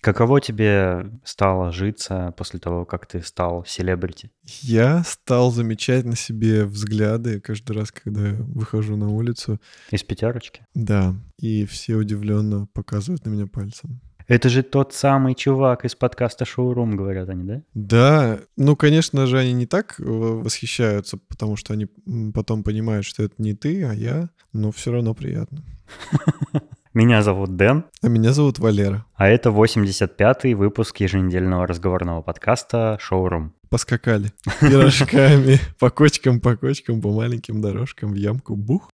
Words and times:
Каково 0.00 0.40
тебе 0.40 1.10
стало 1.24 1.72
житься 1.72 2.32
после 2.36 2.60
того, 2.60 2.84
как 2.84 3.06
ты 3.06 3.20
стал 3.22 3.64
селебрити? 3.66 4.30
Я 4.62 5.02
стал 5.04 5.50
замечать 5.50 6.04
на 6.04 6.14
себе 6.16 6.64
взгляды 6.64 7.40
каждый 7.40 7.76
раз, 7.76 7.90
когда 7.90 8.28
я 8.28 8.34
выхожу 8.34 8.96
на 8.96 9.08
улицу. 9.08 9.60
Из 9.90 10.04
пятерочки? 10.04 10.64
Да, 10.74 11.14
и 11.40 11.66
все 11.66 11.96
удивленно 11.96 12.68
показывают 12.72 13.24
на 13.24 13.30
меня 13.30 13.46
пальцем. 13.46 14.00
Это 14.28 14.50
же 14.50 14.62
тот 14.62 14.92
самый 14.92 15.34
чувак 15.34 15.86
из 15.86 15.94
подкаста 15.94 16.44
«Шоурум», 16.44 16.96
говорят 16.96 17.30
они, 17.30 17.44
да? 17.44 17.62
Да, 17.72 18.40
ну, 18.58 18.76
конечно 18.76 19.26
же, 19.26 19.38
они 19.38 19.54
не 19.54 19.64
так 19.64 19.98
э, 19.98 20.02
восхищаются, 20.04 21.16
потому 21.16 21.56
что 21.56 21.72
они 21.72 21.86
потом 22.34 22.62
понимают, 22.62 23.06
что 23.06 23.22
это 23.22 23.34
не 23.38 23.54
ты, 23.54 23.84
а 23.84 23.94
я, 23.94 24.28
но 24.52 24.70
все 24.70 24.92
равно 24.92 25.14
приятно. 25.14 25.64
Меня 26.94 27.22
зовут 27.22 27.56
Дэн. 27.56 27.84
А 28.02 28.08
меня 28.08 28.32
зовут 28.32 28.58
Валера. 28.58 29.04
А 29.14 29.28
это 29.28 29.50
85-й 29.50 30.54
выпуск 30.54 31.00
еженедельного 31.00 31.66
разговорного 31.66 32.22
подкаста 32.22 32.96
«Шоурум». 33.00 33.54
Поскакали 33.68 34.32
пирожками 34.60 35.60
по 35.78 35.90
кочкам, 35.90 36.40
по 36.40 36.56
кочкам, 36.56 37.02
по 37.02 37.12
маленьким 37.12 37.60
дорожкам 37.60 38.12
в 38.12 38.14
ямку. 38.14 38.56
Бух. 38.56 38.90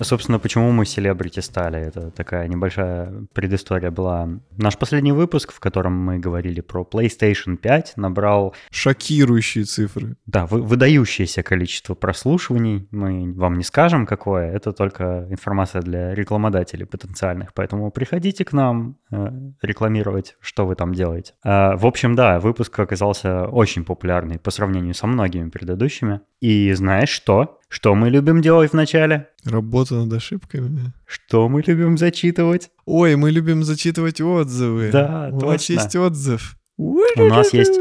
Собственно, 0.00 0.38
почему 0.38 0.70
мы 0.70 0.86
селебрити 0.86 1.40
стали? 1.40 1.80
Это 1.80 2.10
такая 2.10 2.48
небольшая 2.48 3.26
предыстория 3.32 3.90
была. 3.90 4.28
Наш 4.56 4.76
последний 4.78 5.12
выпуск, 5.12 5.52
в 5.52 5.60
котором 5.60 5.92
мы 5.92 6.18
говорили 6.18 6.60
про 6.60 6.82
PlayStation 6.82 7.56
5, 7.56 7.94
набрал... 7.96 8.54
Шокирующие 8.70 9.64
цифры. 9.64 10.16
Да, 10.26 10.46
вы, 10.46 10.62
выдающееся 10.62 11.42
количество 11.42 11.94
прослушиваний. 11.94 12.86
Мы 12.90 13.32
вам 13.34 13.58
не 13.58 13.64
скажем, 13.64 14.06
какое. 14.06 14.50
Это 14.52 14.72
только 14.72 15.26
информация 15.30 15.82
для 15.82 16.14
рекламодателей 16.14 16.86
потенциальных. 16.86 17.52
Поэтому 17.54 17.90
приходите 17.90 18.44
к 18.44 18.52
нам 18.52 18.96
э, 19.10 19.28
рекламировать, 19.62 20.36
что 20.40 20.66
вы 20.66 20.74
там 20.74 20.94
делаете. 20.94 21.34
Э, 21.44 21.76
в 21.76 21.86
общем, 21.86 22.14
да, 22.14 22.38
выпуск 22.38 22.78
оказался 22.78 23.46
очень 23.46 23.84
популярный 23.84 24.38
по 24.38 24.50
сравнению 24.50 24.94
со 24.94 25.06
многими 25.06 25.50
предыдущими. 25.50 26.20
И 26.40 26.72
знаешь 26.72 27.10
что? 27.10 27.57
Что 27.68 27.94
мы 27.94 28.08
любим 28.08 28.40
делать 28.40 28.72
вначале? 28.72 29.28
Работа 29.44 29.94
над 29.96 30.12
ошибками. 30.12 30.92
Что 31.06 31.48
мы 31.48 31.62
любим 31.66 31.98
зачитывать? 31.98 32.70
Ой, 32.86 33.16
мы 33.16 33.30
любим 33.30 33.62
зачитывать 33.62 34.20
отзывы. 34.20 34.90
Да, 34.90 35.28
У 35.32 35.38
точно. 35.38 35.52
нас 35.52 35.68
есть 35.68 35.96
отзыв. 35.96 36.56
У 36.78 36.98
нас 37.24 37.52
есть 37.52 37.78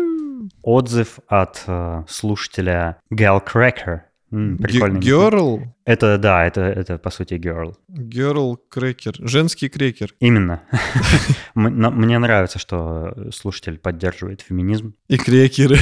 отзыв 0.62 1.20
от 1.28 1.64
э, 1.68 2.04
слушателя 2.10 2.98
Gal 3.14 3.42
Cracker. 3.46 4.02
М, 4.30 4.58
прикольный. 4.58 5.00
Girl? 5.00 5.62
Это, 5.86 6.18
да, 6.18 6.46
это, 6.46 6.62
это 6.62 6.98
по 6.98 7.10
сути 7.10 7.36
girl. 7.36 7.76
Girl 7.90 8.58
крекер. 8.70 9.16
Женский 9.20 9.70
крекер. 9.70 10.14
Именно. 10.20 10.64
Мне 11.56 12.20
нравится, 12.20 12.60
что 12.60 13.16
слушатель 13.34 13.78
поддерживает 13.78 14.42
феминизм 14.42 14.96
И 15.08 15.18
крекеры. 15.18 15.78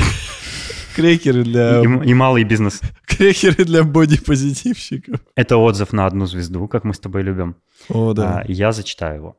Крекеры 0.95 1.43
для... 1.43 1.81
и, 1.81 2.09
и 2.09 2.13
малый 2.13 2.43
бизнес. 2.43 2.81
Крекеры 3.05 3.65
для 3.65 3.83
бодипозитивщиков. 3.83 5.19
Это 5.35 5.57
отзыв 5.57 5.93
на 5.93 6.05
одну 6.05 6.25
звезду, 6.25 6.67
как 6.67 6.83
мы 6.85 6.93
с 6.93 6.99
тобой 6.99 7.23
любим. 7.23 7.57
О, 7.89 8.13
да. 8.13 8.39
А, 8.39 8.45
я 8.47 8.71
зачитаю 8.71 9.15
его. 9.15 9.37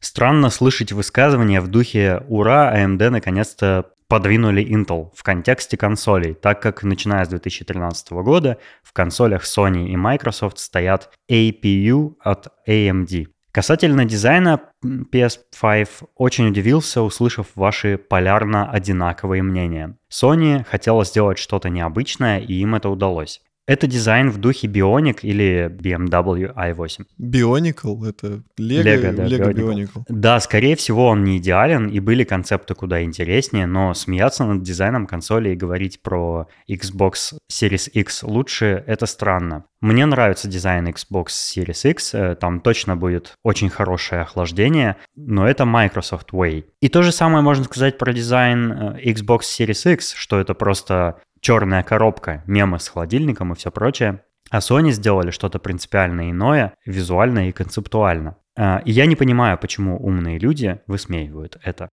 Странно 0.00 0.50
слышать 0.50 0.92
высказывания 0.92 1.60
в 1.60 1.68
духе 1.68 2.22
«Ура, 2.28 2.72
AMD 2.76 3.10
наконец-то 3.10 3.86
подвинули 4.08 4.62
Intel 4.62 5.10
в 5.14 5.22
контексте 5.22 5.78
консолей, 5.78 6.34
так 6.34 6.60
как 6.60 6.82
начиная 6.82 7.24
с 7.24 7.28
2013 7.28 8.10
года 8.10 8.58
в 8.82 8.92
консолях 8.92 9.44
Sony 9.44 9.88
и 9.88 9.96
Microsoft 9.96 10.58
стоят 10.58 11.10
APU 11.30 12.16
от 12.20 12.48
AMD. 12.68 13.28
Касательно 13.52 14.06
дизайна 14.06 14.60
м, 14.82 15.06
PS5, 15.12 15.88
очень 16.16 16.48
удивился, 16.48 17.02
услышав 17.02 17.48
ваши 17.54 17.98
полярно 17.98 18.70
одинаковые 18.70 19.42
мнения. 19.42 19.98
Sony 20.10 20.64
хотела 20.64 21.04
сделать 21.04 21.38
что-то 21.38 21.68
необычное, 21.68 22.40
и 22.40 22.54
им 22.54 22.74
это 22.74 22.88
удалось. 22.88 23.42
Это 23.66 23.86
дизайн 23.86 24.28
в 24.30 24.38
духе 24.38 24.66
Bionic 24.66 25.20
или 25.22 25.70
BMW 25.70 26.52
i8. 26.52 27.04
Bionicle— 27.20 28.08
это 28.08 28.42
Лего, 28.58 28.82
Лего, 28.82 29.12
да, 29.12 29.24
Лего 29.24 29.52
Bionicle. 29.52 29.54
Bionicle. 29.54 30.02
Да, 30.08 30.40
скорее 30.40 30.74
всего, 30.74 31.06
он 31.06 31.22
не 31.22 31.38
идеален, 31.38 31.88
и 31.88 32.00
были 32.00 32.24
концепты 32.24 32.74
куда 32.74 33.04
интереснее, 33.04 33.66
но 33.66 33.94
смеяться 33.94 34.44
над 34.44 34.62
дизайном 34.62 35.06
консоли 35.06 35.50
и 35.50 35.56
говорить 35.56 36.02
про 36.02 36.48
Xbox 36.68 37.34
Series 37.50 37.88
X 37.90 38.24
лучше— 38.24 38.82
это 38.86 39.06
странно. 39.06 39.64
Мне 39.80 40.06
нравится 40.06 40.48
дизайн 40.48 40.88
Xbox 40.88 41.26
Series 41.28 41.88
X, 41.90 42.14
э, 42.14 42.34
там 42.34 42.60
точно 42.60 42.96
будет 42.96 43.34
очень 43.44 43.68
хорошее 43.68 44.22
охлаждение, 44.22 44.96
но 45.16 45.48
это 45.48 45.64
Microsoft 45.64 46.30
Way. 46.30 46.64
И 46.80 46.88
то 46.88 47.02
же 47.02 47.12
самое 47.12 47.42
можно 47.42 47.64
сказать 47.64 47.96
про 47.98 48.12
дизайн 48.12 48.72
э, 48.72 49.00
Xbox 49.04 49.40
Series 49.42 49.92
X, 49.94 50.14
что 50.14 50.40
это 50.40 50.54
просто 50.54 51.20
черная 51.42 51.82
коробка, 51.82 52.42
мемы 52.46 52.78
с 52.78 52.88
холодильником 52.88 53.52
и 53.52 53.56
все 53.56 53.70
прочее. 53.70 54.22
А 54.50 54.58
Sony 54.58 54.90
сделали 54.90 55.30
что-то 55.30 55.58
принципиально 55.58 56.30
иное, 56.30 56.74
визуально 56.86 57.48
и 57.48 57.52
концептуально. 57.52 58.36
А, 58.56 58.82
И 58.84 58.92
я 58.92 59.06
не 59.06 59.16
понимаю, 59.16 59.58
почему 59.58 59.98
умные 59.98 60.38
люди 60.38 60.80
высмеивают 60.86 61.58
это. 61.62 61.88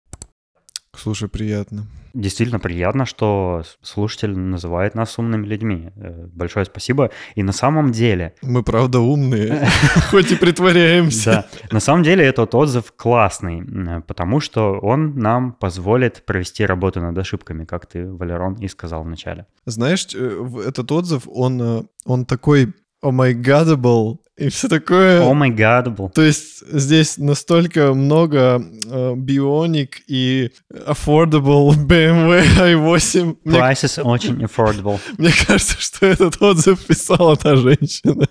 Слушай, 0.98 1.30
приятно. 1.30 1.86
Действительно 2.14 2.60
приятно, 2.60 3.06
что 3.06 3.64
слушатель 3.82 4.38
называет 4.38 4.96
нас 4.96 5.20
умными 5.20 5.46
людьми. 5.46 5.90
Э, 5.98 6.28
Большое 6.32 6.66
спасибо. 6.66 7.12
И 7.36 7.44
на 7.44 7.52
самом 7.52 7.92
деле, 7.92 8.34
Мы 8.42 8.64
правда 8.64 9.02
умные, 9.02 9.68
хоть 10.12 10.32
и 10.32 10.36
притворяемся. 10.36 11.32
да, 11.32 11.48
на 11.72 11.80
самом 11.82 12.04
деле 12.04 12.24
этот 12.24 12.56
отзыв 12.56 12.94
классный, 12.96 14.02
потому 14.08 14.40
что 14.40 14.80
он 14.80 15.18
нам 15.20 15.52
позволит 15.52 16.26
провести 16.26 16.66
работу 16.66 17.02
над 17.02 17.18
ошибками, 17.18 17.66
как 17.66 17.86
ты, 17.86 18.10
Валерон, 18.10 18.54
и 18.56 18.70
сказал 18.70 19.04
вначале. 19.04 19.46
Знаешь, 19.66 20.08
э, 20.16 20.46
этот 20.68 20.92
отзыв, 20.94 21.24
он, 21.28 21.62
э, 21.62 21.84
он 22.06 22.26
такой 22.26 22.74
о 23.06 23.12
my 23.12 23.34
godable 23.34 24.18
и 24.38 24.50
все 24.50 24.68
такое. 24.68 25.22
О 25.22 25.34
май 25.34 25.50
гад, 25.50 25.96
был. 25.96 26.10
То 26.10 26.22
есть 26.22 26.68
здесь 26.68 27.18
настолько 27.18 27.94
много 27.94 28.62
э, 28.86 29.14
Bionic 29.16 29.92
и 30.08 30.52
affordable 30.70 31.70
BMW 31.74 32.44
i8. 32.60 33.38
Мне, 33.46 33.60
очень 34.04 34.44
affordable. 34.44 35.00
мне 35.18 35.32
кажется, 35.48 35.80
что 35.80 36.06
этот 36.06 36.42
отзыв 36.42 36.86
писала 36.86 37.38
та 37.38 37.56
женщина. 37.56 38.28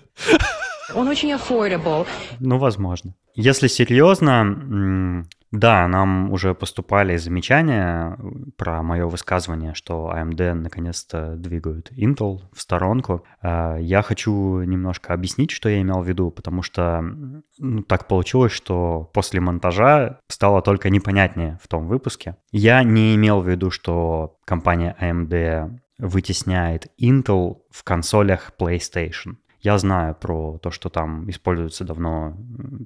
Он 0.95 1.07
очень 1.09 1.31
affordable. 1.33 2.07
Ну, 2.39 2.57
возможно. 2.57 3.13
Если 3.33 3.67
серьезно, 3.67 5.25
да, 5.51 5.87
нам 5.87 6.31
уже 6.31 6.53
поступали 6.55 7.17
замечания 7.17 8.17
про 8.57 8.81
мое 8.81 9.05
высказывание, 9.07 9.73
что 9.73 10.11
AMD 10.15 10.53
наконец-то 10.53 11.35
двигают 11.35 11.91
Intel 11.91 12.39
в 12.53 12.61
сторонку. 12.61 13.25
А, 13.41 13.77
Я 13.77 14.01
хочу 14.01 14.61
немножко 14.61 15.13
объяснить, 15.13 15.51
что 15.51 15.69
я 15.69 15.81
имел 15.81 16.01
в 16.01 16.07
виду, 16.07 16.31
потому 16.31 16.61
что 16.61 17.01
ну, 17.57 17.83
так 17.83 18.07
получилось, 18.07 18.53
что 18.53 19.09
после 19.13 19.39
монтажа 19.41 20.19
стало 20.29 20.61
только 20.61 20.89
непонятнее 20.89 21.59
в 21.61 21.67
том 21.67 21.87
выпуске. 21.87 22.37
Я 22.51 22.83
не 22.83 23.15
имел 23.15 23.41
в 23.41 23.49
виду, 23.49 23.69
что 23.69 24.37
компания 24.45 24.95
AMD 25.01 25.77
вытесняет 25.97 26.87
Intel 27.01 27.57
в 27.69 27.83
консолях 27.83 28.51
PlayStation. 28.59 29.35
Я 29.65 29.79
знаю 29.79 30.13
про 30.13 30.59
то, 30.59 30.69
что 30.69 30.89
там 30.89 31.27
используются 31.27 31.83
давно 31.83 32.37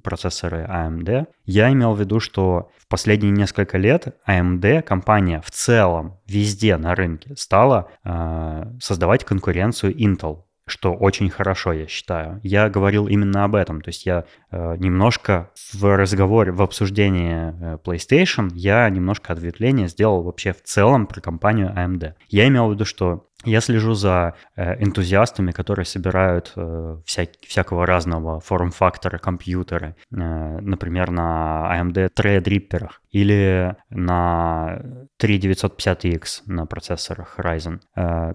процессоры 0.02 0.66
AMD. 0.66 1.26
Я 1.44 1.70
имел 1.72 1.92
в 1.92 2.00
виду, 2.00 2.20
что 2.20 2.70
в 2.78 2.88
последние 2.88 3.32
несколько 3.32 3.76
лет 3.76 4.16
AMD, 4.26 4.80
компания 4.80 5.42
в 5.44 5.50
целом 5.50 6.16
везде 6.26 6.78
на 6.78 6.94
рынке, 6.94 7.36
стала 7.36 7.90
э, 8.02 8.64
создавать 8.80 9.26
конкуренцию 9.26 9.94
Intel 9.94 10.44
что 10.70 10.94
очень 10.94 11.28
хорошо, 11.30 11.72
я 11.72 11.88
считаю. 11.88 12.40
Я 12.44 12.70
говорил 12.70 13.08
именно 13.08 13.44
об 13.44 13.56
этом. 13.56 13.80
То 13.80 13.88
есть 13.88 14.06
я 14.06 14.24
э, 14.52 14.76
немножко 14.78 15.50
в 15.72 15.96
разговоре, 15.96 16.52
в 16.52 16.62
обсуждении 16.62 17.74
э, 17.74 17.78
PlayStation, 17.84 18.50
я 18.54 18.88
немножко 18.88 19.32
ответвление 19.32 19.88
сделал 19.88 20.22
вообще 20.22 20.52
в 20.52 20.62
целом 20.62 21.08
про 21.08 21.20
компанию 21.20 21.74
AMD. 21.76 22.14
Я 22.28 22.46
имел 22.46 22.68
в 22.68 22.72
виду, 22.72 22.84
что 22.84 23.26
я 23.44 23.60
слежу 23.60 23.94
за 23.94 24.34
э, 24.56 24.82
энтузиастами, 24.82 25.52
которые 25.52 25.86
собирают 25.86 26.52
э, 26.56 26.98
вся- 27.06 27.28
всякого 27.46 27.86
разного 27.86 28.40
форм-фактора 28.40 29.18
компьютера, 29.18 29.96
э, 30.12 30.14
например, 30.60 31.10
на 31.10 31.68
AMD 31.80 32.10
Threadripper 32.14 32.88
или 33.10 33.76
на 33.90 34.82
3950X 35.22 36.42
на 36.46 36.66
процессорах 36.66 37.38
Ryzen, 37.38 37.80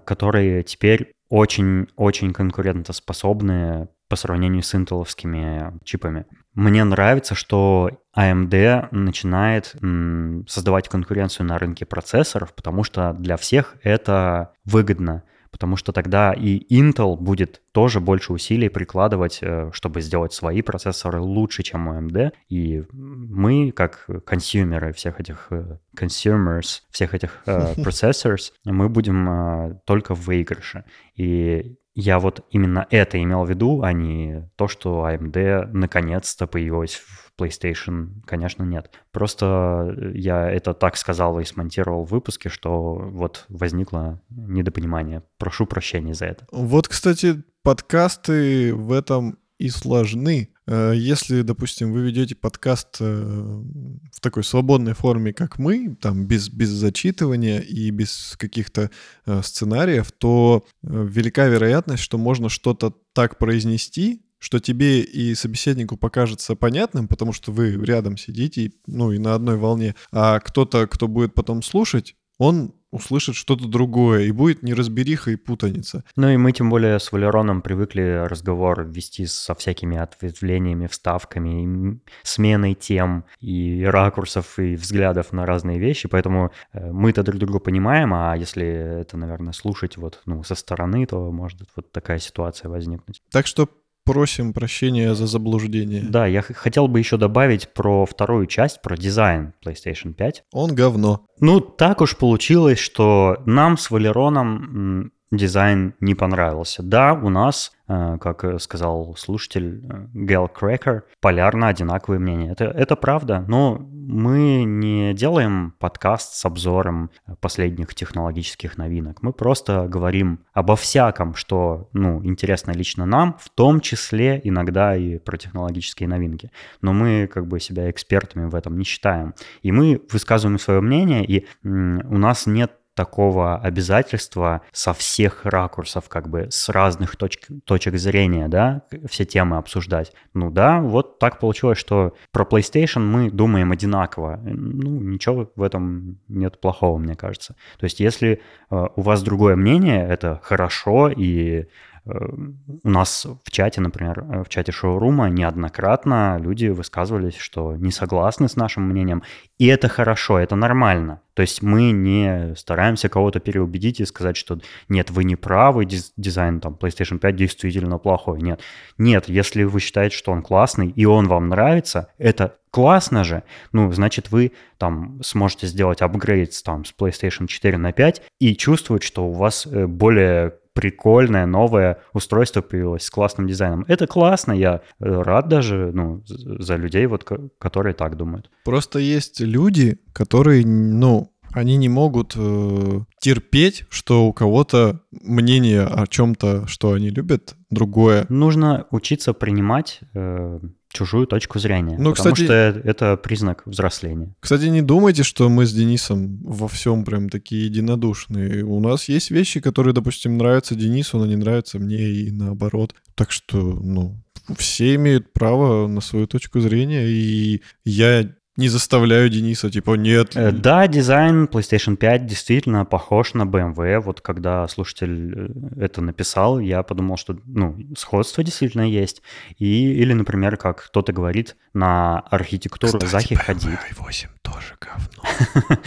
которые 0.04 0.62
теперь 0.62 1.12
очень-очень 1.28 2.32
конкурентоспособны 2.32 3.88
по 4.08 4.16
сравнению 4.16 4.62
с 4.62 4.74
интеловскими 4.74 5.78
чипами. 5.84 6.26
Мне 6.54 6.84
нравится, 6.84 7.34
что 7.34 7.90
AMD 8.16 8.88
начинает 8.90 9.74
м, 9.82 10.46
создавать 10.48 10.88
конкуренцию 10.88 11.46
на 11.46 11.58
рынке 11.58 11.84
процессоров, 11.84 12.54
потому 12.54 12.82
что 12.84 13.12
для 13.12 13.36
всех 13.36 13.76
это 13.82 14.52
выгодно 14.64 15.22
потому 15.56 15.76
что 15.76 15.92
тогда 15.92 16.34
и 16.34 16.60
Intel 16.70 17.16
будет 17.16 17.62
тоже 17.72 17.98
больше 18.00 18.34
усилий 18.34 18.68
прикладывать, 18.68 19.38
э, 19.40 19.70
чтобы 19.72 20.02
сделать 20.02 20.34
свои 20.34 20.60
процессоры 20.60 21.18
лучше, 21.18 21.62
чем 21.62 21.88
у 21.88 21.94
AMD. 21.94 22.32
И 22.50 22.84
мы, 22.92 23.72
как 23.72 24.06
консюмеры 24.26 24.92
всех 24.92 25.18
этих 25.18 25.46
э, 25.48 25.78
consumers, 25.96 26.82
всех 26.90 27.14
этих 27.14 27.42
процессоров, 27.82 28.40
мы 28.66 28.90
будем 28.90 29.80
только 29.86 30.14
в 30.14 30.26
выигрыше. 30.26 30.84
И 31.14 31.76
я 31.94 32.18
вот 32.18 32.44
именно 32.50 32.86
это 32.90 33.22
имел 33.22 33.44
в 33.44 33.50
виду, 33.50 33.82
а 33.82 33.92
не 33.94 34.50
то, 34.56 34.68
что 34.68 35.08
AMD 35.08 35.70
наконец-то 35.72 36.46
появилась 36.46 36.94
в 36.94 37.25
PlayStation, 37.38 38.22
конечно, 38.24 38.62
нет. 38.62 38.90
Просто 39.12 39.94
я 40.14 40.50
это 40.50 40.74
так 40.74 40.96
сказал 40.96 41.38
и 41.40 41.44
смонтировал 41.44 42.04
в 42.04 42.10
выпуске, 42.10 42.48
что 42.48 42.94
вот 42.94 43.44
возникло 43.48 44.20
недопонимание. 44.30 45.22
Прошу 45.38 45.66
прощения 45.66 46.14
за 46.14 46.26
это. 46.26 46.46
Вот, 46.50 46.88
кстати, 46.88 47.42
подкасты 47.62 48.74
в 48.74 48.92
этом 48.92 49.38
и 49.58 49.68
сложны. 49.70 50.50
Э, 50.66 50.92
если, 50.94 51.42
допустим, 51.42 51.92
вы 51.92 52.02
ведете 52.02 52.34
подкаст 52.34 52.96
э, 53.00 53.04
в 53.04 54.20
такой 54.20 54.44
свободной 54.44 54.94
форме, 54.94 55.32
как 55.32 55.58
мы, 55.58 55.96
там 56.00 56.26
без, 56.26 56.48
без 56.48 56.68
зачитывания 56.68 57.60
и 57.60 57.90
без 57.90 58.36
каких-то 58.38 58.90
э, 59.24 59.42
сценариев, 59.42 60.12
то 60.12 60.66
велика 60.82 61.46
вероятность, 61.46 62.02
что 62.02 62.18
можно 62.18 62.48
что-то 62.48 62.92
так 63.12 63.38
произнести, 63.38 64.22
что 64.46 64.60
тебе 64.60 65.00
и 65.00 65.34
собеседнику 65.34 65.96
покажется 65.96 66.54
понятным, 66.54 67.08
потому 67.08 67.32
что 67.32 67.50
вы 67.50 67.72
рядом 67.84 68.16
сидите, 68.16 68.70
ну 68.86 69.10
и 69.10 69.18
на 69.18 69.34
одной 69.34 69.56
волне, 69.56 69.96
а 70.12 70.38
кто-то, 70.38 70.86
кто 70.86 71.08
будет 71.08 71.34
потом 71.34 71.62
слушать, 71.62 72.14
он 72.38 72.72
услышит 72.92 73.34
что-то 73.34 73.66
другое, 73.66 74.22
и 74.22 74.30
будет 74.30 74.62
неразбериха 74.62 75.32
и 75.32 75.36
путаница. 75.36 76.04
Ну 76.14 76.28
и 76.28 76.36
мы 76.36 76.52
тем 76.52 76.70
более 76.70 77.00
с 77.00 77.10
Валероном 77.10 77.60
привыкли 77.60 78.24
разговор 78.30 78.84
вести 78.84 79.26
со 79.26 79.56
всякими 79.56 79.96
ответвлениями, 79.96 80.86
вставками, 80.86 81.98
сменой 82.22 82.74
тем 82.74 83.24
и 83.40 83.82
ракурсов, 83.84 84.60
и 84.60 84.76
взглядов 84.76 85.32
на 85.32 85.44
разные 85.44 85.80
вещи, 85.80 86.06
поэтому 86.08 86.52
э, 86.72 86.92
мы-то 86.92 87.24
друг 87.24 87.40
друга 87.40 87.58
понимаем, 87.58 88.14
а 88.14 88.36
если 88.36 88.64
это, 89.00 89.16
наверное, 89.16 89.52
слушать 89.52 89.96
вот 89.96 90.22
ну, 90.24 90.44
со 90.44 90.54
стороны, 90.54 91.04
то 91.04 91.32
может 91.32 91.62
вот 91.74 91.90
такая 91.90 92.20
ситуация 92.20 92.68
возникнуть. 92.68 93.20
Так 93.32 93.48
что 93.48 93.68
просим 94.06 94.52
прощения 94.52 95.14
за 95.14 95.26
заблуждение. 95.26 96.02
Да, 96.02 96.26
я 96.26 96.40
хотел 96.40 96.88
бы 96.88 97.00
еще 97.00 97.18
добавить 97.18 97.68
про 97.74 98.06
вторую 98.06 98.46
часть, 98.46 98.80
про 98.80 98.96
дизайн 98.96 99.52
PlayStation 99.64 100.14
5. 100.14 100.44
Он 100.52 100.74
говно. 100.74 101.26
Ну, 101.40 101.60
так 101.60 102.00
уж 102.00 102.16
получилось, 102.16 102.78
что 102.78 103.42
нам 103.44 103.76
с 103.76 103.90
Валероном 103.90 105.12
дизайн 105.30 105.94
не 106.00 106.14
понравился. 106.14 106.82
Да, 106.82 107.14
у 107.14 107.28
нас, 107.28 107.72
э, 107.88 108.18
как 108.20 108.60
сказал 108.60 109.14
слушатель 109.16 109.82
Гел 110.14 110.48
Крекер, 110.48 111.04
полярно 111.20 111.68
одинаковые 111.68 112.20
мнения. 112.20 112.52
Это, 112.52 112.64
это 112.64 112.96
правда, 112.96 113.44
но 113.48 113.78
мы 114.08 114.62
не 114.64 115.14
делаем 115.14 115.74
подкаст 115.80 116.34
с 116.34 116.44
обзором 116.44 117.10
последних 117.40 117.94
технологических 117.94 118.78
новинок. 118.78 119.22
Мы 119.22 119.32
просто 119.32 119.88
говорим 119.88 120.44
обо 120.52 120.76
всяком, 120.76 121.34
что 121.34 121.88
ну, 121.92 122.24
интересно 122.24 122.70
лично 122.70 123.04
нам, 123.04 123.36
в 123.40 123.50
том 123.50 123.80
числе 123.80 124.40
иногда 124.44 124.96
и 124.96 125.18
про 125.18 125.36
технологические 125.36 126.08
новинки. 126.08 126.52
Но 126.82 126.92
мы 126.92 127.26
как 127.26 127.48
бы 127.48 127.58
себя 127.58 127.90
экспертами 127.90 128.48
в 128.48 128.54
этом 128.54 128.78
не 128.78 128.84
считаем. 128.84 129.34
И 129.62 129.72
мы 129.72 130.00
высказываем 130.12 130.58
свое 130.60 130.80
мнение, 130.80 131.24
и 131.24 131.46
у 131.64 132.18
нас 132.18 132.46
нет 132.46 132.72
такого 132.96 133.58
обязательства 133.58 134.62
со 134.72 134.94
всех 134.94 135.44
ракурсов, 135.44 136.08
как 136.08 136.28
бы 136.28 136.48
с 136.50 136.70
разных 136.70 137.16
точек, 137.16 137.46
точек 137.64 137.96
зрения, 137.96 138.48
да, 138.48 138.82
все 139.08 139.26
темы 139.26 139.58
обсуждать. 139.58 140.12
Ну 140.32 140.50
да, 140.50 140.80
вот 140.80 141.18
так 141.18 141.38
получилось, 141.38 141.78
что 141.78 142.14
про 142.32 142.44
PlayStation 142.44 143.00
мы 143.00 143.30
думаем 143.30 143.70
одинаково. 143.70 144.40
Ну, 144.42 144.90
ничего 145.02 145.52
в 145.54 145.62
этом 145.62 146.18
нет 146.28 146.58
плохого, 146.58 146.96
мне 146.96 147.14
кажется. 147.14 147.54
То 147.78 147.84
есть 147.84 148.00
если 148.00 148.40
э, 148.70 148.86
у 148.96 149.02
вас 149.02 149.22
другое 149.22 149.56
мнение, 149.56 150.08
это 150.08 150.40
хорошо, 150.42 151.10
и 151.10 151.66
у 152.06 152.88
нас 152.88 153.26
в 153.44 153.50
чате, 153.50 153.80
например, 153.80 154.20
э, 154.20 154.44
в 154.44 154.48
чате 154.48 154.70
шоурума 154.70 155.28
неоднократно 155.28 156.38
люди 156.40 156.66
высказывались, 156.66 157.36
что 157.36 157.74
не 157.76 157.90
согласны 157.90 158.48
с 158.48 158.54
нашим 158.56 158.84
мнением, 158.84 159.22
и 159.58 159.66
это 159.66 159.88
хорошо, 159.88 160.38
это 160.38 160.54
нормально. 160.54 161.20
То 161.34 161.42
есть 161.42 161.62
мы 161.62 161.90
не 161.90 162.54
стараемся 162.56 163.08
кого-то 163.08 163.40
переубедить 163.40 164.00
и 164.00 164.06
сказать, 164.06 164.36
что 164.36 164.58
нет, 164.88 165.10
вы 165.10 165.24
не 165.24 165.36
правы, 165.36 165.84
дизайн 165.84 166.60
там 166.60 166.78
PlayStation 166.80 167.18
5 167.18 167.36
действительно 167.36 167.98
плохой. 167.98 168.40
Нет, 168.40 168.60
нет, 168.98 169.28
если 169.28 169.64
вы 169.64 169.80
считаете, 169.80 170.16
что 170.16 170.32
он 170.32 170.42
классный 170.42 170.88
и 170.88 171.04
он 171.04 171.26
вам 171.26 171.48
нравится, 171.48 172.08
это 172.18 172.56
классно 172.70 173.24
же, 173.24 173.42
ну, 173.72 173.90
значит, 173.92 174.30
вы 174.30 174.52
там 174.78 175.20
сможете 175.22 175.66
сделать 175.66 176.02
апгрейд 176.02 176.52
там, 176.62 176.84
с 176.84 176.94
PlayStation 176.96 177.46
4 177.46 177.78
на 177.78 177.92
5 177.92 178.22
и 178.38 178.54
чувствовать, 178.54 179.02
что 179.02 179.26
у 179.26 179.32
вас 179.32 179.66
э, 179.66 179.86
более 179.86 180.54
прикольное 180.76 181.46
новое 181.46 181.98
устройство 182.12 182.60
появилось 182.60 183.04
с 183.04 183.10
классным 183.10 183.48
дизайном. 183.48 183.84
Это 183.88 184.06
классно, 184.06 184.52
я 184.52 184.82
э, 185.00 185.22
рад 185.22 185.48
даже 185.48 185.90
ну, 185.92 186.22
за 186.26 186.76
людей, 186.76 187.06
вот, 187.06 187.24
которые 187.58 187.94
так 187.94 188.16
думают. 188.16 188.50
Просто 188.64 188.98
есть 188.98 189.40
люди, 189.40 189.98
которые, 190.12 190.66
ну, 190.66 191.32
они 191.52 191.78
не 191.78 191.88
могут 191.88 192.34
э, 192.36 193.00
терпеть, 193.20 193.86
что 193.88 194.26
у 194.26 194.34
кого-то 194.34 195.00
мнение 195.10 195.84
о 195.84 196.06
чем-то, 196.06 196.66
что 196.66 196.92
они 196.92 197.08
любят, 197.08 197.56
другое. 197.70 198.26
Нужно 198.28 198.86
учиться 198.90 199.32
принимать 199.32 200.00
э, 200.14 200.60
чужую 200.96 201.26
точку 201.26 201.58
зрения. 201.58 201.96
Ну, 201.98 202.14
потому 202.14 202.34
кстати, 202.34 202.44
что 202.44 202.54
это 202.54 203.16
признак 203.16 203.62
взросления. 203.66 204.34
Кстати, 204.40 204.64
не 204.64 204.82
думайте, 204.82 205.22
что 205.22 205.48
мы 205.48 205.66
с 205.66 205.72
Денисом 205.72 206.38
во 206.42 206.68
всем 206.68 207.04
прям 207.04 207.28
такие 207.28 207.66
единодушные. 207.66 208.64
У 208.64 208.80
нас 208.80 209.08
есть 209.08 209.30
вещи, 209.30 209.60
которые, 209.60 209.92
допустим, 209.92 210.38
нравятся 210.38 210.74
Денису, 210.74 211.18
но 211.18 211.26
не 211.26 211.36
нравятся 211.36 211.78
мне 211.78 211.98
и 211.98 212.30
наоборот. 212.30 212.94
Так 213.14 213.30
что, 213.30 213.58
ну, 213.58 214.22
все 214.56 214.94
имеют 214.94 215.32
право 215.32 215.86
на 215.86 216.00
свою 216.00 216.26
точку 216.26 216.60
зрения, 216.60 217.06
и 217.06 217.62
я 217.84 218.30
не 218.56 218.68
заставляю 218.68 219.28
Дениса, 219.28 219.70
типа, 219.70 219.94
нет. 219.94 220.34
Э, 220.36 220.50
да, 220.50 220.86
дизайн 220.86 221.44
PlayStation 221.44 221.96
5 221.96 222.26
действительно 222.26 222.84
похож 222.84 223.34
на 223.34 223.42
BMW. 223.42 224.00
Вот 224.00 224.20
когда 224.20 224.66
слушатель 224.68 225.50
э, 225.76 225.84
это 225.84 226.00
написал, 226.00 226.58
я 226.58 226.82
подумал, 226.82 227.16
что, 227.16 227.36
ну, 227.44 227.76
сходство 227.96 228.42
действительно 228.42 228.88
есть. 228.88 229.22
И, 229.58 229.92
или, 229.92 230.12
например, 230.12 230.56
как 230.56 230.86
кто-то 230.86 231.12
говорит, 231.12 231.56
на 231.74 232.20
архитектуру 232.20 232.98
Кстати, 232.98 233.10
Захи 233.10 233.34
BMW 233.34 233.44
ходит. 233.44 233.68
i8 233.92 234.28
тоже 234.42 234.74
говно. 234.80 235.82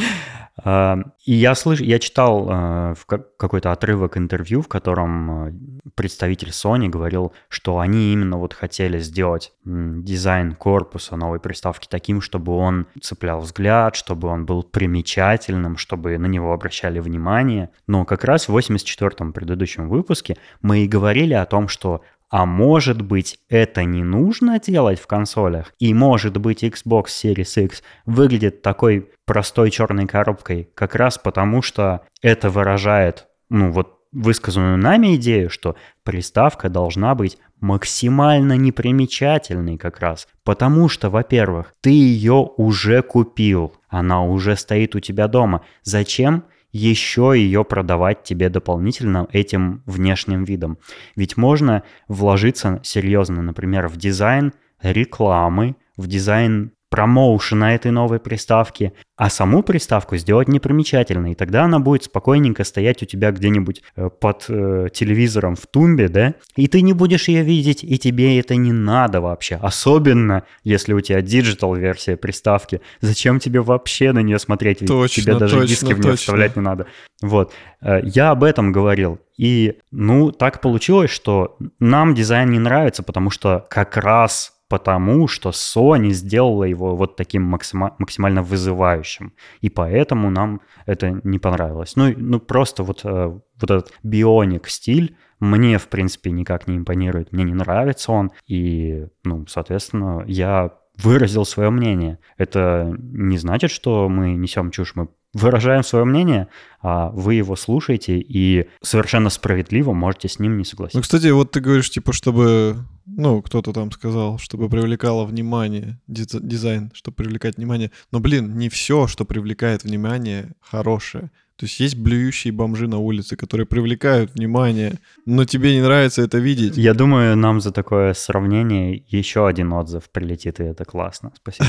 И 1.26 1.34
я 1.34 1.56
слыш, 1.56 1.80
я 1.80 2.00
читал 2.00 2.48
э, 2.50 2.96
какой-то 3.08 3.72
отрывок 3.72 4.18
интервью, 4.18 4.62
в 4.62 4.68
котором 4.68 5.82
представитель 5.96 6.50
Sony 6.50 6.90
говорил, 6.90 7.34
что 7.48 7.80
они 7.80 8.12
именно 8.14 8.38
вот 8.38 8.54
хотели 8.54 9.00
сделать 9.00 9.54
дизайн 9.64 10.56
корпуса 10.56 11.16
новой 11.16 11.40
приставки 11.40 11.88
таким, 11.90 12.20
чтобы 12.22 12.54
он 12.60 12.88
цеплял 13.02 13.40
взгляд, 13.42 13.96
чтобы 13.96 14.28
он 14.28 14.46
был 14.46 14.64
примечательным, 14.64 15.78
чтобы 15.78 16.18
на 16.18 16.28
него 16.28 16.54
обращали 16.54 17.00
внимание. 17.00 17.70
Но 17.88 18.06
как 18.06 18.24
раз 18.24 18.48
в 18.48 18.58
84-м 18.58 19.34
предыдущем 19.34 19.90
выпуске 19.90 20.38
мы 20.62 20.80
и 20.80 20.88
говорили 20.88 21.34
о 21.34 21.46
том, 21.46 21.68
что 21.68 22.02
а 22.30 22.46
может 22.46 23.02
быть, 23.02 23.40
это 23.50 23.84
не 23.84 24.04
нужно 24.04 24.60
делать 24.60 25.00
в 25.00 25.08
консолях? 25.08 25.74
И 25.80 25.94
может 25.96 26.38
быть, 26.38 26.64
Xbox 26.64 27.06
Series 27.08 27.66
X 27.66 27.82
выглядит 28.06 28.62
такой 28.62 29.10
простой 29.26 29.72
черной 29.72 30.06
коробкой 30.06 30.70
как 30.76 30.96
раз 30.96 31.18
потому, 31.18 31.64
что 31.64 32.02
это 32.22 32.52
выражает, 32.52 33.28
ну 33.50 33.72
вот, 33.72 33.99
высказанную 34.12 34.78
нами 34.78 35.16
идею, 35.16 35.50
что 35.50 35.76
приставка 36.04 36.70
должна 36.70 37.16
быть 37.16 37.38
максимально 37.60 38.58
непримечательной 38.58 39.78
как 39.78 40.00
раз. 40.00 40.28
Потому 40.44 40.90
что, 40.90 41.10
во-первых, 41.10 41.74
ты 41.82 41.90
ее 41.92 42.50
уже 42.58 43.02
купил, 43.02 43.74
она 43.90 44.24
уже 44.24 44.56
стоит 44.56 44.96
у 44.96 45.00
тебя 45.00 45.28
дома. 45.28 45.64
Зачем 45.84 46.46
еще 46.72 47.34
ее 47.36 47.66
продавать 47.66 48.24
тебе 48.24 48.50
дополнительно 48.50 49.28
этим 49.32 49.82
внешним 49.86 50.44
видом. 50.44 50.78
Ведь 51.16 51.36
можно 51.36 51.84
вложиться 52.08 52.80
серьезно, 52.84 53.42
например, 53.42 53.88
в 53.88 53.98
дизайн 53.98 54.54
рекламы, 54.82 55.76
в 55.98 56.08
дизайн 56.08 56.72
промоушена 56.90 57.76
этой 57.76 57.92
новой 57.92 58.20
приставки, 58.20 58.94
а 59.16 59.30
саму 59.30 59.64
приставку 59.64 60.18
сделать 60.18 60.48
непримечательной. 60.48 61.34
И 61.34 61.36
тогда 61.36 61.66
она 61.66 61.80
будет 61.80 62.06
спокойненько 62.06 62.64
стоять 62.64 63.04
у 63.04 63.06
тебя 63.06 63.32
где-нибудь 63.32 63.84
э, 63.96 64.10
под 64.10 64.46
э, 64.50 64.88
телевизором 64.94 65.56
в 65.56 65.68
тумбе, 65.68 66.10
да, 66.10 66.36
и 66.56 66.68
ты 66.68 66.82
не 66.82 66.94
будешь 66.94 67.28
ее 67.28 67.44
видеть, 67.44 67.84
и 67.84 67.98
тебе 68.00 68.40
это 68.40 68.56
не 68.56 68.72
надо 68.72 69.22
вообще. 69.22 69.56
Особенно, 69.62 70.44
если 70.64 70.94
у 70.94 71.02
тебя 71.02 71.22
digital-версия 71.22 72.18
приставки. 72.18 72.82
Зачем 73.02 73.40
тебе 73.40 73.62
вообще 73.62 74.12
на 74.12 74.20
нее 74.20 74.40
смотреть? 74.40 74.82
Ведь 74.82 74.90
Точно, 74.90 75.24
тебе 75.24 75.36
даже 75.36 75.56
точно, 75.56 75.68
диски 75.68 75.94
в 75.94 76.00
нее 76.00 76.16
вставлять 76.16 76.56
не 76.56 76.62
надо. 76.62 76.88
Вот. 77.22 77.54
Э, 77.82 78.00
Я 78.04 78.32
об 78.32 78.44
этом 78.44 78.72
говорил. 78.72 79.20
И, 79.38 79.80
ну, 79.92 80.32
так 80.32 80.60
получилось, 80.60 81.12
что 81.12 81.58
нам 81.80 82.14
дизайн 82.14 82.50
не 82.50 82.60
нравится, 82.60 83.04
потому 83.04 83.30
что 83.30 83.66
как 83.70 83.96
раз 83.96 84.59
потому, 84.70 85.28
что 85.28 85.50
Sony 85.50 86.12
сделала 86.12 86.64
его 86.64 86.96
вот 86.96 87.16
таким 87.16 87.44
максима- 87.54 87.96
максимально 87.98 88.44
вызывающим. 88.44 89.34
И 89.62 89.70
поэтому 89.70 90.30
нам 90.30 90.62
это 90.86 91.20
не 91.24 91.40
понравилось. 91.40 91.96
Ну, 91.96 92.14
ну 92.16 92.40
просто 92.40 92.84
вот, 92.84 93.02
э, 93.04 93.26
вот 93.62 93.72
этот 93.72 93.92
бионик 94.04 94.68
стиль 94.70 95.18
мне, 95.40 95.78
в 95.78 95.88
принципе, 95.88 96.32
никак 96.32 96.68
не 96.68 96.78
импонирует. 96.78 97.32
Мне 97.32 97.44
не 97.44 97.54
нравится 97.54 98.12
он. 98.12 98.32
И, 98.46 99.08
ну, 99.24 99.46
соответственно, 99.48 100.24
я 100.28 100.72
выразил 101.02 101.46
свое 101.46 101.70
мнение. 101.70 102.20
Это 102.38 102.94
не 103.00 103.38
значит, 103.38 103.72
что 103.72 104.10
мы 104.10 104.36
несем 104.36 104.72
чушь. 104.72 104.94
Мы 104.96 105.08
выражаем 105.34 105.84
свое 105.84 106.06
мнение, 106.06 106.48
а 106.82 107.10
вы 107.12 107.36
его 107.36 107.56
слушаете 107.56 108.18
и 108.20 108.68
совершенно 108.82 109.30
справедливо 109.30 109.94
можете 109.94 110.28
с 110.28 110.40
ним 110.40 110.54
не 110.54 110.58
Ну, 110.60 110.64
согласиться. 110.66 111.02
кстати, 111.02 111.28
вот 111.28 111.52
ты 111.52 111.60
говоришь, 111.60 111.92
типа, 111.92 112.14
чтобы, 112.14 112.78
ну, 113.06 113.42
кто-то 113.44 113.72
там 113.72 113.92
сказал, 113.92 114.40
чтобы 114.40 114.70
привлекало 114.70 115.26
внимание, 115.26 116.00
диз- 116.08 116.40
дизайн, 116.42 116.92
чтобы 116.96 117.16
привлекать 117.16 117.58
внимание. 117.58 117.92
Но, 118.12 118.20
блин, 118.20 118.58
не 118.58 118.70
все, 118.70 119.06
что 119.06 119.24
привлекает 119.24 119.84
внимание, 119.84 120.54
хорошее. 120.62 121.30
То 121.60 121.66
есть 121.66 121.82
есть 121.82 121.98
блюющие 121.98 122.54
бомжи 122.54 122.88
на 122.88 123.00
улице, 123.00 123.36
которые 123.36 123.68
привлекают 123.68 124.34
внимание, 124.34 124.94
но 125.26 125.44
тебе 125.44 125.76
не 125.76 125.82
нравится 125.82 126.22
это 126.22 126.38
видеть. 126.38 126.78
Я 126.78 126.94
думаю, 126.94 127.36
нам 127.36 127.60
за 127.60 127.74
такое 127.74 128.14
сравнение 128.14 129.04
еще 129.10 129.46
один 129.46 129.74
отзыв 129.74 130.10
прилетит, 130.10 130.62
и 130.62 130.64
это 130.64 130.86
классно. 130.86 131.34
Спасибо. 131.36 131.68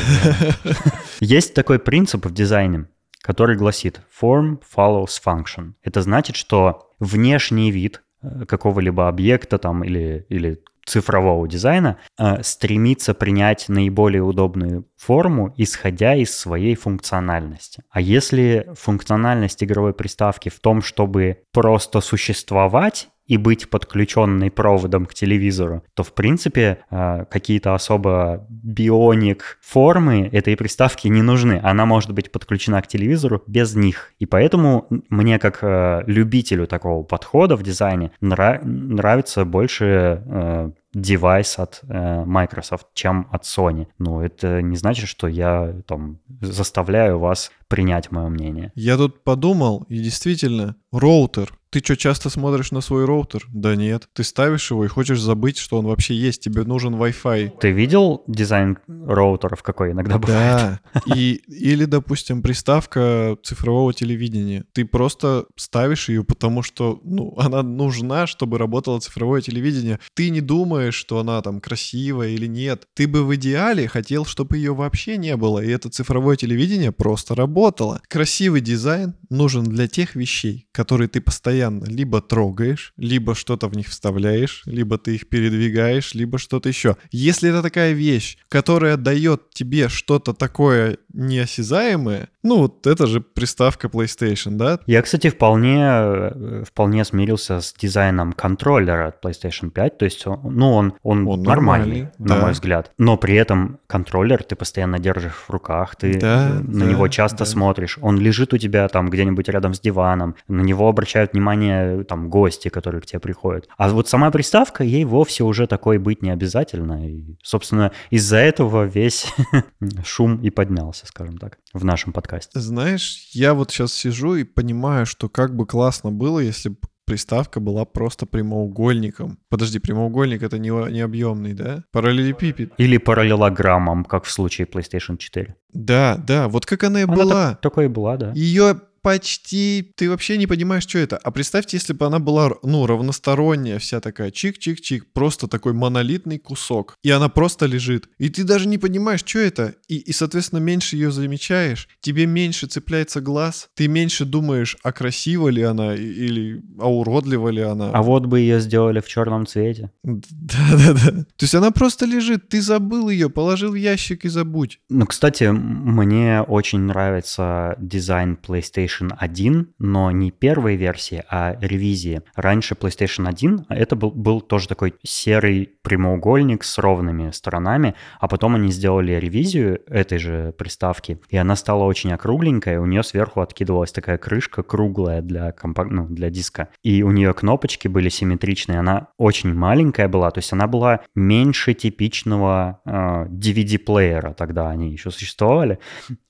Есть 1.20 1.54
такой 1.54 1.80
принцип 1.80 2.24
в 2.24 2.32
дизайне, 2.32 2.86
который 3.20 3.56
гласит 3.56 4.00
form 4.22 4.60
follows 4.76 5.20
function. 5.24 5.72
Это 5.82 6.02
значит, 6.02 6.36
что 6.36 6.92
внешний 7.00 7.72
вид 7.72 8.02
э, 8.22 8.44
какого-либо 8.46 9.08
объекта 9.08 9.58
там 9.58 9.82
или, 9.82 10.24
или 10.28 10.62
цифрового 10.86 11.46
дизайна 11.48 11.98
э, 12.18 12.42
стремится 12.42 13.14
принять 13.14 13.68
наиболее 13.68 14.22
удобную 14.22 14.86
форму, 14.96 15.52
исходя 15.56 16.14
из 16.14 16.36
своей 16.36 16.74
функциональности. 16.74 17.82
А 17.90 18.00
если 18.00 18.68
функциональность 18.74 19.62
игровой 19.62 19.94
приставки 19.94 20.48
в 20.48 20.60
том, 20.60 20.82
чтобы 20.82 21.42
просто 21.52 22.00
существовать, 22.00 23.08
и 23.30 23.36
быть 23.36 23.70
подключенной 23.70 24.50
проводом 24.50 25.06
к 25.06 25.14
телевизору, 25.14 25.84
то, 25.94 26.02
в 26.02 26.12
принципе, 26.14 26.78
э, 26.90 27.24
какие-то 27.30 27.74
особо 27.76 28.44
бионик 28.48 29.58
формы 29.62 30.28
этой 30.32 30.56
приставки 30.56 31.06
не 31.06 31.22
нужны. 31.22 31.60
Она 31.62 31.86
может 31.86 32.10
быть 32.12 32.32
подключена 32.32 32.82
к 32.82 32.88
телевизору 32.88 33.40
без 33.46 33.76
них. 33.76 34.12
И 34.18 34.26
поэтому 34.26 34.88
мне, 35.10 35.38
как 35.38 35.60
э, 35.62 36.02
любителю 36.06 36.66
такого 36.66 37.04
подхода 37.04 37.54
в 37.54 37.62
дизайне, 37.62 38.10
нра- 38.20 38.64
нравится 38.64 39.44
больше 39.44 40.24
э, 40.26 40.70
девайс 40.92 41.58
от 41.58 41.80
э, 41.88 42.24
Microsoft, 42.24 42.88
чем 42.94 43.28
от 43.30 43.44
Sony. 43.44 43.86
Но 43.98 44.24
это 44.24 44.62
не 44.62 44.76
значит, 44.76 45.08
что 45.08 45.28
я 45.28 45.76
там 45.86 46.18
заставляю 46.40 47.18
вас 47.18 47.50
принять 47.68 48.10
мое 48.10 48.28
мнение. 48.28 48.72
Я 48.74 48.96
тут 48.96 49.22
подумал, 49.22 49.86
и 49.88 49.98
действительно, 49.98 50.76
роутер. 50.92 51.54
Ты 51.70 51.78
что, 51.78 51.96
часто 51.96 52.30
смотришь 52.30 52.72
на 52.72 52.80
свой 52.80 53.04
роутер? 53.04 53.46
Да 53.48 53.76
нет. 53.76 54.08
Ты 54.12 54.24
ставишь 54.24 54.72
его 54.72 54.84
и 54.84 54.88
хочешь 54.88 55.20
забыть, 55.20 55.56
что 55.56 55.78
он 55.78 55.86
вообще 55.86 56.14
есть. 56.14 56.42
Тебе 56.42 56.64
нужен 56.64 56.96
Wi-Fi. 56.96 57.58
Ты 57.60 57.70
видел 57.70 58.24
дизайн 58.26 58.78
роутеров 58.88 59.62
какой 59.62 59.92
иногда 59.92 60.18
бывает? 60.18 60.80
Да. 60.92 61.14
И, 61.14 61.34
или, 61.46 61.84
допустим, 61.84 62.42
приставка 62.42 63.36
цифрового 63.44 63.94
телевидения. 63.94 64.64
Ты 64.72 64.84
просто 64.84 65.46
ставишь 65.54 66.08
ее, 66.08 66.24
потому 66.24 66.64
что 66.64 67.00
ну, 67.04 67.34
она 67.38 67.62
нужна, 67.62 68.26
чтобы 68.26 68.58
работало 68.58 68.98
цифровое 68.98 69.40
телевидение. 69.40 70.00
Ты 70.14 70.30
не 70.30 70.40
думаешь, 70.40 70.79
что 70.90 71.18
она 71.18 71.42
там 71.42 71.60
красивая 71.60 72.30
или 72.30 72.46
нет. 72.46 72.86
Ты 72.94 73.06
бы 73.06 73.24
в 73.24 73.34
идеале 73.34 73.86
хотел, 73.88 74.24
чтобы 74.24 74.56
ее 74.56 74.74
вообще 74.74 75.18
не 75.18 75.36
было, 75.36 75.62
и 75.62 75.68
это 75.68 75.90
цифровое 75.90 76.36
телевидение 76.36 76.92
просто 76.92 77.34
работало. 77.34 78.00
Красивый 78.08 78.62
дизайн 78.62 79.14
нужен 79.28 79.64
для 79.64 79.86
тех 79.86 80.14
вещей, 80.14 80.66
которые 80.72 81.08
ты 81.08 81.20
постоянно 81.20 81.84
либо 81.84 82.22
трогаешь, 82.22 82.94
либо 82.96 83.34
что-то 83.34 83.68
в 83.68 83.76
них 83.76 83.88
вставляешь, 83.88 84.62
либо 84.64 84.96
ты 84.96 85.16
их 85.16 85.28
передвигаешь, 85.28 86.14
либо 86.14 86.38
что-то 86.38 86.68
еще. 86.68 86.96
Если 87.10 87.50
это 87.50 87.62
такая 87.62 87.92
вещь, 87.92 88.38
которая 88.48 88.96
дает 88.96 89.50
тебе 89.50 89.88
что-то 89.88 90.32
такое 90.32 90.98
неосязаемое, 91.12 92.28
ну 92.42 92.58
вот 92.58 92.86
это 92.86 93.06
же 93.06 93.20
приставка 93.20 93.88
PlayStation, 93.88 94.52
да? 94.52 94.78
Я, 94.86 95.02
кстати, 95.02 95.28
вполне, 95.28 95.80
э, 95.82 96.64
вполне 96.66 97.04
смирился 97.04 97.60
с 97.60 97.72
дизайном 97.74 98.32
контроллера 98.32 99.08
от 99.08 99.24
PlayStation 99.24 99.70
5. 99.70 99.98
То 99.98 100.04
есть, 100.04 100.24
ну, 100.26 100.72
он, 100.72 100.94
он, 101.02 101.26
Он 101.28 101.42
нормальный, 101.42 101.42
нормальный, 101.42 102.08
на 102.18 102.34
да. 102.36 102.40
мой 102.40 102.52
взгляд. 102.52 102.92
Но 102.98 103.16
при 103.16 103.34
этом 103.34 103.78
контроллер 103.86 104.42
ты 104.42 104.56
постоянно 104.56 104.98
держишь 104.98 105.34
в 105.34 105.50
руках, 105.50 105.96
ты 105.96 106.18
Да, 106.18 106.60
на 106.62 106.80
да, 106.80 106.86
него 106.86 107.08
часто 107.08 107.40
да. 107.40 107.44
смотришь. 107.44 107.98
Он 108.00 108.18
лежит 108.18 108.54
у 108.54 108.58
тебя 108.58 108.88
там 108.88 109.10
где-нибудь 109.10 109.48
рядом 109.48 109.74
с 109.74 109.80
диваном. 109.80 110.34
На 110.48 110.62
него 110.62 110.88
обращают 110.88 111.32
внимание 111.32 112.04
там 112.04 112.30
гости, 112.30 112.68
которые 112.68 113.02
к 113.02 113.06
тебе 113.06 113.20
приходят. 113.20 113.68
А 113.76 113.88
вот 113.90 114.08
сама 114.08 114.30
приставка, 114.30 114.82
ей 114.82 115.04
вовсе 115.04 115.44
уже 115.44 115.66
такой 115.66 115.98
быть 115.98 116.22
не 116.22 116.30
обязательно. 116.30 117.06
И, 117.06 117.36
собственно, 117.42 117.92
из-за 118.10 118.38
этого 118.38 118.84
весь 118.84 119.26
шум 120.04 120.40
и 120.40 120.50
поднялся, 120.50 121.06
скажем 121.06 121.38
так, 121.38 121.58
в 121.72 121.84
нашем 121.84 122.12
подкасте. 122.12 122.58
Знаешь, 122.58 123.28
я 123.32 123.54
вот 123.54 123.70
сейчас 123.70 123.92
сижу 123.92 124.34
и 124.34 124.44
понимаю, 124.44 125.06
что 125.06 125.28
как 125.28 125.54
бы 125.54 125.66
классно 125.66 126.10
было, 126.10 126.38
если 126.40 126.70
бы 126.70 126.76
приставка 127.06 127.58
была 127.60 127.84
просто 127.84 128.24
прямоугольником. 128.26 129.38
Подожди, 129.48 129.78
прямоугольник 129.80 130.42
это 130.42 130.58
не, 130.58 130.68
не 130.92 131.00
объемный, 131.00 131.54
да? 131.54 131.82
Параллелепипед. 131.92 132.72
Или 132.78 132.98
параллелограммом, 132.98 134.04
как 134.04 134.24
в 134.24 134.30
случае 134.30 134.66
PlayStation 134.66 135.16
4. 135.16 135.56
Да, 135.72 136.16
да, 136.24 136.48
вот 136.48 136.66
как 136.66 136.84
она 136.84 137.00
и 137.00 137.04
Она 137.04 137.14
была. 137.16 137.50
так- 137.50 137.60
такой 137.62 137.86
и 137.86 137.88
была, 137.88 138.16
да. 138.16 138.32
Ее 138.34 138.80
почти... 139.02 139.92
Ты 139.96 140.10
вообще 140.10 140.36
не 140.36 140.46
понимаешь, 140.46 140.84
что 140.84 140.98
это. 140.98 141.16
А 141.16 141.30
представьте, 141.30 141.76
если 141.76 141.92
бы 141.92 142.06
она 142.06 142.18
была, 142.18 142.50
ну, 142.62 142.86
равносторонняя 142.86 143.78
вся 143.78 144.00
такая, 144.00 144.30
чик-чик-чик, 144.30 145.02
просто 145.12 145.48
такой 145.48 145.72
монолитный 145.72 146.38
кусок. 146.38 146.96
И 147.02 147.10
она 147.10 147.28
просто 147.28 147.66
лежит. 147.66 148.08
И 148.18 148.28
ты 148.28 148.44
даже 148.44 148.68
не 148.68 148.78
понимаешь, 148.78 149.24
что 149.24 149.38
это. 149.38 149.74
И, 149.88 149.98
и 149.98 150.12
соответственно, 150.12 150.60
меньше 150.60 150.96
ее 150.96 151.10
замечаешь. 151.10 151.88
Тебе 152.00 152.26
меньше 152.26 152.66
цепляется 152.66 153.20
глаз. 153.20 153.68
Ты 153.74 153.88
меньше 153.88 154.24
думаешь, 154.24 154.76
а 154.82 154.92
красива 154.92 155.48
ли 155.48 155.62
она 155.62 155.94
или 155.94 156.62
а 156.78 156.90
уродлива 156.90 157.48
ли 157.48 157.62
она. 157.62 157.90
А 157.90 158.02
вот 158.02 158.26
бы 158.26 158.40
ее 158.40 158.60
сделали 158.60 159.00
в 159.00 159.08
черном 159.08 159.46
цвете. 159.46 159.90
Да-да-да. 160.02 161.10
То 161.10 161.44
есть 161.44 161.54
она 161.54 161.70
просто 161.70 162.06
лежит. 162.06 162.48
Ты 162.48 162.60
забыл 162.60 163.08
ее, 163.08 163.30
положил 163.30 163.72
в 163.72 163.76
ящик 163.76 164.24
и 164.24 164.28
забудь. 164.28 164.80
Ну, 164.88 165.06
кстати, 165.06 165.44
мне 165.44 166.42
очень 166.42 166.80
нравится 166.80 167.76
дизайн 167.78 168.38
PlayStation 168.40 168.89
1, 168.98 169.74
но 169.78 170.10
не 170.10 170.30
первой 170.30 170.76
версии, 170.76 171.22
а 171.28 171.56
ревизии. 171.60 172.22
Раньше 172.34 172.74
PlayStation 172.74 173.28
1 173.28 173.66
это 173.68 173.96
был, 173.96 174.10
был 174.10 174.40
тоже 174.40 174.68
такой 174.68 174.94
серый 175.02 175.70
прямоугольник 175.82 176.64
с 176.64 176.78
ровными 176.78 177.30
сторонами, 177.30 177.94
а 178.18 178.28
потом 178.28 178.54
они 178.56 178.70
сделали 178.70 179.12
ревизию 179.12 179.80
этой 179.86 180.18
же 180.18 180.54
приставки, 180.58 181.20
и 181.28 181.36
она 181.36 181.56
стала 181.56 181.84
очень 181.84 182.12
округленькая, 182.12 182.80
у 182.80 182.86
нее 182.86 183.02
сверху 183.02 183.40
откидывалась 183.40 183.92
такая 183.92 184.18
крышка 184.18 184.62
круглая 184.62 185.22
для, 185.22 185.52
компак... 185.52 185.90
ну, 185.90 186.06
для 186.06 186.30
диска, 186.30 186.68
и 186.82 187.02
у 187.02 187.10
нее 187.10 187.32
кнопочки 187.34 187.88
были 187.88 188.08
симметричные, 188.08 188.78
она 188.78 189.08
очень 189.16 189.54
маленькая 189.54 190.08
была, 190.08 190.30
то 190.30 190.38
есть 190.38 190.52
она 190.52 190.66
была 190.66 191.00
меньше 191.14 191.74
типичного 191.74 192.80
э, 192.84 193.26
DVD-плеера, 193.28 194.34
тогда 194.34 194.70
они 194.70 194.90
еще 194.90 195.10
существовали, 195.10 195.78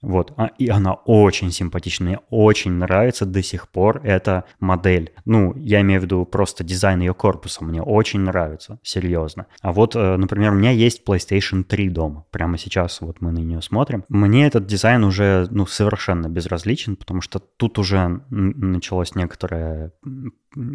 вот, 0.02 0.32
а- 0.36 0.50
и 0.58 0.68
она 0.68 0.94
очень 0.94 1.50
симпатичная, 1.50 2.12
я 2.12 2.20
очень 2.50 2.72
нравится 2.72 3.26
до 3.26 3.42
сих 3.42 3.68
пор 3.68 4.00
эта 4.02 4.44
модель. 4.58 5.12
Ну, 5.24 5.54
я 5.56 5.80
имею 5.82 6.00
в 6.00 6.04
виду 6.04 6.24
просто 6.24 6.64
дизайн 6.64 7.00
ее 7.00 7.14
корпуса, 7.14 7.64
мне 7.64 7.80
очень 7.80 8.20
нравится, 8.20 8.78
серьезно. 8.82 9.46
А 9.62 9.72
вот, 9.72 9.94
э, 9.94 10.16
например, 10.16 10.50
у 10.52 10.56
меня 10.56 10.72
есть 10.72 11.02
PlayStation 11.06 11.62
3 11.62 11.88
дома, 11.90 12.24
прямо 12.30 12.58
сейчас 12.58 13.00
вот 13.00 13.20
мы 13.20 13.30
на 13.30 13.38
нее 13.38 13.62
смотрим. 13.62 14.04
Мне 14.08 14.46
этот 14.46 14.66
дизайн 14.66 15.04
уже, 15.04 15.46
ну, 15.50 15.66
совершенно 15.66 16.28
безразличен, 16.28 16.96
потому 16.96 17.20
что 17.20 17.38
тут 17.38 17.78
уже 17.78 18.20
началось 18.30 19.14
некоторое 19.14 19.92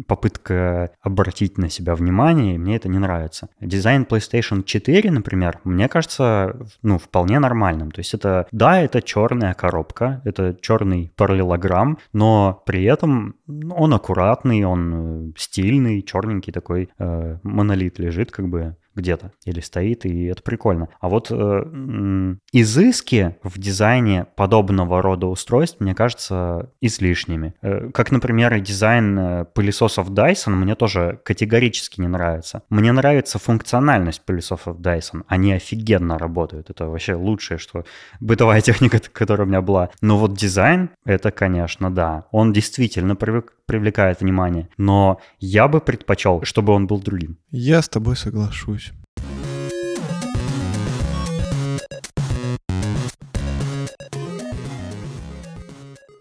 попытка 0.06 0.90
обратить 1.02 1.58
на 1.58 1.68
себя 1.68 1.94
внимание, 1.94 2.54
и 2.54 2.58
мне 2.58 2.76
это 2.76 2.88
не 2.88 2.98
нравится. 2.98 3.48
Дизайн 3.60 4.04
PlayStation 4.04 4.64
4, 4.64 5.10
например, 5.10 5.60
мне 5.64 5.88
кажется, 5.88 6.56
ну, 6.82 6.98
вполне 6.98 7.38
нормальным. 7.38 7.90
То 7.90 8.00
есть 8.00 8.14
это, 8.14 8.46
да, 8.52 8.80
это 8.80 9.02
черная 9.02 9.54
коробка, 9.54 10.22
это 10.24 10.56
черный 10.60 11.12
параллелограмм, 11.16 11.65
но 12.12 12.62
при 12.66 12.84
этом 12.84 13.36
он 13.70 13.94
аккуратный, 13.94 14.64
он 14.64 15.30
э, 15.30 15.32
стильный, 15.36 16.02
черненький 16.02 16.52
такой 16.52 16.88
э, 16.98 17.38
монолит 17.42 17.98
лежит 17.98 18.30
как 18.32 18.48
бы 18.48 18.76
где-то 18.96 19.32
или 19.44 19.60
стоит, 19.60 20.04
и 20.04 20.24
это 20.24 20.42
прикольно. 20.42 20.88
А 21.00 21.08
вот 21.08 21.28
э, 21.30 22.34
изыски 22.52 23.36
в 23.42 23.58
дизайне 23.58 24.26
подобного 24.36 25.02
рода 25.02 25.26
устройств, 25.26 25.80
мне 25.80 25.94
кажется, 25.94 26.70
излишними. 26.80 27.54
Э, 27.62 27.90
как, 27.90 28.10
например, 28.10 28.58
дизайн 28.60 29.18
э, 29.18 29.44
пылесосов 29.44 30.10
Dyson 30.10 30.50
мне 30.50 30.74
тоже 30.74 31.20
категорически 31.24 32.00
не 32.00 32.08
нравится. 32.08 32.62
Мне 32.70 32.92
нравится 32.92 33.38
функциональность 33.38 34.24
пылесосов 34.24 34.78
Dyson. 34.78 35.22
Они 35.28 35.52
офигенно 35.52 36.18
работают. 36.18 36.70
Это 36.70 36.86
вообще 36.86 37.14
лучшее, 37.14 37.58
что 37.58 37.84
бытовая 38.20 38.60
техника, 38.62 39.00
которая 39.12 39.46
у 39.46 39.48
меня 39.48 39.60
была. 39.60 39.90
Но 40.00 40.18
вот 40.18 40.34
дизайн, 40.34 40.90
это, 41.04 41.30
конечно, 41.30 41.90
да. 41.90 42.26
Он 42.32 42.52
действительно 42.52 43.16
привык 43.16 43.52
привлекает 43.66 44.20
внимание, 44.20 44.68
но 44.78 45.20
я 45.40 45.68
бы 45.68 45.80
предпочел, 45.80 46.42
чтобы 46.44 46.72
он 46.72 46.86
был 46.86 47.00
другим. 47.00 47.36
Я 47.50 47.82
с 47.82 47.88
тобой 47.88 48.16
соглашусь. 48.16 48.85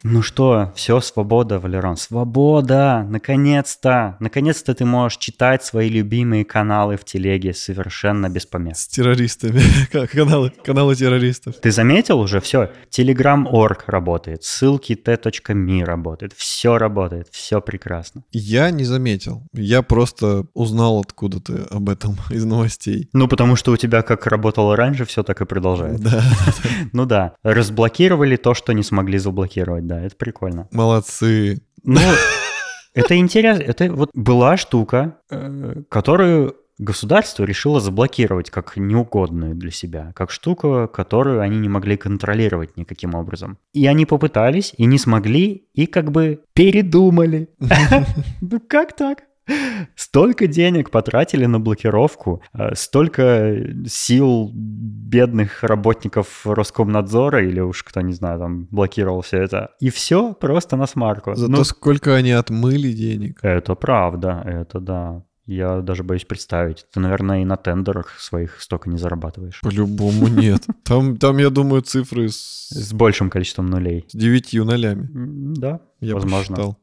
Ну 0.07 0.21
что, 0.21 0.71
все, 0.75 1.01
свобода, 1.01 1.57
Валерон, 1.57 1.97
свобода, 1.97 3.03
наконец-то, 3.09 4.17
наконец-то 4.19 4.75
ты 4.75 4.85
можешь 4.85 5.17
читать 5.17 5.63
свои 5.63 5.89
любимые 5.89 6.45
каналы 6.45 6.95
в 6.95 7.03
телеге 7.03 7.55
совершенно 7.55 8.29
без 8.29 8.45
помех. 8.45 8.77
С 8.77 8.87
террористами, 8.87 9.61
каналы, 10.13 10.51
каналы 10.63 10.95
террористов. 10.95 11.55
Ты 11.55 11.71
заметил 11.71 12.19
уже, 12.19 12.39
все, 12.39 12.69
Telegram.org 12.91 13.85
работает, 13.87 14.43
ссылки 14.43 14.93
t.me 14.93 15.83
работает, 15.83 16.33
все 16.37 16.77
работает, 16.77 17.29
все 17.31 17.59
прекрасно. 17.59 18.23
Я 18.31 18.69
не 18.69 18.83
заметил, 18.83 19.41
я 19.53 19.81
просто 19.81 20.45
узнал 20.53 20.99
откуда-то 20.99 21.65
об 21.71 21.89
этом 21.89 22.15
из 22.29 22.45
новостей. 22.45 23.09
Ну, 23.11 23.27
потому 23.27 23.55
что 23.55 23.71
у 23.71 23.77
тебя 23.77 24.03
как 24.03 24.27
работало 24.27 24.75
раньше, 24.75 25.05
все 25.05 25.23
так 25.23 25.41
и 25.41 25.45
продолжает. 25.45 25.99
Да. 25.99 26.21
Ну 26.93 27.05
да, 27.05 27.33
разблокировали 27.43 28.35
то, 28.35 28.53
что 28.53 28.71
не 28.73 28.83
смогли 28.83 29.17
заблокировать, 29.17 29.87
да 29.87 29.94
да, 29.95 30.05
это 30.05 30.15
прикольно. 30.15 30.67
Молодцы. 30.71 31.61
Ну, 31.83 31.99
это 32.93 33.17
интересно. 33.17 33.63
Это 33.63 33.91
вот 33.91 34.09
была 34.13 34.57
штука, 34.57 35.17
э, 35.29 35.83
которую 35.89 36.55
государство 36.77 37.45
решило 37.45 37.79
заблокировать 37.79 38.49
как 38.49 38.75
неугодную 38.75 39.55
для 39.55 39.71
себя, 39.71 40.11
как 40.13 40.31
штуку, 40.31 40.89
которую 40.93 41.41
они 41.41 41.57
не 41.57 41.69
могли 41.69 41.95
контролировать 41.95 42.75
никаким 42.75 43.15
образом. 43.15 43.57
И 43.73 43.87
они 43.87 44.05
попытались, 44.05 44.73
и 44.77 44.85
не 44.85 44.97
смогли, 44.97 45.67
и 45.73 45.85
как 45.85 46.11
бы 46.11 46.41
передумали. 46.53 47.49
Ну 48.41 48.59
как 48.59 48.95
так? 48.95 49.23
Столько 49.95 50.47
денег 50.47 50.89
потратили 50.89 51.45
на 51.45 51.59
блокировку, 51.59 52.41
э, 52.53 52.75
столько 52.75 53.55
сил 53.87 54.51
бедных 54.53 55.63
работников 55.63 56.45
Роскомнадзора 56.45 57.45
или 57.45 57.59
уж 57.59 57.83
кто, 57.83 58.01
не 58.01 58.13
знаю, 58.13 58.39
там 58.39 58.67
блокировал 58.71 59.21
все 59.21 59.37
это. 59.37 59.71
И 59.79 59.89
все 59.89 60.33
просто 60.33 60.75
на 60.75 60.87
смарку. 60.87 61.35
Зато 61.35 61.51
ну, 61.51 61.63
сколько 61.63 62.15
они 62.15 62.31
отмыли 62.31 62.91
денег. 62.91 63.39
Это 63.41 63.75
правда, 63.75 64.41
это 64.45 64.79
да. 64.79 65.23
Я 65.45 65.81
даже 65.81 66.03
боюсь 66.03 66.25
представить. 66.25 66.85
Ты, 66.91 66.99
наверное, 66.99 67.43
и 67.43 67.45
на 67.45 67.55
тендерах 67.55 68.19
своих 68.19 68.59
столько 68.61 68.89
не 68.89 68.97
зарабатываешь. 68.97 69.61
По-любому 69.61 70.27
нет. 70.27 70.63
Там, 70.83 71.17
там, 71.17 71.37
я 71.37 71.49
думаю, 71.49 71.81
цифры 71.83 72.29
с... 72.29 72.69
С 72.69 72.93
большим 72.93 73.29
количеством 73.29 73.67
нулей. 73.67 74.05
С 74.07 74.15
девятью 74.15 74.65
нолями. 74.65 75.07
Да, 75.55 75.81
я 75.99 76.15
возможно. 76.15 76.55
Посчитал. 76.55 76.77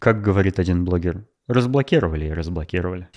Как 0.00 0.22
говорит 0.22 0.58
один 0.58 0.84
блогер, 0.84 1.24
Разблокировали 1.50 2.26
и 2.26 2.32
разблокировали. 2.32 3.08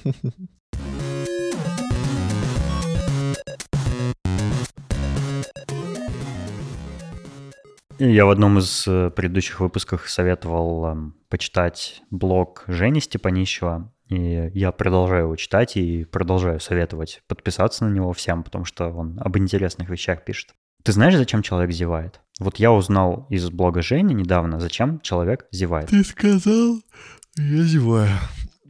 Я 8.00 8.26
в 8.26 8.32
одном 8.32 8.58
из 8.58 8.88
э, 8.88 9.12
предыдущих 9.12 9.60
выпусков 9.60 10.10
советовал 10.10 10.86
эм, 10.88 11.16
почитать 11.30 12.02
блог 12.10 12.64
Жени 12.66 13.02
Степанищева, 13.02 13.94
и 14.10 14.50
я 14.56 14.72
продолжаю 14.72 15.26
его 15.26 15.36
читать 15.36 15.78
и 15.78 16.04
продолжаю 16.04 16.60
советовать 16.60 17.22
подписаться 17.28 17.86
на 17.86 17.94
него 17.94 18.14
всем, 18.14 18.42
потому 18.42 18.66
что 18.66 18.88
он 18.88 19.20
об 19.20 19.38
интересных 19.38 19.90
вещах 19.90 20.26
пишет. 20.26 20.56
Ты 20.82 20.92
знаешь, 20.92 21.16
зачем 21.16 21.44
человек 21.44 21.72
зевает? 21.72 22.20
Вот 22.40 22.58
я 22.58 22.72
узнал 22.72 23.28
из 23.30 23.48
блога 23.52 23.84
Жени 23.84 24.16
недавно, 24.16 24.60
зачем 24.60 25.00
человек 25.02 25.46
зевает. 25.52 25.90
Ты 25.90 26.04
сказал, 26.04 26.80
я 27.38 27.64
зеваю. 27.64 28.10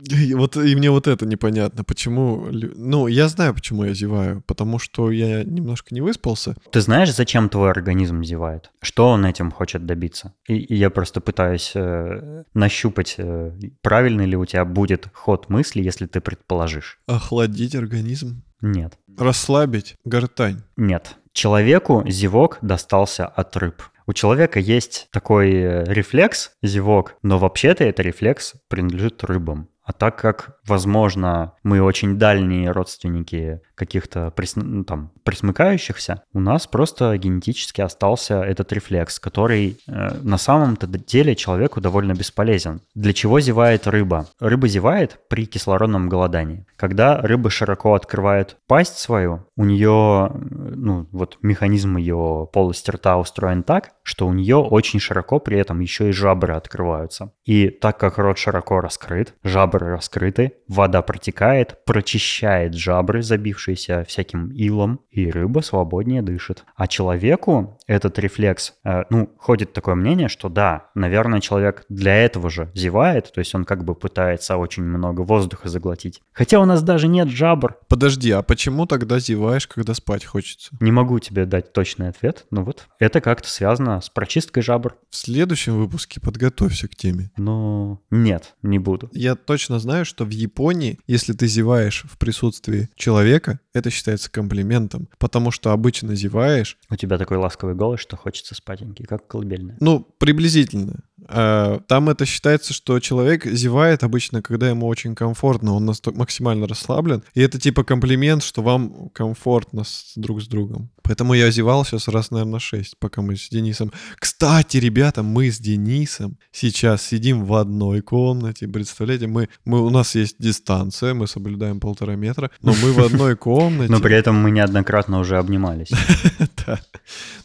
И 0.10 0.34
вот 0.34 0.58
и 0.58 0.76
мне 0.76 0.92
вот 0.92 1.08
это 1.08 1.26
непонятно, 1.26 1.84
почему... 1.84 2.48
Ну, 2.52 3.08
я 3.08 3.30
знаю, 3.30 3.54
почему 3.54 3.86
я 3.86 3.94
зеваю, 3.94 4.42
потому 4.46 4.78
что 4.78 5.12
я 5.12 5.44
немножко 5.44 5.96
не 5.96 6.02
выспался. 6.02 6.56
Ты 6.72 6.82
знаешь, 6.82 7.14
зачем 7.14 7.48
твой 7.48 7.72
организм 7.72 8.24
зевает? 8.24 8.72
Что 8.82 9.10
он 9.10 9.26
этим 9.26 9.50
хочет 9.50 9.86
добиться? 9.86 10.34
И, 10.48 10.56
и 10.56 10.76
я 10.76 10.90
просто 10.90 11.22
пытаюсь 11.22 11.72
э, 11.76 12.44
нащупать, 12.54 13.16
э, 13.18 13.54
правильный 13.82 14.26
ли 14.26 14.36
у 14.36 14.46
тебя 14.46 14.66
будет 14.66 15.08
ход 15.14 15.50
мысли, 15.50 15.82
если 15.82 16.06
ты 16.06 16.20
предположишь. 16.20 17.00
Охладить 17.08 17.76
организм? 17.76 18.44
Нет. 18.62 18.98
Расслабить 19.18 19.96
гортань? 20.04 20.64
Нет. 20.76 21.16
Человеку 21.32 22.04
зевок 22.08 22.58
достался 22.62 23.26
от 23.26 23.56
рыб. 23.58 23.82
У 24.06 24.14
человека 24.14 24.60
есть 24.60 25.08
такой 25.12 25.54
э, 25.54 25.84
рефлекс, 25.86 26.52
зевок, 26.62 27.16
но 27.22 27.40
вообще-то 27.40 27.84
это 27.84 28.02
рефлекс 28.02 28.56
принадлежит 28.68 29.24
рыбам. 29.24 29.70
А 29.84 29.92
так 29.92 30.16
как, 30.18 30.58
возможно, 30.66 31.54
мы 31.64 31.82
очень 31.82 32.18
дальние 32.18 32.72
родственники 32.72 33.62
каких-то 33.76 34.32
прис... 34.32 34.56
ну, 34.56 34.84
там, 34.84 35.12
присмыкающихся, 35.24 36.22
у 36.34 36.40
нас 36.40 36.68
просто 36.68 37.18
генетически 37.18 37.82
остался 37.82 38.42
этот 38.44 38.72
рефлекс, 38.72 39.20
который 39.20 39.78
э, 39.88 40.18
на 40.22 40.38
самом-то 40.38 40.88
деле 40.88 41.36
человеку 41.36 41.82
довольно 41.82 42.14
бесполезен. 42.14 42.82
Для 42.96 43.14
чего 43.14 43.40
зевает 43.40 43.88
рыба? 43.88 44.28
Рыба 44.40 44.68
зевает 44.68 45.20
при 45.28 45.46
кислородном 45.46 46.08
голодании. 46.08 46.66
Когда 46.78 47.20
рыба 47.20 47.50
широко 47.50 47.94
открывает 47.94 48.58
пасть 48.68 48.98
свою, 48.98 49.46
у 49.58 49.66
нее, 49.66 50.32
ну, 50.34 51.08
вот 51.12 51.38
механизм 51.42 51.98
ее 51.98 52.48
полости 52.54 52.92
рта 52.92 53.18
устроен 53.18 53.64
так, 53.64 53.92
что 54.04 54.28
у 54.28 54.34
нее 54.34 54.58
очень 54.58 55.00
широко 55.00 55.40
при 55.40 55.58
этом 55.58 55.80
еще 55.80 56.10
и 56.10 56.14
жабры 56.14 56.54
открываются. 56.54 57.34
И 57.46 57.70
так 57.70 57.98
как 57.98 58.18
рот 58.18 58.38
широко 58.38 58.80
раскрыт, 58.82 59.34
жабры 59.44 59.73
раскрыты, 59.80 60.54
вода 60.68 61.02
протекает, 61.02 61.84
прочищает 61.86 62.74
жабры, 62.74 63.24
забившиеся 63.24 64.06
всяким 64.08 64.50
илом, 64.52 65.00
и 65.10 65.30
рыба 65.30 65.62
свободнее 65.62 66.22
дышит. 66.22 66.64
А 66.76 66.88
человеку 66.88 67.80
этот 67.88 68.20
рефлекс, 68.20 68.74
э, 68.84 69.04
ну, 69.10 69.30
ходит 69.38 69.74
такое 69.74 69.96
мнение, 69.96 70.30
что 70.30 70.50
да, 70.50 70.88
наверное, 70.96 71.40
человек 71.40 71.86
для 71.90 72.16
этого 72.16 72.50
же 72.50 72.72
зевает, 72.74 73.32
то 73.34 73.40
есть 73.40 73.54
он 73.56 73.66
как 73.66 73.84
бы 73.84 73.96
пытается 73.96 74.58
очень 74.58 74.84
много 74.84 75.22
воздуха 75.22 75.70
заглотить. 75.70 76.22
Хотя 76.32 76.60
у 76.60 76.66
нас 76.66 76.84
даже 76.84 77.08
нет 77.08 77.30
жабр. 77.30 77.78
Подожди, 77.88 78.32
а 78.32 78.42
почему 78.42 78.86
тогда 78.86 79.20
зеваешь, 79.20 79.68
когда 79.68 79.94
спать 79.94 80.26
хочется? 80.26 80.76
Не 80.80 80.92
могу 80.92 81.20
тебе 81.20 81.46
дать 81.46 81.74
точный 81.74 82.10
ответ, 82.10 82.46
но 82.52 82.64
вот 82.64 82.88
это 83.00 83.22
как-то 83.22 83.50
связано 83.50 84.02
с 84.02 84.10
прочисткой 84.10 84.64
жабр. 84.64 84.96
В 85.10 85.16
следующем 85.16 85.78
выпуске 85.78 86.20
подготовься 86.20 86.88
к 86.88 86.96
теме. 86.96 87.32
Ну, 87.38 88.02
нет, 88.10 88.56
не 88.62 88.80
буду. 88.80 89.10
Я 89.14 89.36
точно 89.36 89.63
знаю, 89.80 90.06
что 90.06 90.26
в 90.26 90.30
Японии, 90.30 91.00
если 91.08 91.34
ты 91.34 91.48
зеваешь 91.48 92.06
в 92.10 92.18
присутствии 92.18 92.90
человека, 92.96 93.60
это 93.74 93.90
считается 93.90 94.32
комплиментом, 94.32 95.10
потому 95.18 95.52
что 95.52 95.72
обычно 95.72 96.16
зеваешь. 96.16 96.78
У 96.90 96.96
тебя 96.96 97.18
такой 97.18 97.38
ласковый 97.38 97.76
голос, 97.76 98.00
что 98.00 98.16
хочется 98.16 98.56
спатенький, 98.56 99.06
как 99.06 99.28
колыбельная. 99.28 99.78
Ну, 99.80 100.08
приблизительно. 100.18 101.04
А, 101.28 101.80
Там 101.88 102.10
это 102.10 102.26
считается, 102.26 102.74
что 102.74 103.00
человек 103.00 103.46
зевает 103.46 104.04
обычно, 104.04 104.42
когда 104.42 104.70
ему 104.70 104.88
очень 104.88 105.16
комфортно, 105.16 105.74
он 105.74 105.86
настолько 105.86 106.20
максимально 106.20 106.68
расслаблен. 106.68 107.24
И 107.34 107.42
это 107.42 107.60
типа 107.60 107.84
комплимент, 107.84 108.44
что 108.44 108.62
вам 108.62 109.10
комфортно 109.14 109.84
с- 109.84 110.14
друг 110.16 110.42
с 110.42 110.48
другом. 110.48 110.90
Поэтому 111.04 111.34
я 111.34 111.52
зевал 111.52 111.84
сейчас 111.84 112.08
раз, 112.08 112.32
наверное, 112.32 112.60
шесть, 112.60 112.98
пока 112.98 113.22
мы 113.22 113.36
с 113.36 113.50
Денисом... 113.50 113.92
Кстати, 114.18 114.78
ребята, 114.78 115.22
мы 115.22 115.52
с 115.52 115.60
Денисом 115.60 116.38
сейчас 116.52 117.02
сидим 117.02 117.44
в 117.46 117.54
одной 117.56 118.02
комнате. 118.02 118.68
Представляете, 118.68 119.28
мы, 119.28 119.50
мы, 119.66 119.82
у 119.86 119.90
нас 119.90 120.16
есть 120.16 120.36
дистанция, 120.40 121.14
мы 121.14 121.28
соблюдаем 121.28 121.80
полтора 121.82 122.16
метра, 122.16 122.52
но 122.62 122.74
мы 122.82 122.94
в 122.94 123.00
одной 123.00 123.36
комнате. 123.38 123.92
Но 123.92 124.00
при 124.00 124.16
этом 124.16 124.36
мы 124.38 124.52
неоднократно 124.52 125.20
уже 125.20 125.38
обнимались. 125.38 125.90
Да. 126.68 126.80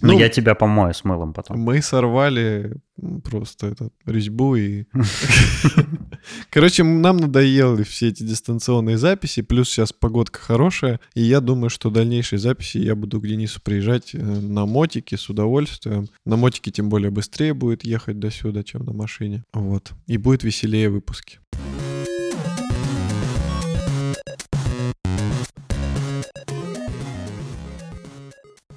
Но 0.01 0.13
Ну, 0.13 0.19
я 0.19 0.29
тебя 0.29 0.55
помою 0.55 0.95
с 0.95 1.05
мылом 1.05 1.33
потом. 1.33 1.59
Мы 1.59 1.83
сорвали 1.83 2.77
просто 3.25 3.69
этот 3.69 3.93
резьбу 4.07 4.57
и... 4.57 4.85
Короче, 6.51 6.83
нам 6.83 7.17
надоели 7.17 7.83
все 7.83 8.09
эти 8.09 8.23
дистанционные 8.23 8.99
записи, 8.99 9.43
плюс 9.43 9.69
сейчас 9.69 9.93
погодка 9.93 10.41
хорошая, 10.41 11.01
и 11.15 11.23
я 11.23 11.41
думаю, 11.41 11.71
что 11.71 11.91
дальнейшие 11.91 12.39
записи 12.39 12.79
я 12.79 12.95
буду 12.95 13.21
к 13.21 13.27
Денису 13.27 13.61
приезжать 13.61 14.15
э, 14.15 14.19
на 14.19 14.67
мотике 14.67 15.17
с 15.17 15.29
удовольствием. 15.29 16.09
На 16.25 16.37
мотике 16.37 16.71
тем 16.71 16.89
более 16.89 17.11
быстрее 17.11 17.55
будет 17.55 17.85
ехать 17.85 18.19
до 18.19 18.31
сюда, 18.31 18.63
чем 18.63 18.85
на 18.85 18.93
машине. 18.93 19.45
Вот. 19.53 19.93
И 20.07 20.17
будет 20.17 20.45
веселее 20.45 20.91
выпуски. 20.91 21.39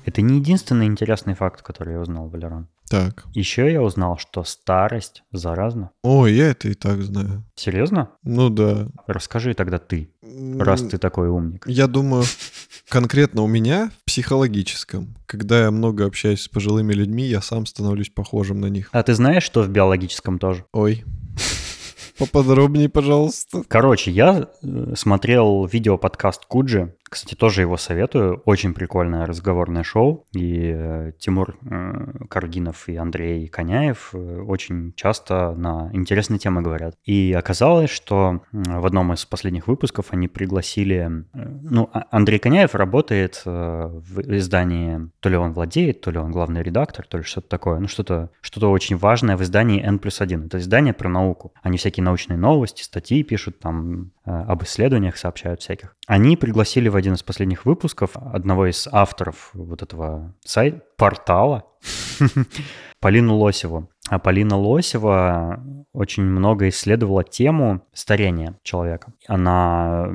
Это 0.05 0.21
не 0.21 0.37
единственный 0.37 0.85
интересный 0.85 1.35
факт, 1.35 1.61
который 1.61 1.93
я 1.93 1.99
узнал, 1.99 2.29
Валерон. 2.29 2.67
Так. 2.89 3.23
Еще 3.33 3.71
я 3.71 3.81
узнал, 3.81 4.17
что 4.17 4.43
старость 4.43 5.23
заразна. 5.31 5.91
Ой, 6.03 6.33
я 6.33 6.47
это 6.47 6.67
и 6.67 6.73
так 6.73 7.01
знаю. 7.01 7.45
Серьезно? 7.55 8.09
Ну 8.23 8.49
да. 8.49 8.87
Расскажи 9.07 9.53
тогда 9.53 9.77
ты, 9.77 10.11
раз 10.57 10.81
ты 10.81 10.97
такой 10.97 11.29
умник. 11.29 11.65
Я 11.67 11.87
думаю, 11.87 12.25
конкретно 12.89 13.43
у 13.43 13.47
меня 13.47 13.91
в 14.01 14.05
психологическом, 14.05 15.15
когда 15.25 15.61
я 15.61 15.71
много 15.71 16.05
общаюсь 16.05 16.41
с 16.41 16.49
пожилыми 16.49 16.91
людьми, 16.91 17.23
я 17.23 17.41
сам 17.41 17.65
становлюсь 17.65 18.09
похожим 18.09 18.59
на 18.59 18.65
них. 18.65 18.89
А 18.91 19.03
ты 19.03 19.13
знаешь, 19.13 19.43
что 19.43 19.61
в 19.63 19.69
биологическом 19.69 20.37
тоже? 20.37 20.65
Ой. 20.73 21.05
Поподробнее, 22.21 22.87
пожалуйста. 22.87 23.63
Короче, 23.67 24.11
я 24.11 24.47
э, 24.61 24.93
смотрел 24.95 25.65
видео-подкаст 25.65 26.45
Куджи. 26.45 26.93
Кстати, 27.09 27.33
тоже 27.33 27.61
его 27.61 27.77
советую. 27.77 28.41
Очень 28.45 28.73
прикольное 28.75 29.25
разговорное 29.25 29.81
шоу. 29.81 30.27
И 30.33 30.71
э, 30.73 31.13
Тимур 31.17 31.57
э, 31.65 32.25
Каргинов 32.29 32.87
и 32.87 32.95
Андрей 32.95 33.47
Коняев 33.47 34.13
очень 34.13 34.93
часто 34.95 35.53
на 35.57 35.89
интересные 35.93 36.37
темы 36.37 36.61
говорят. 36.61 36.95
И 37.03 37.33
оказалось, 37.33 37.89
что 37.89 38.41
в 38.51 38.85
одном 38.85 39.13
из 39.13 39.25
последних 39.25 39.67
выпусков 39.67 40.07
они 40.11 40.27
пригласили... 40.27 41.09
Ну, 41.33 41.89
А- 41.91 42.05
Андрей 42.11 42.37
Коняев 42.37 42.75
работает 42.75 43.41
в 43.45 44.21
издании... 44.37 45.09
То 45.21 45.29
ли 45.29 45.37
он 45.37 45.53
владеет, 45.53 46.01
то 46.01 46.11
ли 46.11 46.19
он 46.19 46.31
главный 46.31 46.61
редактор, 46.61 47.05
то 47.07 47.17
ли 47.17 47.23
что-то 47.23 47.49
такое. 47.49 47.79
Ну, 47.79 47.87
что-то 47.87 48.29
что 48.41 48.69
очень 48.69 48.95
важное 48.95 49.37
в 49.37 49.41
издании 49.41 49.81
N 49.81 49.97
плюс 49.97 50.21
1. 50.21 50.45
Это 50.45 50.59
издание 50.59 50.93
про 50.93 51.09
науку. 51.09 51.53
Они 51.63 51.77
всякие 51.77 52.03
научные 52.11 52.37
новости, 52.37 52.83
статьи 52.83 53.23
пишут, 53.23 53.59
там 53.59 54.11
э, 54.25 54.31
об 54.31 54.63
исследованиях 54.63 55.17
сообщают 55.17 55.61
всяких. 55.61 55.95
Они 56.07 56.35
пригласили 56.35 56.89
в 56.89 56.95
один 56.95 57.13
из 57.13 57.23
последних 57.23 57.65
выпусков 57.65 58.11
одного 58.15 58.69
из 58.69 58.87
авторов 58.91 59.51
вот 59.53 59.81
этого 59.81 60.35
сайта, 60.43 60.81
портала, 60.97 61.65
Полину 62.99 63.37
Лосеву. 63.37 63.89
А 64.11 64.19
Полина 64.19 64.57
Лосева 64.57 65.63
очень 65.93 66.23
много 66.23 66.67
исследовала 66.67 67.23
тему 67.23 67.87
старения 67.93 68.57
человека. 68.61 69.13
Она 69.25 70.09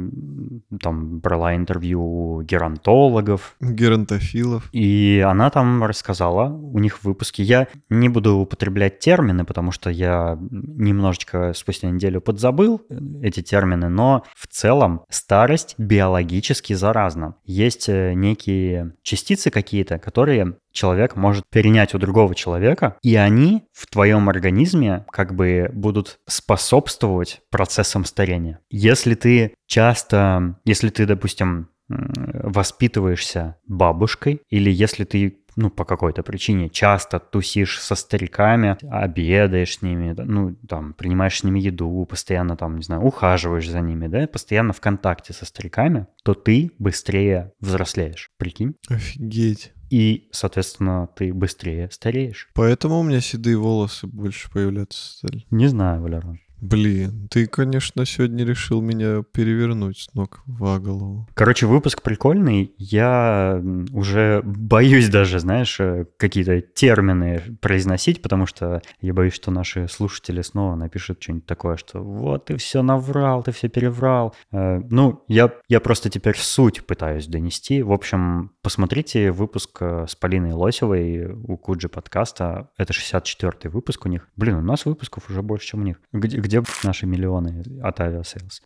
там 0.83 1.21
брала 1.21 1.57
интервью 1.57 2.03
у 2.03 2.43
геронтологов, 2.43 3.57
Геронтофилов. 3.59 4.69
и 4.73 5.25
она 5.27 5.49
там 5.49 5.83
рассказала 5.83 6.51
у 6.51 6.79
них 6.79 6.99
в 6.99 7.05
выпуске. 7.05 7.43
Я 7.43 7.69
не 7.89 8.11
буду 8.11 8.37
употреблять 8.37 8.99
термины, 8.99 9.47
потому 9.47 9.73
что 9.73 9.89
я 9.89 10.39
немножечко 10.41 11.55
спустя 11.55 11.89
неделю 11.89 12.21
подзабыл 12.21 12.83
эти 13.23 13.41
термины, 13.41 13.89
но 13.89 14.25
в 14.35 14.47
целом 14.47 15.07
старость 15.09 15.75
биологически 15.79 16.75
заразна. 16.75 17.37
Есть 17.47 17.89
э, 17.89 18.13
некие 18.13 18.93
частицы 19.03 19.51
какие-то, 19.51 19.99
которые 19.99 20.57
человек 20.77 21.17
может 21.17 21.45
перенять 21.51 21.95
у 21.95 21.99
другого 21.99 22.35
человека, 22.35 22.97
и 23.03 23.17
они 23.17 23.65
в 23.73 23.86
твоем 23.91 24.29
организме 24.29 25.05
как 25.11 25.35
бы 25.35 25.71
будут 25.73 26.19
способствовать 26.27 27.41
процессам 27.51 28.05
старения. 28.05 28.61
Если 28.71 29.15
ты 29.15 29.55
часто, 29.67 30.59
если 30.65 30.89
ты, 30.91 31.07
допустим, 31.07 31.69
воспитываешься 31.89 33.57
бабушкой, 33.67 34.43
или 34.51 34.71
если 34.71 35.05
ты 35.05 35.39
ну, 35.57 35.71
по 35.71 35.85
какой-то 35.85 36.23
причине 36.23 36.69
часто 36.69 37.19
тусишь 37.19 37.81
со 37.81 37.95
стариками, 37.95 38.77
обедаешь 38.91 39.79
с 39.79 39.83
ними, 39.83 40.15
ну, 40.19 40.55
там, 40.69 40.93
принимаешь 40.93 41.39
с 41.39 41.45
ними 41.45 41.61
еду, 41.61 42.07
постоянно 42.09 42.57
там, 42.57 42.77
не 42.77 42.83
знаю, 42.83 43.03
ухаживаешь 43.03 43.69
за 43.69 43.81
ними, 43.81 44.07
да, 44.07 44.27
постоянно 44.27 44.75
в 44.75 44.81
контакте 44.81 45.33
со 45.33 45.47
стариками, 45.47 46.07
то 46.25 46.35
ты 46.35 46.73
быстрее 46.79 47.53
взрослеешь, 47.59 48.31
прикинь? 48.37 48.75
Офигеть. 48.89 49.73
И, 49.91 50.29
соответственно, 50.33 51.09
ты 51.15 51.33
быстрее 51.33 51.91
стареешь. 51.91 52.49
Поэтому 52.55 53.01
у 53.01 53.03
меня 53.03 53.21
седые 53.21 53.57
волосы 53.57 54.07
больше 54.07 54.51
появляться 54.51 55.19
стали. 55.19 55.45
Не 55.51 55.69
знаю, 55.69 56.03
Валерон. 56.03 56.41
Блин, 56.61 57.29
ты, 57.31 57.47
конечно, 57.47 58.05
сегодня 58.07 58.45
решил 58.45 58.81
меня 58.81 59.23
перевернуть 59.23 59.99
с 59.99 60.15
ног 60.15 60.41
в 60.47 60.79
голову. 60.79 61.29
Короче, 61.35 61.67
выпуск 61.67 62.03
прикольный. 62.03 62.75
Я 62.79 63.63
уже 63.93 64.41
боюсь 64.45 65.09
даже, 65.09 65.39
знаешь, 65.39 65.79
э, 65.81 66.07
какие-то 66.17 66.61
термины 66.61 67.59
произносить, 67.61 68.23
потому 68.23 68.47
что 68.47 68.81
я 69.01 69.13
боюсь, 69.13 69.35
что 69.35 69.51
наши 69.51 69.87
слушатели 69.89 70.41
снова 70.43 70.77
напишут 70.77 71.23
что-нибудь 71.23 71.47
такое, 71.47 71.77
что 71.77 72.03
вот 72.03 72.47
ты 72.47 72.57
все 72.57 72.83
наврал, 72.83 73.43
ты 73.43 73.53
все 73.53 73.69
переврал. 73.69 74.35
Э, 74.53 74.81
Ну, 74.91 75.25
я, 75.29 75.53
я 75.69 75.81
просто 75.81 76.09
теперь 76.11 76.37
суть 76.37 76.87
пытаюсь 76.87 77.27
донести. 77.27 77.83
В 77.83 77.93
общем, 77.93 78.53
посмотрите 78.63 79.31
выпуск 79.31 79.77
э, 79.81 80.07
с 80.09 80.15
Полиной 80.15 80.53
Лосевой 80.53 81.27
у 81.27 81.57
Куджи 81.59 81.89
подкаста. 81.89 82.71
Это 82.79 82.93
64-й 82.93 83.69
выпуск 83.69 84.07
у 84.07 84.09
них. 84.09 84.29
Блин, 84.37 84.57
у 84.57 84.63
нас 84.63 84.87
выпусков 84.87 85.29
уже 85.29 85.43
больше, 85.43 85.69
чем 85.69 85.81
у 85.81 85.85
них. 85.85 86.01
Где, 86.13 86.39
где 86.47 86.63
наши 86.85 87.07
миллионы 87.07 87.63
от 87.83 88.01
Aviasales? 88.01 88.63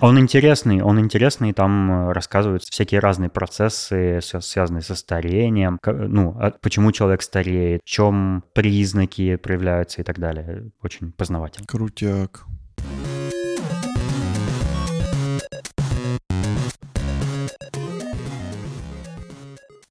Он 0.00 0.18
интересный, 0.18 0.80
он 0.80 0.98
интересный, 0.98 1.52
там 1.52 1.90
э, 1.90 2.12
рассказываются 2.12 2.68
всякие 2.72 3.00
разные 3.00 3.28
процессы, 3.28 4.18
свя- 4.18 4.40
связанные 4.40 4.82
со 4.82 4.94
старением, 4.94 5.78
ну, 5.84 6.36
а 6.40 6.52
почему 6.52 6.90
человек 6.92 7.22
стареет, 7.22 7.82
в 7.84 7.88
чем 7.88 8.44
признаки 8.54 9.36
проявляются 9.36 10.00
и 10.00 10.04
так 10.04 10.18
далее. 10.18 10.70
Очень 10.82 11.12
познавательно. 11.12 11.66
Крутяк. 11.66 12.46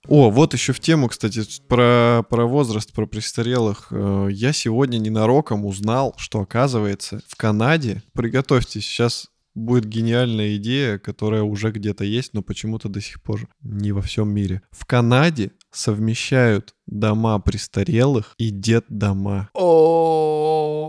О, 0.09 0.31
вот 0.31 0.55
еще 0.55 0.73
в 0.73 0.79
тему, 0.79 1.07
кстати, 1.07 1.43
про, 1.67 2.25
про 2.27 2.47
возраст, 2.47 2.91
про 2.93 3.05
престарелых. 3.05 3.89
Э, 3.91 4.27
Я 4.31 4.53
сегодня 4.53 4.97
ненароком 4.97 5.65
узнал, 5.65 6.15
что 6.17 6.41
оказывается 6.41 7.21
в 7.27 7.35
Канаде, 7.35 8.01
приготовьтесь, 8.13 8.85
сейчас 8.85 9.27
будет 9.53 9.85
гениальная 9.85 10.55
идея, 10.55 10.97
которая 10.97 11.43
уже 11.43 11.71
где-то 11.71 12.05
есть, 12.05 12.33
но 12.33 12.41
почему-то 12.41 12.89
до 12.89 13.01
сих 13.01 13.21
пор 13.21 13.47
не 13.61 13.91
во 13.91 14.01
всем 14.01 14.33
мире. 14.33 14.63
В 14.71 14.87
Канаде 14.87 15.51
совмещают 15.71 16.73
дома 16.87 17.39
престарелых 17.39 18.33
и 18.37 18.49
детдома. 18.49 19.49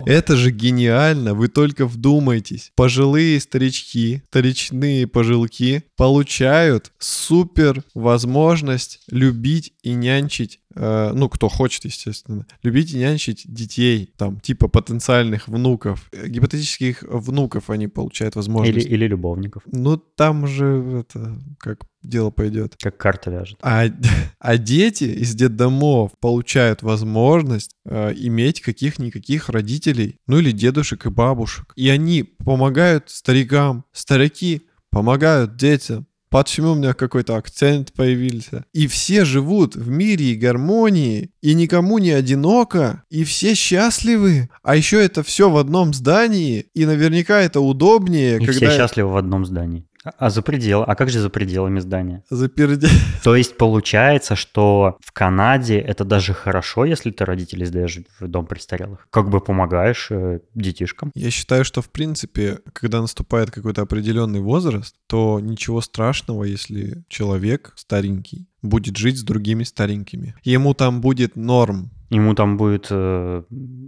Это 0.05 0.35
же 0.35 0.51
гениально, 0.51 1.33
вы 1.33 1.47
только 1.47 1.85
вдумайтесь. 1.85 2.71
Пожилые 2.75 3.39
старички, 3.39 4.23
старичные 4.27 5.05
пожилки 5.07 5.83
получают 5.95 6.91
супер 6.97 7.83
возможность 7.93 9.01
любить 9.09 9.73
и 9.83 9.93
нянчить, 9.93 10.59
э, 10.75 11.11
ну, 11.13 11.29
кто 11.29 11.49
хочет, 11.49 11.85
естественно, 11.85 12.47
любить 12.63 12.93
и 12.93 12.97
нянчить 12.97 13.43
детей, 13.45 14.11
там, 14.17 14.39
типа 14.39 14.67
потенциальных 14.67 15.47
внуков. 15.47 16.09
Э, 16.11 16.27
Гипотетических 16.27 17.03
внуков 17.03 17.69
они 17.69 17.87
получают 17.87 18.33
Или, 18.35 18.39
возможность. 18.39 18.87
или 18.87 19.05
любовников, 19.07 19.63
Ну, 19.67 19.97
там 19.97 20.47
же 20.47 21.01
это, 21.01 21.39
как 21.59 21.81
дело 22.03 22.29
пойдет. 22.29 22.75
как 22.81 22.97
карта 22.97 23.31
вяжет. 23.31 23.57
А, 23.61 23.85
а 24.39 24.57
дети 24.57 25.03
из 25.05 25.35
детдомов 25.35 26.11
получают 26.19 26.83
возможность 26.83 27.75
э, 27.85 28.13
иметь 28.15 28.61
каких-никаких 28.61 29.49
родителей, 29.49 30.17
ну 30.27 30.39
или 30.39 30.51
дедушек 30.51 31.05
и 31.05 31.09
бабушек. 31.09 31.73
И 31.75 31.89
они 31.89 32.23
помогают 32.23 33.09
старикам. 33.09 33.85
Старики 33.91 34.63
помогают 34.91 35.55
детям. 35.55 36.07
почему 36.29 36.71
у 36.71 36.75
меня 36.75 36.93
какой-то 36.93 37.35
акцент 37.35 37.91
появился. 37.91 38.63
И 38.71 38.87
все 38.87 39.25
живут 39.25 39.75
в 39.75 39.89
мире 39.89 40.31
и 40.31 40.35
гармонии, 40.35 41.31
и 41.41 41.53
никому 41.53 41.97
не 41.97 42.11
одиноко, 42.11 43.03
и 43.09 43.25
все 43.25 43.53
счастливы. 43.53 44.49
А 44.63 44.77
еще 44.77 45.03
это 45.03 45.23
все 45.23 45.49
в 45.49 45.57
одном 45.57 45.93
здании, 45.93 46.67
и 46.73 46.85
наверняка 46.85 47.41
это 47.41 47.59
удобнее, 47.59 48.37
И 48.37 48.45
когда... 48.45 48.53
все 48.53 48.77
счастливы 48.77 49.09
в 49.09 49.17
одном 49.17 49.45
здании. 49.45 49.85
А- 50.03 50.29
за 50.29 50.41
предел? 50.41 50.83
А 50.85 50.95
как 50.95 51.09
же 51.09 51.19
за 51.19 51.29
пределами 51.29 51.79
здания? 51.79 52.23
Заперде... 52.29 52.87
То 53.23 53.35
есть 53.35 53.57
получается, 53.57 54.35
что 54.35 54.97
в 55.03 55.11
Канаде 55.11 55.79
это 55.79 56.03
даже 56.03 56.33
хорошо, 56.33 56.85
если 56.85 57.11
ты 57.11 57.25
родителей 57.25 57.65
сдаешь 57.65 57.99
в 58.19 58.27
дом 58.27 58.45
престарелых. 58.45 59.07
Как 59.09 59.29
бы 59.29 59.39
помогаешь 59.39 60.07
э, 60.11 60.39
детишкам. 60.55 61.11
Я 61.15 61.29
считаю, 61.31 61.65
что 61.65 61.81
в 61.81 61.89
принципе, 61.89 62.59
когда 62.73 63.01
наступает 63.01 63.51
какой-то 63.51 63.81
определенный 63.81 64.41
возраст, 64.41 64.95
то 65.07 65.39
ничего 65.39 65.81
страшного, 65.81 66.43
если 66.43 67.03
человек 67.07 67.73
старенький 67.75 68.47
будет 68.61 68.97
жить 68.97 69.19
с 69.19 69.23
другими 69.23 69.63
старенькими. 69.63 70.35
Ему 70.43 70.73
там 70.73 71.01
будет 71.01 71.35
норм. 71.35 71.91
Ему 72.11 72.35
там 72.35 72.57
будет 72.57 72.87
э, 72.89 73.43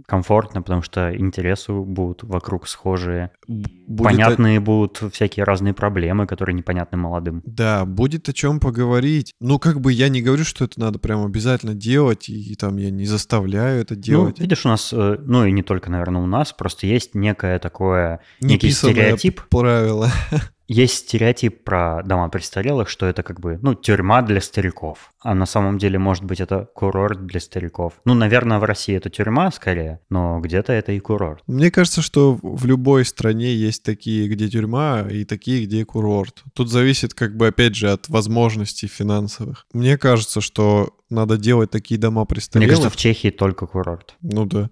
комфортно, 0.06 0.62
потому 0.62 0.80
что 0.80 1.14
интересы 1.14 1.72
будут 1.74 2.22
вокруг 2.22 2.66
схожие. 2.66 3.32
Будет 3.46 4.00
о- 4.00 4.02
Понятные 4.04 4.60
будут 4.60 5.02
всякие 5.12 5.44
разные 5.44 5.74
проблемы, 5.74 6.26
которые 6.26 6.54
непонятны 6.54 6.96
молодым. 6.96 7.42
Да, 7.44 7.84
будет 7.84 8.26
о 8.30 8.32
чем 8.32 8.60
поговорить. 8.60 9.34
Ну, 9.40 9.58
как 9.58 9.82
бы 9.82 9.92
я 9.92 10.08
не 10.08 10.22
говорю, 10.22 10.44
что 10.44 10.64
это 10.64 10.80
надо 10.80 10.98
прям 10.98 11.22
обязательно 11.22 11.74
делать, 11.74 12.30
и, 12.30 12.52
и 12.52 12.54
там 12.54 12.78
я 12.78 12.90
не 12.90 13.04
заставляю 13.04 13.82
это 13.82 13.94
делать. 13.94 14.38
Ну, 14.38 14.42
видишь, 14.42 14.64
у 14.64 14.70
нас, 14.70 14.90
э, 14.94 15.16
ну 15.20 15.44
и 15.44 15.52
не 15.52 15.62
только, 15.62 15.90
наверное, 15.90 16.22
у 16.22 16.26
нас, 16.26 16.54
просто 16.54 16.86
есть 16.86 17.14
некое 17.14 17.58
такое, 17.58 18.20
некий 18.40 18.68
Неписанное 18.68 18.94
стереотип. 18.94 19.42
правило. 19.50 20.08
Есть 20.66 20.94
стереотип 20.94 21.62
про 21.64 22.02
дома 22.04 22.28
престарелых, 22.28 22.88
что 22.88 23.06
это 23.06 23.22
как 23.22 23.40
бы, 23.40 23.58
ну, 23.62 23.74
тюрьма 23.74 24.22
для 24.22 24.40
стариков. 24.40 25.12
А 25.20 25.34
на 25.34 25.46
самом 25.46 25.78
деле, 25.78 25.98
может 25.98 26.24
быть, 26.24 26.40
это 26.40 26.68
курорт 26.74 27.26
для 27.26 27.40
стариков. 27.40 27.94
Ну, 28.04 28.14
наверное, 28.14 28.58
в 28.58 28.64
России 28.64 28.94
это 28.94 29.10
тюрьма 29.10 29.50
скорее, 29.50 30.00
но 30.10 30.40
где-то 30.40 30.72
это 30.72 30.92
и 30.92 31.00
курорт. 31.00 31.42
Мне 31.46 31.70
кажется, 31.70 32.02
что 32.02 32.38
в 32.42 32.66
любой 32.66 33.04
стране 33.04 33.54
есть 33.54 33.82
такие, 33.82 34.28
где 34.28 34.48
тюрьма, 34.48 35.02
и 35.10 35.24
такие, 35.24 35.64
где 35.66 35.84
курорт. 35.84 36.42
Тут 36.54 36.70
зависит, 36.70 37.14
как 37.14 37.36
бы, 37.36 37.48
опять 37.48 37.74
же, 37.74 37.90
от 37.90 38.08
возможностей 38.08 38.86
финансовых. 38.86 39.66
Мне 39.72 39.96
кажется, 39.98 40.40
что 40.40 40.94
надо 41.10 41.38
делать 41.38 41.70
такие 41.70 41.98
дома 41.98 42.22
Мне 42.22 42.26
престарелых. 42.26 42.70
кажется, 42.70 42.90
в 42.90 42.96
Чехии 42.96 43.30
только 43.30 43.66
курорт. 43.66 44.16
Ну 44.20 44.46
да. 44.46 44.68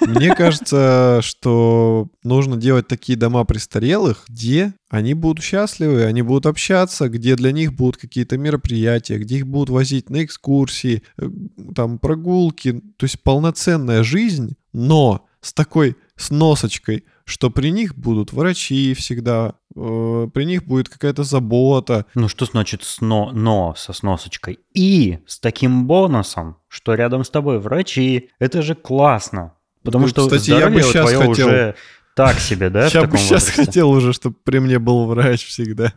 Мне 0.00 0.34
кажется, 0.34 1.20
что 1.22 2.08
нужно 2.22 2.56
делать 2.56 2.88
такие 2.88 3.18
дома 3.18 3.44
престарелых, 3.44 4.24
где 4.28 4.74
они 4.88 5.14
будут 5.14 5.44
счастливы, 5.44 6.04
они 6.04 6.22
будут 6.22 6.46
общаться, 6.46 7.08
где 7.08 7.36
для 7.36 7.52
них 7.52 7.74
будут 7.74 7.96
какие-то 7.98 8.38
мероприятия, 8.38 9.18
где 9.18 9.36
их 9.38 9.46
будут 9.46 9.70
возить 9.70 10.10
на 10.10 10.24
экскурсии, 10.24 11.02
э, 11.18 11.28
там 11.74 11.98
прогулки, 11.98 12.72
то 12.96 13.04
есть 13.04 13.22
полноценная 13.22 14.02
жизнь, 14.02 14.56
но 14.72 15.26
с 15.40 15.52
такой 15.52 15.96
сносочкой, 16.16 17.04
что 17.24 17.50
при 17.50 17.70
них 17.70 17.96
будут 17.96 18.32
врачи 18.32 18.94
всегда, 18.94 19.54
э, 19.76 20.28
при 20.32 20.44
них 20.44 20.64
будет 20.64 20.88
какая-то 20.88 21.22
забота, 21.22 22.06
Ну, 22.14 22.28
что 22.28 22.46
значит 22.46 22.82
сно, 22.82 23.30
но 23.32 23.74
со 23.76 23.92
сносочкой? 23.92 24.58
И 24.74 25.18
с 25.26 25.38
таким 25.38 25.86
бонусом, 25.86 26.56
что 26.68 26.94
рядом 26.94 27.24
с 27.24 27.30
тобой 27.30 27.58
врачи. 27.60 28.30
Это 28.38 28.62
же 28.62 28.74
классно. 28.74 29.52
Потому 29.84 30.04
Ну, 30.04 30.08
что 30.08 30.22
кстати, 30.26 30.50
я 30.50 30.68
бы 30.68 30.80
здоровье 30.80 30.82
щас 30.92 31.10
твое 31.10 31.28
хотел. 31.28 31.46
уже 31.46 31.74
так 32.18 32.40
себе, 32.40 32.68
да, 32.68 32.88
Я 32.88 33.04
бы 33.04 33.16
сейчас 33.16 33.44
возрасте? 33.44 33.52
хотел 33.52 33.90
уже, 33.90 34.12
чтобы 34.12 34.34
при 34.42 34.58
мне 34.58 34.80
был 34.80 35.06
врач 35.06 35.46
всегда. 35.46 35.92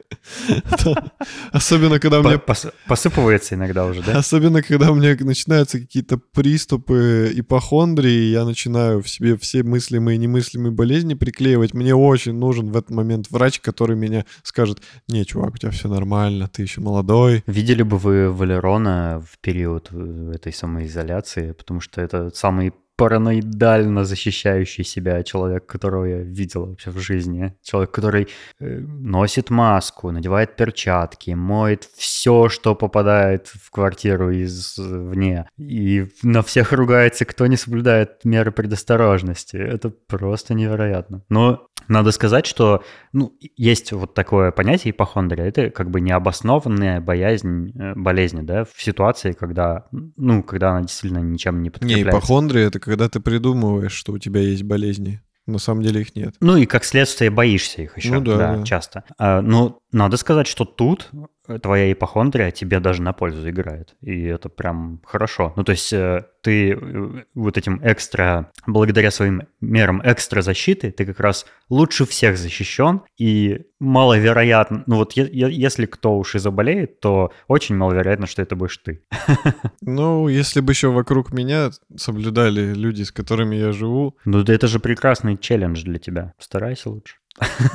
Особенно, 1.52 2.00
когда 2.00 2.22
мне 2.22 2.36
пос- 2.36 2.72
посыпывается 2.88 3.56
иногда 3.56 3.88
уже, 3.88 4.04
да? 4.04 4.20
Особенно, 4.20 4.62
когда 4.62 4.92
у 4.92 4.96
меня 4.96 5.18
начинаются 5.20 5.80
какие-то 5.80 6.18
приступы 6.18 7.32
ипохондрии, 7.34 8.30
я 8.30 8.46
начинаю 8.46 9.02
в 9.02 9.10
себе 9.10 9.36
все 9.36 9.64
мыслимые 9.64 10.18
и 10.18 10.20
немыслимые 10.20 10.72
болезни 10.72 11.16
приклеивать. 11.16 11.74
Мне 11.74 11.96
очень 11.96 12.34
нужен 12.34 12.72
в 12.72 12.78
этот 12.78 12.92
момент 12.92 13.32
врач, 13.32 13.60
который 13.60 13.96
меня 13.96 14.26
скажет, 14.44 14.84
не, 15.08 15.26
чувак, 15.26 15.56
у 15.56 15.58
тебя 15.58 15.72
все 15.72 15.88
нормально, 15.88 16.48
ты 16.48 16.62
еще 16.62 16.82
молодой. 16.82 17.44
Видели 17.48 17.82
бы 17.82 17.98
вы 17.98 18.32
Валерона 18.32 19.24
в 19.28 19.40
период 19.40 19.90
э, 19.92 20.34
этой 20.36 20.54
самоизоляции, 20.54 21.54
потому 21.54 21.82
что 21.82 22.00
это 22.00 22.30
самый 22.36 22.74
параноидально 22.98 24.06
защищающий 24.06 24.84
себя 24.84 25.24
человек, 25.24 25.66
которого 25.66 26.06
я 26.06 26.20
видел 26.20 26.68
вообще 26.68 26.92
в 26.92 27.00
жизни. 27.00 27.56
Человек, 27.64 27.92
который 27.92 28.28
э, 28.60 28.80
носит 28.80 29.50
маску, 29.50 30.12
надевает 30.12 30.56
перчатки, 30.56 31.32
моет 31.32 31.90
все, 31.96 32.50
что 32.50 32.76
попадает 32.76 33.48
в 33.48 33.72
квартиру 33.72 34.32
извне. 34.32 35.48
И 35.58 36.08
на 36.24 36.42
всех 36.44 36.74
ругается, 36.74 37.26
кто 37.26 37.48
не 37.48 37.58
соблюдает 37.58 38.24
меры 38.24 38.52
предосторожности. 38.52 39.58
Это 39.58 39.90
просто 39.90 40.54
невероятно. 40.54 41.24
Но 41.30 41.68
надо 41.88 42.12
сказать, 42.12 42.46
что 42.46 42.84
ну, 43.12 43.34
есть 43.58 43.92
вот 43.92 44.14
такое 44.14 44.52
понятие 44.52 44.92
ипохондрия. 44.92 45.46
Это 45.46 45.70
как 45.70 45.90
бы 45.90 46.02
необоснованная 46.02 47.02
боязнь 47.02 47.72
э, 47.78 47.94
болезни, 47.96 48.42
да, 48.42 48.66
в 48.66 48.82
ситуации, 48.82 49.34
когда, 49.34 49.86
ну, 49.92 50.44
когда 50.44 50.72
она 50.72 50.82
действительно 50.82 51.20
ничем 51.20 51.58
не 51.62 51.64
Не, 51.64 51.70
подкрепляется. 51.72 52.10
ипохондрия— 52.10 52.68
это 52.70 52.80
когда 52.82 53.08
ты 53.10 53.20
придумываешь, 53.20 53.94
что 53.94 54.12
у 54.14 54.18
тебя 54.18 54.42
есть 54.42 54.64
болезни. 54.64 55.22
На 55.48 55.58
самом 55.58 55.82
деле 55.82 56.02
их 56.02 56.16
нет. 56.16 56.36
Ну 56.40 56.56
и 56.56 56.66
как 56.66 56.84
следствие 56.84 57.32
боишься 57.32 57.82
их 57.82 57.98
еще, 57.98 58.12
Ну 58.14 58.22
да, 58.22 58.38
да, 58.38 58.56
да. 58.58 58.64
часто. 58.64 59.04
А, 59.18 59.42
но 59.42 59.81
надо 59.92 60.18
сказать, 60.18 60.48
что 60.48 60.66
тут 60.66 61.10
э, 61.48 61.60
твоя 61.60 61.92
ипохондрия 61.92 62.52
тебе 62.52 62.80
даже 62.80 63.02
на 63.02 63.14
пользу 63.14 63.50
играет. 63.50 63.96
И 64.02 64.24
это 64.24 64.50
прям 64.50 65.02
хорошо. 65.06 65.54
Ну 65.56 65.64
то 65.64 65.74
есть 65.74 65.92
э, 65.92 66.26
ты 66.42 66.72
э, 66.72 67.24
вот 67.36 67.58
этим 67.58 67.82
экстра, 67.84 68.52
благодаря 68.66 69.12
своим 69.12 69.44
мерам 69.60 70.02
экстра 70.04 70.42
защиты, 70.42 70.92
ты 70.92 71.06
как 71.06 71.20
раз 71.20 71.46
лучше 71.70 72.06
всех 72.06 72.38
защищен. 72.38 73.02
И 73.18 73.66
маловероятно, 73.80 74.84
ну 74.88 74.96
вот 74.96 75.14
если 75.14 75.86
кто 75.86 76.18
уж 76.18 76.36
и 76.36 76.40
заболеет, 76.40 77.00
то 77.02 77.32
очень 77.48 77.76
маловероятно, 77.76 78.28
что 78.28 78.42
это 78.42 78.56
будешь 78.56 78.78
ты. 78.78 79.04
Ну, 79.82 80.28
если 80.28 80.62
бы 80.62 80.72
еще 80.72 80.90
вокруг 80.90 81.34
меня 81.34 81.72
соблюдали 81.96 82.74
люди, 82.74 83.04
с 83.04 83.12
которыми 83.12 83.56
я 83.56 83.72
живу, 83.72 84.16
Ну 84.26 84.44
да 84.44 84.54
это 84.54 84.68
же 84.68 84.80
прекрасный 84.80 85.38
челлендж 85.38 85.84
для 85.84 86.00
тебя. 86.00 86.34
Старайся 86.38 86.90
лучше. 86.90 87.16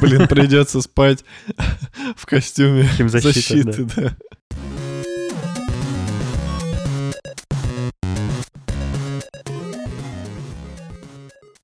Блин, 0.00 0.28
придется 0.28 0.80
спать 0.80 1.24
в 2.16 2.26
костюме 2.26 2.88
защиты, 2.98 3.86
да. 3.96 4.16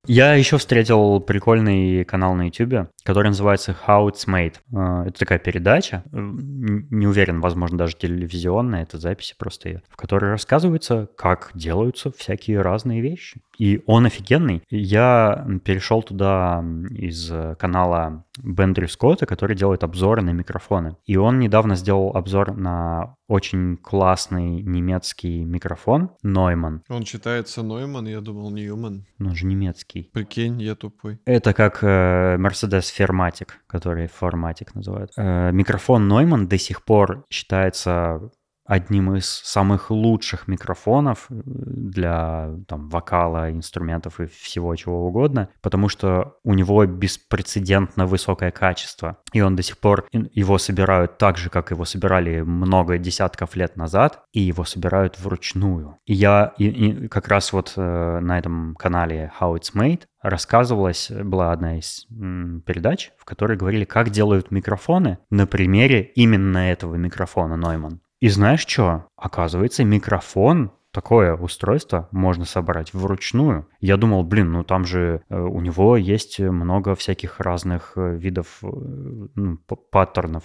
Я 0.09 0.35
еще 0.35 0.59
встретил 0.59 1.21
прикольный 1.21 2.05
канал 2.05 2.35
на 2.35 2.47
YouTube, 2.49 2.89
который 3.05 3.29
называется 3.29 3.77
How 3.87 4.09
It's 4.11 4.27
Made. 4.27 4.57
Э, 4.73 5.09
Это 5.09 5.19
такая 5.19 5.39
передача, 5.39 6.05
э, 6.13 6.17
не 6.17 7.07
уверен, 7.07 7.41
возможно, 7.41 7.79
даже 7.79 7.97
телевизионная, 7.97 8.83
это 8.83 8.99
записи 8.99 9.35
просто 9.39 9.69
ее, 9.69 9.83
в 9.89 9.97
которой 9.97 10.31
рассказывается, 10.31 11.09
как 11.17 11.51
делаются 11.55 12.11
всякие 12.13 12.61
разные 12.61 13.01
вещи. 13.01 13.41
И 13.59 13.83
он 13.87 14.07
офигенный. 14.07 14.63
Я 14.71 15.47
перешел 15.65 16.03
туда 16.03 16.65
из 16.91 17.31
э, 17.31 17.55
канала 17.59 18.25
Бендрю 18.43 18.89
Скотта, 18.89 19.27
который 19.27 19.57
делает 19.57 19.85
обзоры 19.85 20.23
на 20.23 20.31
микрофоны. 20.31 20.97
И 21.05 21.17
он 21.17 21.39
недавно 21.39 21.77
сделал 21.77 22.17
обзор 22.17 22.57
на 22.57 23.17
очень 23.29 23.77
классный 23.77 24.63
немецкий 24.63 25.45
микрофон 25.45 26.11
Neumann. 26.25 26.81
Он 26.89 27.03
читается 27.05 27.63
Нойман, 27.63 28.07
я 28.07 28.21
думал 28.21 28.51
Ньюман. 28.51 29.07
Ну, 29.19 29.29
он 29.29 29.35
же 29.35 29.47
немецкий. 29.47 30.11
Прикинь, 30.13 30.61
я 30.61 30.75
тупой. 30.75 31.19
Это 31.25 31.55
как 31.55 31.79
э, 31.83 32.37
Mercedes 32.39 32.92
Fermatic, 32.99 33.49
который 33.67 34.07
Formatic 34.07 34.71
называют. 34.75 35.13
Э, 35.17 35.51
микрофон 35.53 36.11
Neumann 36.11 36.47
до 36.47 36.59
сих 36.59 36.85
пор 36.85 37.25
считается 37.31 38.31
одним 38.65 39.15
из 39.17 39.27
самых 39.27 39.91
лучших 39.91 40.49
микрофонов 40.49 41.27
э, 41.31 41.35
для 41.45 42.51
там, 42.69 42.89
вокала, 42.89 43.51
инструментов 43.51 44.21
и 44.21 44.27
всего 44.27 44.75
чего 44.77 45.07
угодно, 45.07 45.49
потому 45.61 45.89
что 45.89 46.37
у 46.45 46.55
него 46.55 46.85
беспрецедентно 46.87 48.07
высокое 48.07 48.51
качество. 48.51 49.19
И 49.33 49.41
он 49.41 49.57
до 49.57 49.63
сих 49.63 49.79
пор 49.79 50.07
его 50.13 50.59
собирают 50.59 51.19
так 51.19 51.37
же, 51.39 51.51
как 51.51 51.71
его 51.71 51.85
собирали 51.85 52.41
много 52.43 52.99
десятков 52.99 53.57
лет 53.57 53.77
назад, 53.77 54.23
и 54.33 54.41
его 54.41 54.65
собирают 54.65 55.19
вручную. 55.19 55.99
И 56.07 56.15
я 56.15 56.53
и- 56.59 56.67
и 56.69 57.09
как 57.09 57.29
раз 57.29 57.53
вот 57.53 57.75
э, 57.77 58.21
на 58.21 58.39
этом 58.39 58.75
канале 58.79 59.33
How 59.41 59.55
It's 59.57 59.75
Made 59.75 60.03
рассказывалась, 60.23 61.11
была 61.11 61.53
одна 61.53 61.79
из 61.79 62.07
м, 62.11 62.63
передач, 62.65 63.11
в 63.19 63.25
которой 63.25 63.57
говорили, 63.57 63.85
как 63.85 64.11
делают 64.11 64.51
микрофоны 64.51 65.19
на 65.31 65.47
примере 65.47 66.03
именно 66.15 66.59
этого 66.71 66.95
микрофона 66.95 67.55
Neumann. 67.55 67.99
И 68.23 68.29
знаешь 68.29 68.65
что? 68.69 69.09
Оказывается, 69.17 69.83
микрофон 69.83 70.71
такое 70.93 71.35
устройство 71.35 72.09
можно 72.13 72.45
собрать 72.45 72.95
вручную. 72.95 73.67
Я 73.81 73.97
думал, 73.97 74.23
блин, 74.23 74.53
ну 74.53 74.65
там 74.65 74.85
же 74.85 75.23
э, 75.29 75.41
у 75.41 75.61
него 75.61 75.97
есть 75.97 76.39
много 76.39 76.95
всяких 76.95 77.41
разных 77.41 77.93
э, 77.97 78.17
видов 78.17 78.59
э, 78.63 78.67
ну, 79.35 79.59
паттернов 79.91 80.45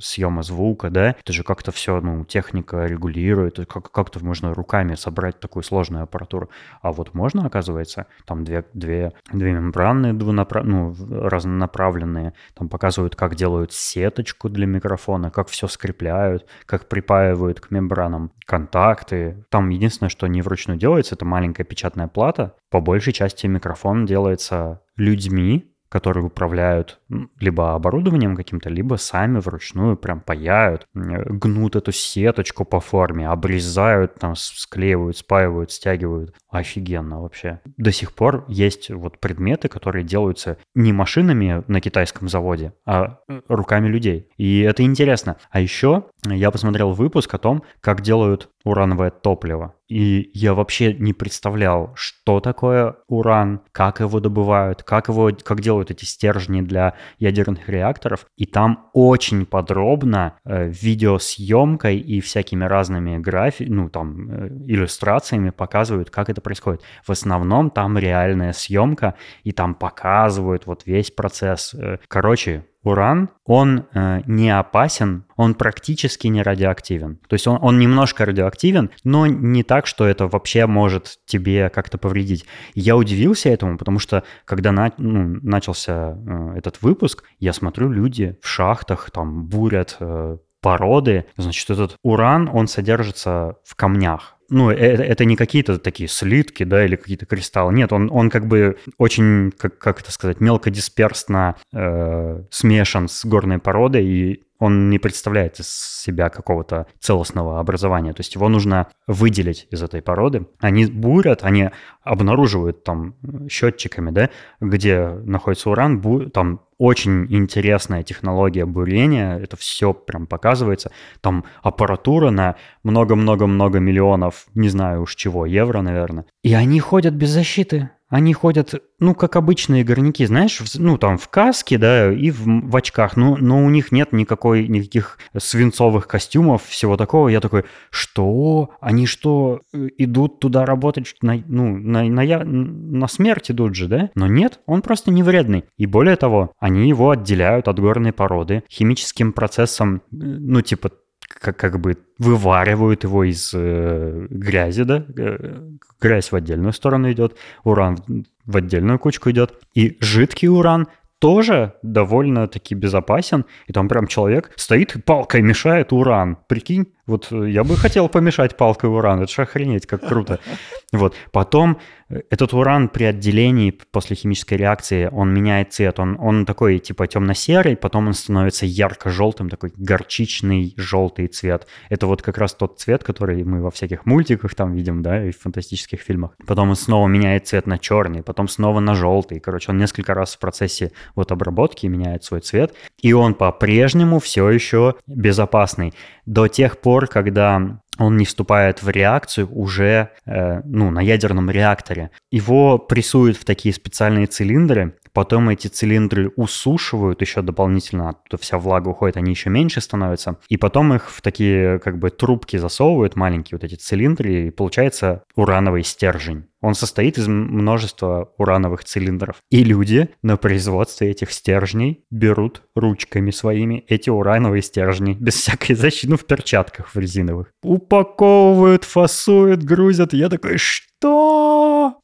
съема 0.00 0.42
звука, 0.42 0.90
да? 0.90 1.16
Это 1.20 1.32
же 1.32 1.42
как-то 1.42 1.72
все, 1.72 2.00
ну, 2.00 2.24
техника 2.24 2.86
регулирует, 2.86 3.66
как- 3.66 3.90
как-то 3.90 4.24
можно 4.24 4.54
руками 4.54 4.94
собрать 4.94 5.40
такую 5.40 5.62
сложную 5.62 6.04
аппаратуру. 6.04 6.50
А 6.80 6.92
вот 6.92 7.14
можно, 7.14 7.46
оказывается, 7.46 8.06
там 8.26 8.44
две, 8.44 8.64
две, 8.74 9.12
две 9.32 9.52
мембраны 9.52 10.12
двунапра... 10.12 10.62
ну, 10.62 10.94
разнонаправленные, 11.10 12.34
там 12.54 12.68
показывают, 12.68 13.16
как 13.16 13.34
делают 13.34 13.72
сеточку 13.72 14.48
для 14.48 14.66
микрофона, 14.66 15.30
как 15.30 15.48
все 15.48 15.66
скрепляют, 15.66 16.46
как 16.66 16.88
припаивают 16.88 17.60
к 17.60 17.70
мембранам 17.70 18.30
контакты. 18.46 19.44
Там 19.50 19.63
единственное, 19.68 20.10
что 20.10 20.26
не 20.26 20.42
вручную 20.42 20.78
делается, 20.78 21.14
это 21.14 21.24
маленькая 21.24 21.64
печатная 21.64 22.08
плата. 22.08 22.54
По 22.70 22.80
большей 22.80 23.12
части 23.12 23.46
микрофон 23.46 24.06
делается 24.06 24.82
людьми, 24.96 25.70
которые 25.94 26.24
управляют 26.24 26.98
либо 27.38 27.74
оборудованием 27.74 28.34
каким-то, 28.34 28.68
либо 28.68 28.96
сами 28.96 29.38
вручную 29.38 29.96
прям 29.96 30.20
паяют, 30.20 30.88
гнут 30.92 31.76
эту 31.76 31.92
сеточку 31.92 32.64
по 32.64 32.80
форме, 32.80 33.28
обрезают, 33.28 34.16
там 34.16 34.34
склеивают, 34.34 35.16
спаивают, 35.16 35.70
стягивают. 35.70 36.34
Офигенно 36.50 37.20
вообще. 37.20 37.60
До 37.76 37.92
сих 37.92 38.12
пор 38.12 38.44
есть 38.48 38.90
вот 38.90 39.20
предметы, 39.20 39.68
которые 39.68 40.04
делаются 40.04 40.58
не 40.74 40.92
машинами 40.92 41.62
на 41.68 41.80
китайском 41.80 42.28
заводе, 42.28 42.72
а 42.84 43.20
руками 43.46 43.86
людей. 43.86 44.28
И 44.36 44.62
это 44.62 44.82
интересно. 44.82 45.36
А 45.50 45.60
еще 45.60 46.06
я 46.30 46.50
посмотрел 46.50 46.92
выпуск 46.92 47.34
о 47.34 47.38
том, 47.38 47.62
как 47.80 48.00
делают 48.00 48.48
урановое 48.64 49.10
топливо. 49.10 49.74
И 49.88 50.30
я 50.32 50.54
вообще 50.54 50.94
не 50.94 51.12
представлял, 51.12 51.92
что 51.94 52.40
такое 52.40 52.96
уран, 53.06 53.60
как 53.72 54.00
его 54.00 54.18
добывают, 54.20 54.82
как, 54.82 55.08
его, 55.08 55.30
как 55.42 55.60
делают 55.60 55.90
эти 55.90 56.06
стержни 56.06 56.62
для 56.62 56.94
ядерных 57.18 57.68
реакторов. 57.68 58.26
И 58.36 58.46
там 58.46 58.88
очень 58.94 59.44
подробно 59.44 60.38
э, 60.44 60.68
видеосъемкой 60.68 61.98
и 61.98 62.20
всякими 62.20 62.64
разными 62.64 63.18
графи, 63.18 63.64
ну 63.64 63.90
там 63.90 64.30
э, 64.30 64.48
иллюстрациями 64.66 65.50
показывают, 65.50 66.10
как 66.10 66.30
это 66.30 66.40
происходит. 66.40 66.80
В 67.04 67.10
основном 67.10 67.70
там 67.70 67.98
реальная 67.98 68.52
съемка, 68.52 69.14
и 69.42 69.52
там 69.52 69.74
показывают 69.74 70.66
вот 70.66 70.86
весь 70.86 71.10
процесс. 71.10 71.74
Э, 71.74 71.98
короче, 72.08 72.64
уран, 72.84 73.30
он 73.44 73.86
э, 73.94 74.20
не 74.26 74.50
опасен, 74.50 75.24
он 75.36 75.54
практически 75.54 76.26
не 76.28 76.42
радиоактивен. 76.42 77.16
То 77.28 77.34
есть 77.34 77.46
он, 77.46 77.58
он 77.60 77.78
немножко 77.78 78.24
радиоактивен, 78.24 78.90
но 79.02 79.26
не 79.26 79.62
так, 79.62 79.86
что 79.86 80.06
это 80.06 80.28
вообще 80.28 80.66
может 80.66 81.18
тебе 81.26 81.70
как-то 81.70 81.98
повредить. 81.98 82.44
Я 82.74 82.96
удивился 82.96 83.48
этому, 83.48 83.78
потому 83.78 83.98
что 83.98 84.22
когда 84.44 84.72
на, 84.72 84.92
ну, 84.98 85.38
начался 85.42 86.16
э, 86.26 86.54
этот 86.56 86.82
выпуск, 86.82 87.24
я 87.38 87.52
смотрю, 87.52 87.90
люди 87.90 88.38
в 88.40 88.46
шахтах 88.48 89.10
там 89.10 89.46
бурят 89.46 89.96
э, 90.00 90.38
породы. 90.60 91.26
Значит, 91.36 91.70
этот 91.70 91.96
уран, 92.02 92.48
он 92.52 92.68
содержится 92.68 93.56
в 93.64 93.74
камнях 93.74 94.33
ну, 94.48 94.70
это, 94.70 95.02
это 95.02 95.24
не 95.24 95.36
какие-то 95.36 95.78
такие 95.78 96.08
слитки, 96.08 96.64
да, 96.64 96.84
или 96.84 96.96
какие-то 96.96 97.26
кристаллы. 97.26 97.72
Нет, 97.72 97.92
он, 97.92 98.10
он 98.12 98.30
как 98.30 98.46
бы 98.46 98.76
очень, 98.98 99.52
как, 99.56 99.78
как 99.78 100.00
это 100.00 100.12
сказать, 100.12 100.40
мелкодисперсно 100.40 101.56
э, 101.72 102.42
смешан 102.50 103.08
с 103.08 103.24
горной 103.24 103.58
породой, 103.58 104.04
и 104.04 104.42
он 104.58 104.88
не 104.88 104.98
представляет 104.98 105.60
из 105.60 105.68
себя 105.68 106.30
какого-то 106.30 106.86
целостного 107.00 107.60
образования. 107.60 108.12
То 108.12 108.20
есть 108.20 108.34
его 108.34 108.48
нужно 108.48 108.86
выделить 109.06 109.66
из 109.70 109.82
этой 109.82 110.00
породы. 110.00 110.46
Они 110.60 110.86
бурят, 110.86 111.40
они 111.42 111.70
обнаруживают 112.02 112.84
там 112.84 113.14
счетчиками, 113.50 114.10
да, 114.10 114.30
где 114.60 115.08
находится 115.08 115.70
уран, 115.70 116.00
бу- 116.00 116.30
там 116.30 116.60
очень 116.78 117.26
интересная 117.34 118.02
технология 118.02 118.66
бурения, 118.66 119.38
это 119.38 119.56
все 119.56 119.92
прям 119.92 120.26
показывается. 120.26 120.90
Там 121.20 121.44
аппаратура 121.62 122.30
на 122.30 122.56
много-много-много 122.82 123.78
миллионов, 123.78 124.46
не 124.54 124.68
знаю 124.68 125.02
уж 125.02 125.14
чего, 125.14 125.46
евро, 125.46 125.80
наверное. 125.80 126.26
И 126.42 126.54
они 126.54 126.80
ходят 126.80 127.14
без 127.14 127.30
защиты. 127.30 127.90
Они 128.14 128.32
ходят, 128.32 128.74
ну, 129.00 129.12
как 129.14 129.34
обычные 129.34 129.82
горняки, 129.82 130.24
знаешь, 130.26 130.60
в, 130.60 130.78
ну, 130.78 130.98
там, 130.98 131.18
в 131.18 131.28
каске, 131.28 131.78
да, 131.78 132.12
и 132.12 132.30
в, 132.30 132.44
в 132.44 132.76
очках, 132.76 133.16
но, 133.16 133.36
но 133.36 133.64
у 133.64 133.70
них 133.70 133.90
нет 133.90 134.12
никакой, 134.12 134.68
никаких 134.68 135.18
свинцовых 135.36 136.06
костюмов, 136.06 136.64
всего 136.64 136.96
такого. 136.96 137.28
Я 137.28 137.40
такой, 137.40 137.64
что? 137.90 138.70
Они 138.80 139.06
что, 139.06 139.62
э, 139.72 139.88
идут 139.98 140.38
туда 140.38 140.64
работать, 140.64 141.16
на, 141.22 141.42
ну, 141.48 141.76
на, 141.76 142.04
на, 142.04 142.44
на 142.44 143.08
смерть 143.08 143.50
идут 143.50 143.74
же, 143.74 143.88
да? 143.88 144.10
Но 144.14 144.28
нет, 144.28 144.60
он 144.66 144.82
просто 144.82 145.10
не 145.10 145.24
вредный. 145.24 145.64
И 145.76 145.86
более 145.86 146.14
того, 146.14 146.52
они 146.64 146.88
его 146.88 147.10
отделяют 147.10 147.68
от 147.68 147.78
горной 147.78 148.14
породы 148.14 148.64
химическим 148.70 149.34
процессом, 149.34 150.00
ну, 150.10 150.62
типа, 150.62 150.92
как, 151.20 151.58
как 151.58 151.78
бы 151.78 151.98
вываривают 152.18 153.04
его 153.04 153.22
из 153.24 153.52
э, 153.52 154.26
грязи, 154.30 154.84
да, 154.84 155.04
э, 155.18 155.60
грязь 156.00 156.32
в 156.32 156.36
отдельную 156.36 156.72
сторону 156.72 157.12
идет, 157.12 157.36
уран 157.64 157.98
в 158.46 158.56
отдельную 158.56 158.98
кучку 158.98 159.30
идет, 159.30 159.60
и 159.74 159.98
жидкий 160.00 160.48
уран 160.48 160.86
тоже 161.18 161.74
довольно-таки 161.82 162.74
безопасен, 162.74 163.44
и 163.66 163.74
там 163.74 163.86
прям 163.86 164.06
человек 164.06 164.50
стоит 164.56 164.96
и 164.96 165.02
палкой 165.02 165.42
мешает 165.42 165.92
уран. 165.92 166.38
Прикинь, 166.48 166.93
вот 167.06 167.28
э, 167.30 167.50
я 167.50 167.64
бы 167.64 167.76
хотел 167.76 168.08
помешать 168.08 168.56
палкой 168.56 168.90
уран, 168.90 169.22
это 169.22 169.32
же 169.32 169.42
охренеть, 169.42 169.86
как 169.86 170.06
круто. 170.06 170.38
Вот. 170.92 171.12
Потом 171.32 171.78
э, 172.08 172.20
этот 172.30 172.54
уран 172.54 172.88
при 172.88 173.04
отделении 173.04 173.72
после 173.72 174.14
химической 174.14 174.54
реакции, 174.54 175.08
он 175.10 175.34
меняет 175.34 175.72
цвет, 175.72 175.98
он, 175.98 176.16
он 176.20 176.46
такой 176.46 176.78
типа 176.78 177.08
темно-серый, 177.08 177.76
потом 177.76 178.06
он 178.06 178.14
становится 178.14 178.64
ярко-желтым, 178.64 179.50
такой 179.50 179.72
горчичный 179.76 180.72
желтый 180.76 181.26
цвет. 181.26 181.66
Это 181.90 182.06
вот 182.06 182.22
как 182.22 182.38
раз 182.38 182.54
тот 182.54 182.78
цвет, 182.78 183.02
который 183.02 183.42
мы 183.42 183.60
во 183.60 183.72
всяких 183.72 184.06
мультиках 184.06 184.54
там 184.54 184.72
видим, 184.72 185.02
да, 185.02 185.26
и 185.26 185.32
в 185.32 185.40
фантастических 185.40 186.00
фильмах. 186.00 186.36
Потом 186.46 186.70
он 186.70 186.76
снова 186.76 187.08
меняет 187.08 187.48
цвет 187.48 187.66
на 187.66 187.78
черный, 187.78 188.22
потом 188.22 188.46
снова 188.46 188.78
на 188.78 188.94
желтый. 188.94 189.40
Короче, 189.40 189.72
он 189.72 189.78
несколько 189.78 190.14
раз 190.14 190.36
в 190.36 190.38
процессе 190.38 190.92
вот 191.16 191.32
обработки 191.32 191.86
меняет 191.88 192.22
свой 192.22 192.40
цвет, 192.40 192.72
и 193.02 193.12
он 193.12 193.34
по-прежнему 193.34 194.20
все 194.20 194.48
еще 194.48 194.94
безопасный 195.08 195.92
до 196.26 196.48
тех 196.48 196.78
пор, 196.78 196.93
когда 197.06 197.80
он 197.98 198.16
не 198.16 198.24
вступает 198.24 198.82
в 198.82 198.88
реакцию 198.88 199.48
уже 199.52 200.10
э, 200.26 200.60
ну, 200.64 200.90
на 200.90 201.00
ядерном 201.00 201.50
реакторе. 201.50 202.10
Его 202.30 202.78
прессуют 202.78 203.36
в 203.36 203.44
такие 203.44 203.74
специальные 203.74 204.26
цилиндры, 204.26 204.96
потом 205.12 205.48
эти 205.48 205.68
цилиндры 205.68 206.30
усушивают 206.36 207.20
еще 207.20 207.42
дополнительно, 207.42 208.10
оттуда 208.10 208.42
вся 208.42 208.58
влага 208.58 208.88
уходит, 208.88 209.16
они 209.16 209.30
еще 209.30 209.50
меньше 209.50 209.80
становятся, 209.80 210.38
и 210.48 210.56
потом 210.56 210.92
их 210.94 211.10
в 211.10 211.22
такие 211.22 211.78
как 211.78 211.98
бы 211.98 212.10
трубки 212.10 212.56
засовывают, 212.56 213.16
маленькие 213.16 213.58
вот 213.58 213.64
эти 213.64 213.76
цилиндры, 213.76 214.48
и 214.48 214.50
получается 214.50 215.22
урановый 215.36 215.84
стержень. 215.84 216.46
Он 216.64 216.74
состоит 216.74 217.18
из 217.18 217.28
множества 217.28 218.32
урановых 218.38 218.84
цилиндров. 218.84 219.36
И 219.50 219.62
люди 219.62 220.08
на 220.22 220.38
производстве 220.38 221.10
этих 221.10 221.30
стержней 221.30 222.06
берут 222.10 222.62
ручками 222.74 223.30
своими 223.32 223.84
эти 223.86 224.08
урановые 224.08 224.62
стержни 224.62 225.12
без 225.12 225.34
всякой 225.34 225.74
защиты, 225.74 226.12
ну, 226.12 226.16
в 226.16 226.24
перчатках 226.24 226.94
в 226.94 226.98
резиновых. 226.98 227.52
Упаковывают, 227.62 228.84
фасуют, 228.84 229.62
грузят. 229.62 230.14
Я 230.14 230.30
такой, 230.30 230.56
что? 230.56 231.98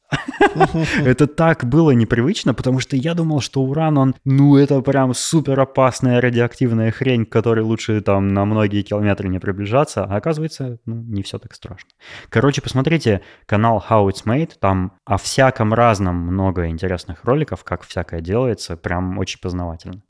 Это 1.03 1.27
так 1.27 1.65
было 1.65 1.91
непривычно, 1.91 2.53
потому 2.53 2.79
что 2.79 2.95
я 2.95 3.13
думал, 3.13 3.41
что 3.41 3.61
уран, 3.61 3.97
он, 3.97 4.15
ну, 4.25 4.57
это 4.57 4.81
прям 4.81 5.13
супер 5.13 5.59
опасная 5.59 6.21
радиоактивная 6.21 6.91
хрень, 6.91 7.25
к 7.25 7.31
которой 7.31 7.61
лучше 7.61 8.01
там 8.01 8.27
на 8.29 8.45
многие 8.45 8.81
километры 8.81 9.29
не 9.29 9.39
приближаться, 9.39 10.03
а 10.03 10.15
оказывается, 10.15 10.79
ну, 10.85 10.95
не 10.95 11.23
все 11.23 11.39
так 11.39 11.53
страшно. 11.53 11.89
Короче, 12.29 12.61
посмотрите 12.61 13.21
канал 13.45 13.83
How 13.87 14.07
It's 14.09 14.25
Made, 14.25 14.51
там 14.59 14.93
о 15.05 15.17
всяком 15.17 15.73
разном 15.73 16.15
много 16.15 16.67
интересных 16.67 17.23
роликов, 17.23 17.63
как 17.63 17.83
всякое 17.83 18.21
делается, 18.21 18.77
прям 18.77 19.17
очень 19.17 19.39
познавательно. 19.39 20.01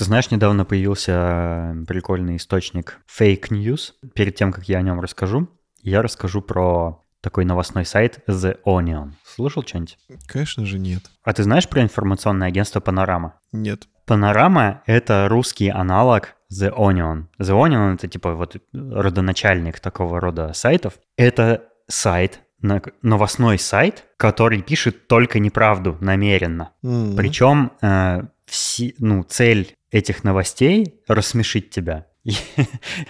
Ты 0.00 0.04
знаешь, 0.04 0.30
недавно 0.30 0.64
появился 0.64 1.12
э, 1.12 1.84
прикольный 1.86 2.36
источник 2.36 3.00
Fake 3.06 3.50
News. 3.50 3.92
Перед 4.14 4.34
тем, 4.34 4.50
как 4.50 4.66
я 4.66 4.78
о 4.78 4.80
нем 4.80 4.98
расскажу, 4.98 5.50
я 5.82 6.00
расскажу 6.00 6.40
про 6.40 7.04
такой 7.20 7.44
новостной 7.44 7.84
сайт 7.84 8.20
The 8.26 8.56
Onion. 8.64 9.10
Слышал 9.26 9.62
что-нибудь? 9.62 9.98
Конечно 10.26 10.64
же 10.64 10.78
нет. 10.78 11.02
А 11.22 11.34
ты 11.34 11.42
знаешь 11.42 11.68
про 11.68 11.82
информационное 11.82 12.48
агентство 12.48 12.80
Панорама? 12.80 13.34
Нет. 13.52 13.88
Панорама— 14.06 14.82
это 14.86 15.28
русский 15.28 15.68
аналог 15.68 16.34
The 16.50 16.74
Onion. 16.74 17.24
The 17.38 17.50
Onion— 17.50 17.94
это 17.96 18.08
типа 18.08 18.32
вот 18.32 18.56
родоначальник 18.72 19.80
такого 19.80 20.18
рода 20.18 20.54
сайтов. 20.54 20.94
Это 21.18 21.64
сайт, 21.88 22.40
новостной 22.62 23.58
сайт, 23.58 24.06
который 24.16 24.62
пишет 24.62 25.08
только 25.08 25.40
неправду 25.40 25.98
намеренно. 26.00 26.72
Mm-hmm. 26.82 27.16
Причем 27.16 27.72
э, 27.82 28.22
все, 28.46 28.94
ну, 28.98 29.24
цель 29.24 29.76
этих 29.90 30.24
новостей 30.24 31.00
рассмешить 31.08 31.70
тебя. 31.70 32.06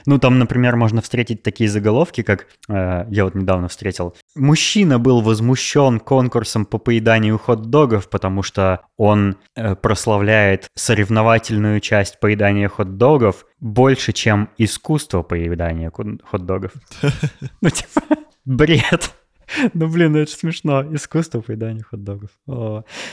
Ну, 0.06 0.18
там, 0.18 0.38
например, 0.38 0.76
можно 0.76 1.00
встретить 1.00 1.42
такие 1.42 1.68
заголовки, 1.68 2.22
как 2.22 2.46
э, 2.68 3.06
я 3.10 3.24
вот 3.24 3.34
недавно 3.34 3.68
встретил. 3.68 4.14
Мужчина 4.34 4.98
был 4.98 5.20
возмущен 5.20 6.00
конкурсом 6.00 6.64
по 6.64 6.78
поеданию 6.78 7.38
хот-догов, 7.38 8.08
потому 8.08 8.42
что 8.42 8.80
он 8.96 9.36
э, 9.56 9.74
прославляет 9.74 10.68
соревновательную 10.74 11.80
часть 11.80 12.20
поедания 12.20 12.68
хот-догов 12.68 13.46
больше, 13.58 14.12
чем 14.12 14.48
искусство 14.58 15.22
поедания 15.22 15.90
хот-догов. 15.90 16.72
Ну, 17.60 17.68
типа, 17.70 18.02
бред. 18.44 19.12
Ну, 19.74 19.88
блин, 19.88 20.16
это 20.16 20.30
смешно. 20.30 20.82
Искусство 20.94 21.40
поедания 21.40 21.82
хот-догов. 21.82 22.30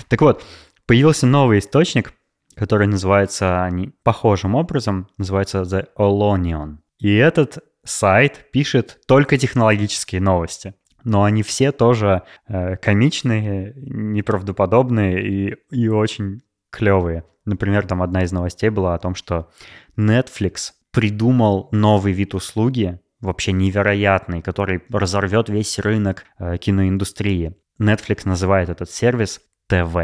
Так 0.08 0.21
вот, 0.21 0.43
появился 0.86 1.25
новый 1.25 1.60
источник, 1.60 2.13
который 2.58 2.88
называется 2.88 3.70
похожим 4.03 4.55
образом, 4.55 5.08
называется 5.18 5.62
The 5.62 5.88
Olonion. 5.97 6.78
И 6.99 7.14
этот 7.16 7.60
сайт 7.84 8.47
пишет 8.51 8.99
только 9.08 9.38
технологические 9.38 10.22
новости. 10.22 10.74
Но 11.03 11.24
они 11.24 11.43
все 11.43 11.72
тоже 11.72 12.24
э, 12.47 12.76
комичные, 12.78 13.74
неправдоподобные 13.76 15.22
и, 15.26 15.55
и 15.72 15.88
очень 15.88 16.41
клевые. 16.72 17.24
Например, 17.45 17.86
там 17.86 18.01
одна 18.01 18.24
из 18.24 18.32
новостей 18.32 18.70
была 18.70 18.93
о 18.93 18.99
том, 18.99 19.16
что 19.16 19.49
Netflix 19.95 20.72
придумал 20.91 21.70
новый 21.72 22.12
вид 22.12 22.34
услуги, 22.34 22.99
вообще 23.22 23.51
невероятный, 23.51 24.41
который 24.41 24.82
разорвет 24.89 25.47
весь 25.47 25.80
рынок 25.80 26.26
э, 26.39 26.58
киноиндустрии. 26.58 27.55
Netflix 27.80 28.22
называет 28.26 28.70
этот 28.70 28.89
сервис 28.89 29.39
ТВ. 29.68 29.95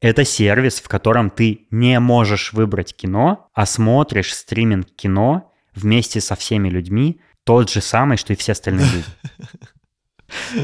Это 0.00 0.24
сервис, 0.24 0.80
в 0.80 0.88
котором 0.88 1.30
ты 1.30 1.66
не 1.70 1.98
можешь 1.98 2.52
выбрать 2.52 2.94
кино, 2.94 3.48
а 3.52 3.66
смотришь 3.66 4.32
стриминг 4.32 4.86
кино 4.94 5.52
вместе 5.74 6.20
со 6.20 6.36
всеми 6.36 6.68
людьми, 6.68 7.20
тот 7.44 7.70
же 7.70 7.80
самый, 7.80 8.16
что 8.16 8.32
и 8.32 8.36
все 8.36 8.52
остальные 8.52 8.86
люди. 8.86 9.04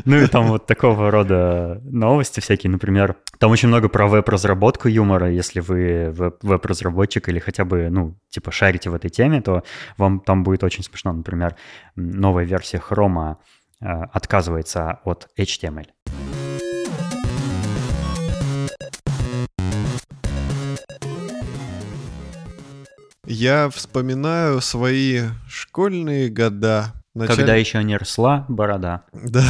Ну 0.04 0.18
и 0.18 0.26
там 0.26 0.48
вот 0.48 0.66
такого 0.66 1.10
рода 1.10 1.80
новости 1.84 2.40
всякие, 2.40 2.70
например, 2.70 3.16
там 3.38 3.50
очень 3.50 3.68
много 3.68 3.88
про 3.88 4.06
веб-разработку 4.06 4.88
юмора. 4.88 5.30
Если 5.30 5.60
вы 5.60 6.10
веб-разработчик 6.42 7.30
или 7.30 7.38
хотя 7.38 7.64
бы, 7.64 7.88
ну, 7.90 8.14
типа 8.28 8.52
шарите 8.52 8.90
в 8.90 8.94
этой 8.94 9.08
теме, 9.08 9.40
то 9.40 9.62
вам 9.96 10.20
там 10.20 10.44
будет 10.44 10.64
очень 10.64 10.84
смешно. 10.84 11.14
Например, 11.14 11.56
новая 11.96 12.44
версия 12.44 12.78
э, 12.78 13.86
отказывается 14.12 15.00
от 15.04 15.28
HTML. 15.38 15.86
Я 23.26 23.70
вспоминаю 23.70 24.60
свои 24.60 25.22
школьные 25.48 26.28
года. 26.28 26.92
Началь... 27.14 27.36
Когда 27.36 27.54
еще 27.54 27.82
не 27.82 27.96
росла 27.96 28.44
борода. 28.48 29.04
Да, 29.12 29.44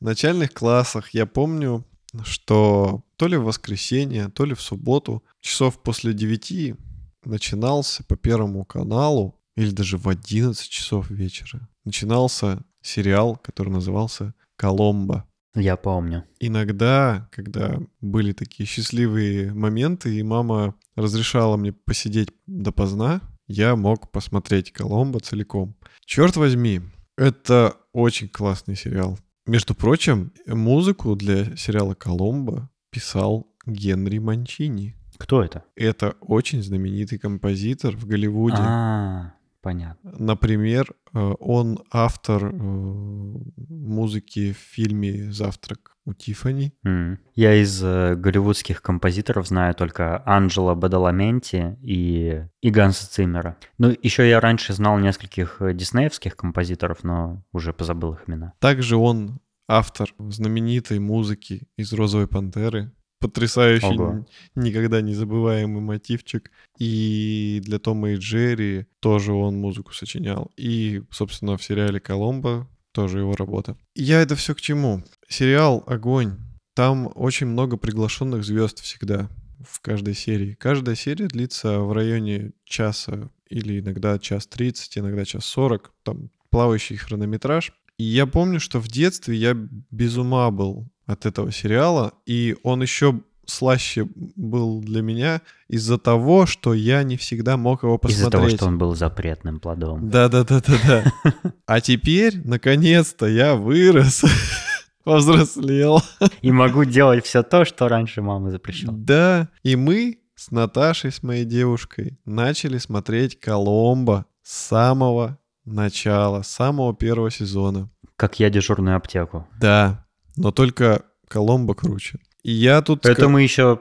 в 0.00 0.04
начальных 0.04 0.52
классах 0.52 1.10
я 1.10 1.26
помню, 1.26 1.84
что 2.24 3.02
то 3.16 3.26
ли 3.26 3.36
в 3.36 3.44
воскресенье, 3.44 4.28
то 4.28 4.44
ли 4.44 4.54
в 4.54 4.60
субботу, 4.60 5.24
часов 5.40 5.82
после 5.82 6.12
девяти 6.12 6.76
начинался 7.24 8.04
по 8.04 8.16
Первому 8.16 8.64
каналу, 8.64 9.38
или 9.56 9.70
даже 9.70 9.98
в 9.98 10.08
11 10.08 10.68
часов 10.68 11.10
вечера, 11.10 11.68
начинался 11.84 12.62
сериал, 12.82 13.36
который 13.36 13.70
назывался 13.70 14.34
«Коломбо». 14.56 15.24
Я 15.54 15.76
помню. 15.76 16.24
Иногда, 16.38 17.28
когда 17.32 17.80
были 18.00 18.32
такие 18.32 18.66
счастливые 18.66 19.52
моменты, 19.52 20.14
и 20.14 20.22
мама 20.22 20.74
разрешала 20.94 21.56
мне 21.56 21.72
посидеть 21.72 22.28
допоздна, 22.46 23.20
я 23.48 23.74
мог 23.74 24.12
посмотреть 24.12 24.72
Коломбо 24.72 25.18
целиком. 25.20 25.74
Черт 26.04 26.36
возьми, 26.36 26.80
это 27.16 27.76
очень 27.92 28.28
классный 28.28 28.76
сериал. 28.76 29.18
Между 29.46 29.74
прочим, 29.74 30.32
музыку 30.46 31.16
для 31.16 31.56
сериала 31.56 31.94
Коломбо 31.94 32.70
писал 32.90 33.48
Генри 33.66 34.18
Манчини. 34.18 34.94
Кто 35.16 35.42
это? 35.42 35.64
Это 35.74 36.14
очень 36.20 36.62
знаменитый 36.62 37.18
композитор 37.18 37.96
в 37.96 38.06
Голливуде. 38.06 38.56
А, 38.58 39.34
Понятно. 39.62 40.12
Например, 40.18 40.86
э, 41.12 41.34
он 41.38 41.80
автор 41.90 42.46
э, 42.46 42.50
музыки 42.56 44.52
в 44.52 44.56
фильме 44.56 45.30
«Завтрак 45.32 45.96
у 46.06 46.14
Тиффани». 46.14 46.72
Mm. 46.86 47.18
Я 47.34 47.54
из 47.54 47.82
э, 47.82 48.14
голливудских 48.14 48.80
композиторов 48.80 49.48
знаю 49.48 49.74
только 49.74 50.22
Анджела 50.24 50.74
Бадаламенти 50.74 51.76
и, 51.82 52.46
и 52.62 52.70
Ганса 52.70 53.10
Циммера. 53.10 53.58
Ну, 53.76 53.94
еще 54.02 54.26
я 54.28 54.40
раньше 54.40 54.72
знал 54.72 54.98
нескольких 54.98 55.60
диснеевских 55.60 56.36
композиторов, 56.36 57.04
но 57.04 57.44
уже 57.52 57.74
позабыл 57.74 58.14
их 58.14 58.28
имена. 58.28 58.54
Также 58.60 58.96
он 58.96 59.40
автор 59.68 60.12
знаменитой 60.18 60.98
музыки 60.98 61.68
из 61.76 61.92
«Розовой 61.92 62.28
пантеры», 62.28 62.92
потрясающий, 63.20 63.98
Ого. 63.98 64.26
никогда 64.54 65.00
не 65.00 65.14
забываемый 65.14 65.82
мотивчик. 65.82 66.50
И 66.78 67.60
для 67.64 67.78
Тома 67.78 68.12
и 68.12 68.16
Джерри 68.16 68.86
тоже 69.00 69.32
он 69.32 69.56
музыку 69.56 69.92
сочинял. 69.92 70.50
И, 70.56 71.02
собственно, 71.10 71.56
в 71.56 71.62
сериале 71.62 72.00
«Коломбо» 72.00 72.68
тоже 72.92 73.20
его 73.20 73.34
работа. 73.34 73.76
Я 73.94 74.20
это 74.20 74.34
все 74.34 74.54
к 74.54 74.60
чему? 74.60 75.04
Сериал 75.28 75.84
«Огонь». 75.86 76.38
Там 76.74 77.10
очень 77.14 77.46
много 77.46 77.76
приглашенных 77.76 78.42
звезд 78.42 78.80
всегда 78.80 79.28
в 79.60 79.80
каждой 79.80 80.14
серии. 80.14 80.54
Каждая 80.54 80.94
серия 80.94 81.28
длится 81.28 81.80
в 81.80 81.92
районе 81.92 82.52
часа 82.64 83.30
или 83.48 83.80
иногда 83.80 84.18
час 84.18 84.46
30, 84.46 84.98
иногда 84.98 85.24
час 85.24 85.44
40. 85.44 85.92
Там 86.02 86.30
плавающий 86.50 86.96
хронометраж. 86.96 87.72
И 87.98 88.04
я 88.04 88.26
помню, 88.26 88.60
что 88.60 88.80
в 88.80 88.88
детстве 88.88 89.36
я 89.36 89.54
без 89.54 90.16
ума 90.16 90.50
был 90.50 90.88
от 91.10 91.26
этого 91.26 91.50
сериала, 91.52 92.12
и 92.26 92.56
он 92.62 92.82
еще 92.82 93.20
слаще 93.46 94.06
был 94.36 94.80
для 94.80 95.02
меня 95.02 95.42
из-за 95.68 95.98
того, 95.98 96.46
что 96.46 96.72
я 96.72 97.02
не 97.02 97.16
всегда 97.16 97.56
мог 97.56 97.82
его 97.82 97.98
посмотреть. 97.98 98.20
Из-за 98.20 98.30
того, 98.30 98.48
что 98.48 98.66
он 98.66 98.78
был 98.78 98.94
запретным 98.94 99.60
плодом. 99.60 100.08
Да-да-да-да-да. 100.08 101.12
А 101.66 101.80
теперь, 101.80 102.40
наконец-то, 102.44 103.26
я 103.26 103.54
вырос, 103.56 104.24
повзрослел. 105.04 106.00
И 106.42 106.52
могу 106.52 106.84
делать 106.84 107.24
все 107.24 107.42
то, 107.42 107.64
что 107.64 107.88
раньше 107.88 108.22
мама 108.22 108.50
запрещала. 108.50 108.96
Да, 108.96 109.48
и 109.62 109.76
мы 109.76 110.18
с 110.34 110.50
Наташей, 110.50 111.12
с 111.12 111.22
моей 111.22 111.44
девушкой, 111.44 112.18
начали 112.24 112.78
смотреть 112.78 113.38
«Коломбо» 113.38 114.26
с 114.42 114.68
самого 114.68 115.38
начала, 115.64 116.42
с 116.42 116.48
самого 116.48 116.94
первого 116.94 117.30
сезона. 117.30 117.90
Как 118.16 118.40
я 118.40 118.50
дежурную 118.50 118.96
аптеку. 118.96 119.46
Да, 119.60 120.06
но 120.36 120.50
только 120.50 121.04
Коломбо 121.28 121.74
круче. 121.74 122.18
И 122.42 122.52
я 122.52 122.82
тут... 122.82 123.06
Это 123.06 123.28
мы 123.28 123.42
еще 123.42 123.80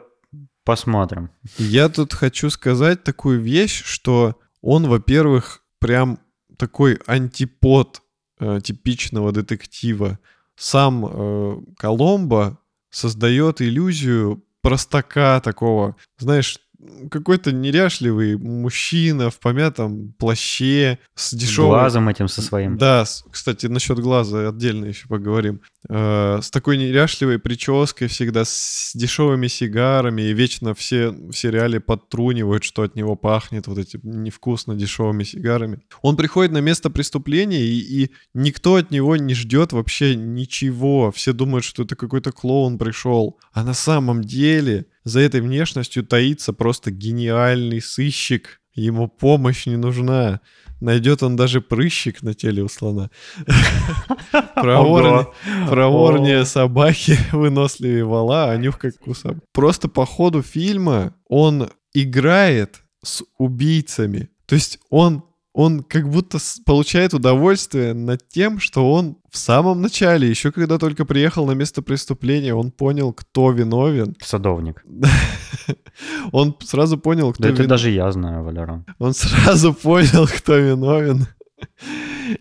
посмотрим. 0.64 1.32
Я 1.58 1.90
тут 1.90 2.14
хочу 2.14 2.50
сказать 2.50 3.04
такую 3.04 3.42
вещь, 3.42 3.84
что 3.84 4.40
он, 4.62 4.88
во-первых, 4.88 5.64
прям 5.80 6.20
такой 6.58 7.00
антипод 7.08 8.02
э, 8.40 8.60
типичного 8.64 9.32
детектива. 9.32 10.20
Сам 10.56 11.06
э, 11.06 11.62
Коломбо 11.78 12.60
создает 12.90 13.62
иллюзию 13.62 14.44
простака 14.62 15.40
такого, 15.40 15.96
знаешь, 16.18 16.60
какой-то 17.12 17.52
неряшливый 17.52 18.38
мужчина 18.38 19.30
в 19.30 19.40
помятом 19.40 20.14
плаще 20.18 21.00
с 21.16 21.34
дешевым... 21.34 21.72
Глазом 21.72 22.08
этим 22.08 22.28
со 22.28 22.42
своим. 22.42 22.78
Да, 22.78 23.06
кстати, 23.32 23.66
насчет 23.66 24.00
глаза 24.00 24.50
отдельно 24.50 24.86
еще 24.86 25.08
поговорим. 25.08 25.62
Э, 25.90 26.40
с 26.42 26.50
такой 26.50 26.78
неряшливой 26.78 27.40
прической 27.40 28.08
всегда, 28.08 28.46
с 28.46 28.92
дешевыми 28.96 29.48
сигарами, 29.48 30.22
и 30.22 30.34
вечно 30.34 30.74
все 30.74 31.10
в 31.10 31.34
сериале 31.34 31.80
подтрунивают, 31.80 32.64
что 32.64 32.84
от 32.84 32.96
него 32.96 33.16
пахнет 33.16 33.68
вот 33.68 33.78
этим 33.78 34.00
невкусно 34.04 34.76
дешевыми 34.76 35.24
сигарами. 35.24 35.80
Он 36.02 36.16
приходит 36.16 36.52
на 36.54 36.62
место 36.62 36.90
преступления, 36.90 37.62
и, 37.62 38.04
и 38.04 38.12
никто 38.34 38.76
от 38.76 38.92
него 38.92 39.18
не 39.18 39.34
ждет 39.34 39.74
вообще 39.74 40.16
ничего. 40.16 41.12
Все 41.12 41.34
думают, 41.34 41.66
что 41.66 41.84
это 41.84 41.96
какой-то 41.96 42.32
клоун 42.32 42.78
пришел. 42.78 43.38
А 43.52 43.64
на 43.64 43.74
самом 43.74 44.24
деле 44.24 44.86
за 45.04 45.20
этой 45.22 45.42
внешностью 45.42 46.04
таится 46.06 46.54
просто 46.54 46.92
гениальный 46.92 47.82
сыщик. 47.82 48.62
Ему 48.74 49.08
помощь 49.08 49.66
не 49.66 49.78
нужна. 49.78 50.42
Найдет 50.80 51.24
он 51.24 51.36
даже 51.36 51.60
прыщик 51.60 52.22
на 52.22 52.34
теле 52.34 52.64
у 52.64 52.70
слона. 52.70 53.10
Проворнее 55.70 56.46
собаки, 56.46 57.18
выносливее 57.32 58.06
вала, 58.06 58.52
а 58.52 58.58
нюх 58.58 58.78
как 58.80 58.94
у 59.06 59.14
Просто 59.52 59.90
по 59.90 60.06
ходу 60.06 60.42
фильма 60.42 61.14
он 61.28 61.70
играет 61.94 62.82
с 63.04 63.24
убийцами. 63.38 64.30
То 64.46 64.56
есть 64.56 64.80
он 64.90 65.24
он 65.60 65.84
как 65.84 66.10
будто 66.10 66.38
получает 66.66 67.14
удовольствие 67.14 67.94
над 67.94 68.26
тем, 68.30 68.62
что 68.62 68.94
он 68.94 69.18
в 69.30 69.38
самом 69.38 69.82
начале, 69.82 70.30
еще 70.30 70.54
когда 70.54 70.78
только 70.78 71.04
приехал 71.04 71.46
на 71.46 71.52
место 71.52 71.82
преступления, 71.82 72.56
он 72.56 72.72
понял, 72.72 73.12
кто 73.12 73.52
виновен. 73.52 74.16
Садовник. 74.22 74.86
Он 76.32 76.56
сразу 76.62 76.98
понял, 76.98 77.34
кто 77.34 77.44
Да 77.44 77.50
это 77.50 77.56
виновен. 77.64 77.70
даже 77.70 77.90
я 77.90 78.10
знаю, 78.10 78.46
Валерон. 78.46 78.86
Он 79.00 79.14
сразу 79.14 79.74
понял, 79.74 80.28
кто 80.28 80.56
виновен. 80.56 81.28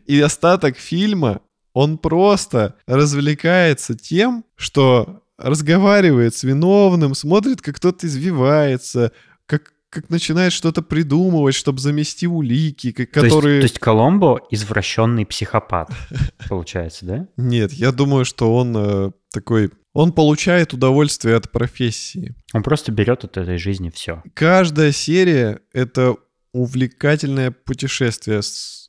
И 0.07 0.21
остаток 0.21 0.77
фильма, 0.77 1.41
он 1.73 1.99
просто 1.99 2.77
развлекается 2.87 3.97
тем, 3.97 4.45
что 4.55 5.23
разговаривает 5.39 6.37
с 6.37 6.45
виновным, 6.45 7.15
смотрит, 7.15 7.63
как 7.63 7.77
кто-то 7.77 8.07
извивается, 8.07 9.11
как, 9.91 10.11
начинает 10.11 10.53
что-то 10.53 10.83
придумывать, 10.83 11.55
чтобы 11.55 11.79
замести 11.81 12.27
улики, 12.27 12.93
как- 12.93 13.11
То 13.13 13.21
есть- 13.21 13.35
которые... 13.35 13.61
То 13.61 13.65
есть, 13.65 13.79
Коломбо 13.79 14.41
извращенный 14.51 15.25
психопат, 15.27 15.91
получается, 16.49 17.07
да? 17.07 17.29
Нет, 17.37 17.73
я 17.73 17.93
думаю, 17.93 18.25
что 18.25 18.55
он 18.55 18.75
э, 18.77 19.11
такой... 19.33 19.71
Он 19.95 20.13
получает 20.13 20.75
удовольствие 20.75 21.35
от 21.35 21.51
профессии. 21.51 22.35
Он 22.53 22.63
просто 22.63 22.93
берет 22.93 23.25
от 23.25 23.37
этой 23.37 23.59
жизни 23.59 23.91
все. 23.91 24.23
Каждая 24.35 24.93
серия— 24.93 25.61
это 25.73 26.17
увлекательное 26.53 27.51
путешествие. 27.51 28.41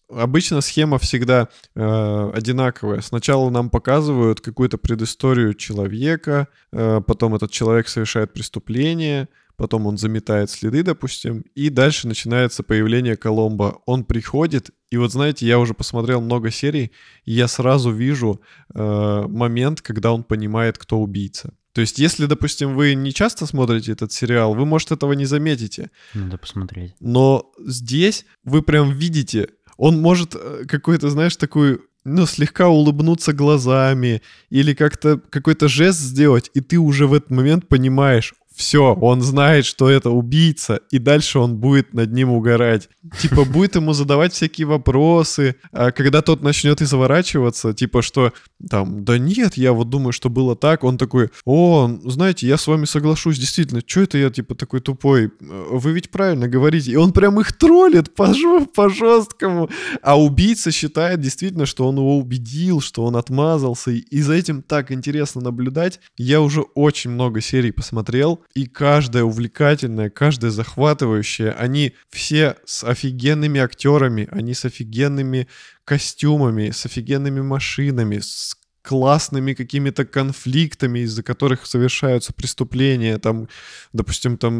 Обычно 0.09 0.61
схема 0.61 0.97
всегда 0.99 1.49
э, 1.75 2.31
одинаковая. 2.33 3.01
Сначала 3.01 3.49
нам 3.49 3.69
показывают 3.69 4.41
какую-то 4.41 4.77
предысторию 4.77 5.53
человека, 5.53 6.47
э, 6.71 7.01
потом 7.05 7.35
этот 7.35 7.51
человек 7.51 7.87
совершает 7.87 8.33
преступление, 8.33 9.29
потом 9.60 9.88
он 9.88 9.97
заметает 9.97 10.49
следы, 10.49 10.84
допустим, 10.84 11.43
и 11.53 11.70
дальше 11.70 12.07
начинается 12.07 12.64
появление 12.64 13.18
Коломбо. 13.18 13.82
Он 13.86 14.05
приходит, 14.05 14.72
и 14.89 14.97
вот 14.97 15.12
знаете, 15.12 15.45
я 15.45 15.60
уже 15.60 15.74
посмотрел 15.74 16.22
много 16.22 16.49
серий, 16.49 16.91
и 17.26 17.34
я 17.34 17.47
сразу 17.47 17.91
вижу 17.91 18.41
э, 18.74 19.26
момент, 19.28 19.82
когда 19.82 20.14
он 20.14 20.24
понимает, 20.24 20.78
кто 20.78 20.99
убийца. 20.99 21.53
То 21.74 21.82
есть, 21.82 21.99
если, 21.99 22.26
допустим, 22.26 22.76
вы 22.76 22.95
не 22.95 23.14
часто 23.14 23.45
смотрите 23.45 23.91
этот 23.91 24.14
сериал, 24.14 24.55
вы, 24.55 24.66
может, 24.66 24.91
этого 24.91 25.14
не 25.14 25.26
заметите. 25.26 25.91
Надо 26.14 26.38
посмотреть. 26.38 26.95
Но 27.01 27.51
здесь 27.60 28.26
вы 28.43 28.62
прям 28.62 28.91
видите, 28.91 29.49
он 29.78 30.01
может 30.01 30.36
э, 30.36 30.66
какой-то, 30.68 31.10
знаешь, 31.10 31.36
такую, 31.36 31.82
ну, 32.05 32.26
слегка 32.26 32.70
улыбнуться 32.70 33.34
глазами 33.34 34.22
или 34.49 34.74
как-то 34.74 35.18
какой-то 35.18 35.68
жест 35.68 35.99
сделать, 35.99 36.49
и 36.53 36.62
ты 36.62 36.78
уже 36.78 37.07
в 37.07 37.14
этот 37.14 37.30
момент 37.30 37.68
понимаешь, 37.68 38.34
все, 38.60 38.93
он 38.93 39.22
знает, 39.22 39.64
что 39.64 39.89
это 39.89 40.10
убийца, 40.10 40.82
и 40.91 40.99
дальше 40.99 41.39
он 41.39 41.55
будет 41.55 41.93
над 41.93 42.12
ним 42.12 42.32
угорать. 42.32 42.89
Типа 43.18 43.45
будет 43.45 43.76
ему 43.76 43.93
задавать 43.93 44.34
всякие 44.34 44.68
вопросы, 44.68 45.55
а 45.72 45.91
когда 45.91 46.22
тот 46.22 46.43
начнет 46.43 46.82
изворачиваться, 46.82 47.74
типа 47.74 48.01
что 48.01 48.34
там, 48.70 49.05
да 49.05 49.18
нет, 49.18 49.55
я 49.55 49.72
вот 49.72 49.89
думаю, 49.89 50.12
что 50.12 50.30
было 50.30 50.57
так, 50.57 50.84
он 50.84 50.97
такой, 50.97 51.30
о, 51.45 51.89
знаете, 52.03 52.47
я 52.47 52.57
с 52.57 52.68
вами 52.68 52.84
соглашусь, 52.84 53.39
действительно, 53.39 53.82
что 53.86 54.01
это 54.01 54.18
я 54.18 54.30
типа 54.30 54.55
такой 54.55 54.82
тупой, 54.82 55.32
вы 55.39 55.93
ведь 55.93 56.10
правильно 56.10 56.49
говорите, 56.49 56.91
и 56.91 56.97
он 56.97 57.14
прям 57.14 57.39
их 57.39 57.53
троллит 57.53 58.14
по, 58.14 58.34
по 58.76 58.89
жесткому, 58.89 59.70
а 60.01 60.20
убийца 60.22 60.72
считает 60.72 61.22
действительно, 61.22 61.66
что 61.66 61.88
он 61.88 61.95
его 61.95 62.18
убедил, 62.18 62.82
что 62.82 63.05
он 63.05 63.16
отмазался, 63.16 63.91
и 63.91 64.22
за 64.22 64.34
этим 64.34 64.64
так 64.64 64.91
интересно 64.91 65.39
наблюдать. 65.39 66.01
Я 66.18 66.41
уже 66.41 66.64
очень 66.76 67.12
много 67.12 67.39
серий 67.39 67.72
посмотрел, 67.72 68.41
и 68.53 68.65
каждая 68.65 69.23
увлекательная, 69.23 70.09
каждая 70.09 70.51
захватывающая, 70.51 71.51
они 71.51 71.93
все 72.09 72.57
с 72.65 72.83
офигенными 72.83 73.59
актерами, 73.59 74.27
они 74.31 74.53
с 74.53 74.65
офигенными 74.65 75.47
костюмами, 75.85 76.71
с 76.71 76.85
офигенными 76.85 77.41
машинами, 77.41 78.19
с 78.19 78.55
классными 78.81 79.53
какими-то 79.53 80.05
конфликтами, 80.05 80.99
из-за 80.99 81.21
которых 81.21 81.65
совершаются 81.65 82.33
преступления. 82.33 83.17
Там, 83.19 83.47
допустим, 83.93 84.37
там 84.37 84.53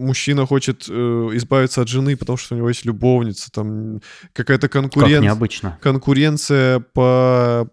мужчина 0.00 0.46
хочет 0.46 0.86
э, 0.88 0.92
избавиться 1.34 1.80
от 1.82 1.88
жены, 1.88 2.16
потому 2.16 2.36
что 2.36 2.54
у 2.54 2.58
него 2.58 2.68
есть 2.68 2.84
любовница, 2.84 3.50
там 3.50 4.00
какая-то 4.34 4.68
Как 4.68 4.82
конкуренция 4.82 5.20
необычно. 5.20 5.78
конкуренция 5.82 6.80
по, 6.80 7.68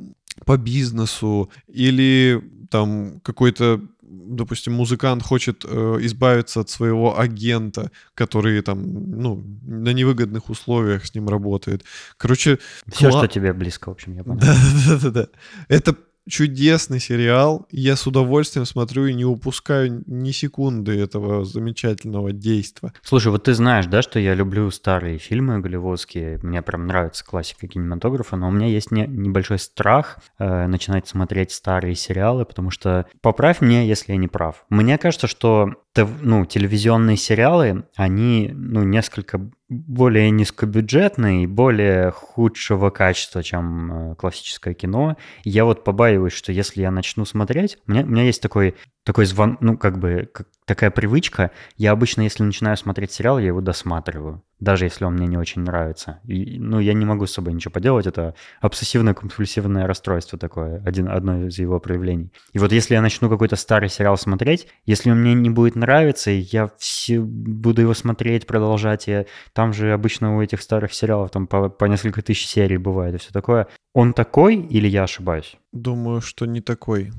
по 0.45 0.57
бизнесу 0.57 1.51
или 1.67 2.41
там 2.71 3.19
какой-то 3.19 3.81
допустим, 4.09 4.73
музыкант 4.73 5.23
хочет 5.23 5.65
э, 5.67 5.97
избавиться 6.01 6.59
от 6.61 6.69
своего 6.69 7.19
агента, 7.19 7.91
который 8.15 8.61
там, 8.61 8.81
ну, 9.21 9.43
на 9.63 9.93
невыгодных 9.93 10.49
условиях 10.49 11.05
с 11.05 11.13
ним 11.15 11.29
работает. 11.29 11.83
Короче, 12.17 12.57
Все, 12.87 13.09
кла- 13.09 13.17
что 13.19 13.27
тебе 13.27 13.53
близко, 13.53 13.89
в 13.89 13.91
общем, 13.91 14.13
я 14.13 14.23
понял. 14.23 14.39
да-да-да. 14.39 15.27
Это 15.67 15.95
чудесный 16.27 16.99
сериал. 16.99 17.67
Я 17.71 17.95
с 17.95 18.07
удовольствием 18.07 18.65
смотрю 18.65 19.05
и 19.05 19.13
не 19.13 19.25
упускаю 19.25 20.03
ни 20.05 20.31
секунды 20.31 20.99
этого 20.99 21.45
замечательного 21.45 22.31
действа. 22.31 22.93
Слушай, 23.01 23.31
вот 23.31 23.45
ты 23.45 23.53
знаешь, 23.53 23.85
да, 23.87 24.01
что 24.01 24.19
я 24.19 24.33
люблю 24.33 24.69
старые 24.71 25.17
фильмы 25.17 25.59
голливудские, 25.59 26.39
мне 26.43 26.61
прям 26.61 26.87
нравится 26.87 27.25
классика 27.25 27.67
кинематографа, 27.67 28.35
но 28.35 28.47
у 28.47 28.51
меня 28.51 28.67
есть 28.67 28.91
не- 28.91 29.07
небольшой 29.07 29.59
страх 29.59 30.19
э, 30.37 30.67
начинать 30.67 31.07
смотреть 31.07 31.51
старые 31.51 31.95
сериалы, 31.95 32.45
потому 32.45 32.71
что, 32.71 33.05
поправь 33.21 33.61
меня, 33.61 33.81
если 33.81 34.13
я 34.13 34.17
не 34.17 34.27
прав, 34.27 34.65
мне 34.69 34.97
кажется, 34.97 35.27
что 35.27 35.73
ну, 36.21 36.45
телевизионные 36.45 37.17
сериалы, 37.17 37.85
они 37.95 38.51
ну, 38.53 38.83
несколько 38.83 39.49
более 39.69 40.31
низкобюджетные 40.31 41.43
и 41.43 41.47
более 41.47 42.11
худшего 42.11 42.89
качества, 42.89 43.43
чем 43.43 44.11
э, 44.11 44.15
классическое 44.15 44.73
кино. 44.73 45.15
Я 45.43 45.65
вот 45.65 45.83
побаиваюсь, 45.83 46.33
что 46.33 46.51
если 46.51 46.81
я 46.81 46.91
начну 46.91 47.23
смотреть, 47.25 47.77
у 47.87 47.91
меня, 47.91 48.03
у 48.03 48.07
меня 48.07 48.23
есть 48.23 48.41
такой, 48.41 48.75
такой 49.03 49.25
звон, 49.25 49.57
ну, 49.61 49.77
как 49.77 49.99
бы, 49.99 50.27
как- 50.33 50.47
такая 50.65 50.89
привычка, 50.91 51.51
я 51.77 51.91
обычно, 51.91 52.21
если 52.21 52.43
начинаю 52.43 52.77
смотреть 52.77 53.11
сериал, 53.11 53.39
я 53.39 53.47
его 53.47 53.61
досматриваю, 53.61 54.43
даже 54.59 54.85
если 54.85 55.05
он 55.05 55.13
мне 55.13 55.27
не 55.27 55.37
очень 55.37 55.61
нравится. 55.61 56.19
И, 56.25 56.59
ну, 56.59 56.79
я 56.79 56.93
не 56.93 57.05
могу 57.05 57.25
с 57.25 57.31
собой 57.31 57.53
ничего 57.53 57.71
поделать, 57.71 58.07
это 58.07 58.35
обсессивно-компульсивное 58.61 59.85
расстройство 59.85 60.37
такое, 60.37 60.81
один, 60.85 61.07
одно 61.07 61.47
из 61.47 61.57
его 61.59 61.79
проявлений. 61.79 62.31
И 62.53 62.59
вот 62.59 62.71
если 62.71 62.93
я 62.93 63.01
начну 63.01 63.29
какой-то 63.29 63.55
старый 63.55 63.89
сериал 63.89 64.17
смотреть, 64.17 64.67
если 64.85 65.11
он 65.11 65.21
мне 65.21 65.33
не 65.33 65.49
будет 65.49 65.75
нравиться, 65.75 66.31
я 66.31 66.69
все 66.77 67.19
буду 67.19 67.81
его 67.81 67.93
смотреть, 67.93 68.47
продолжать, 68.47 69.07
и 69.07 69.25
там 69.53 69.73
же 69.73 69.93
обычно 69.93 70.37
у 70.37 70.41
этих 70.41 70.61
старых 70.61 70.93
сериалов 70.93 71.31
там 71.31 71.47
по, 71.47 71.69
по 71.69 71.85
несколько 71.85 72.21
тысяч 72.21 72.47
серий 72.47 72.77
бывает 72.77 73.15
и 73.15 73.17
все 73.17 73.31
такое. 73.31 73.67
Он 73.93 74.13
такой 74.13 74.57
или 74.57 74.87
я 74.87 75.03
ошибаюсь? 75.03 75.57
Думаю, 75.71 76.21
что 76.21 76.45
не 76.45 76.61
такой. 76.61 77.11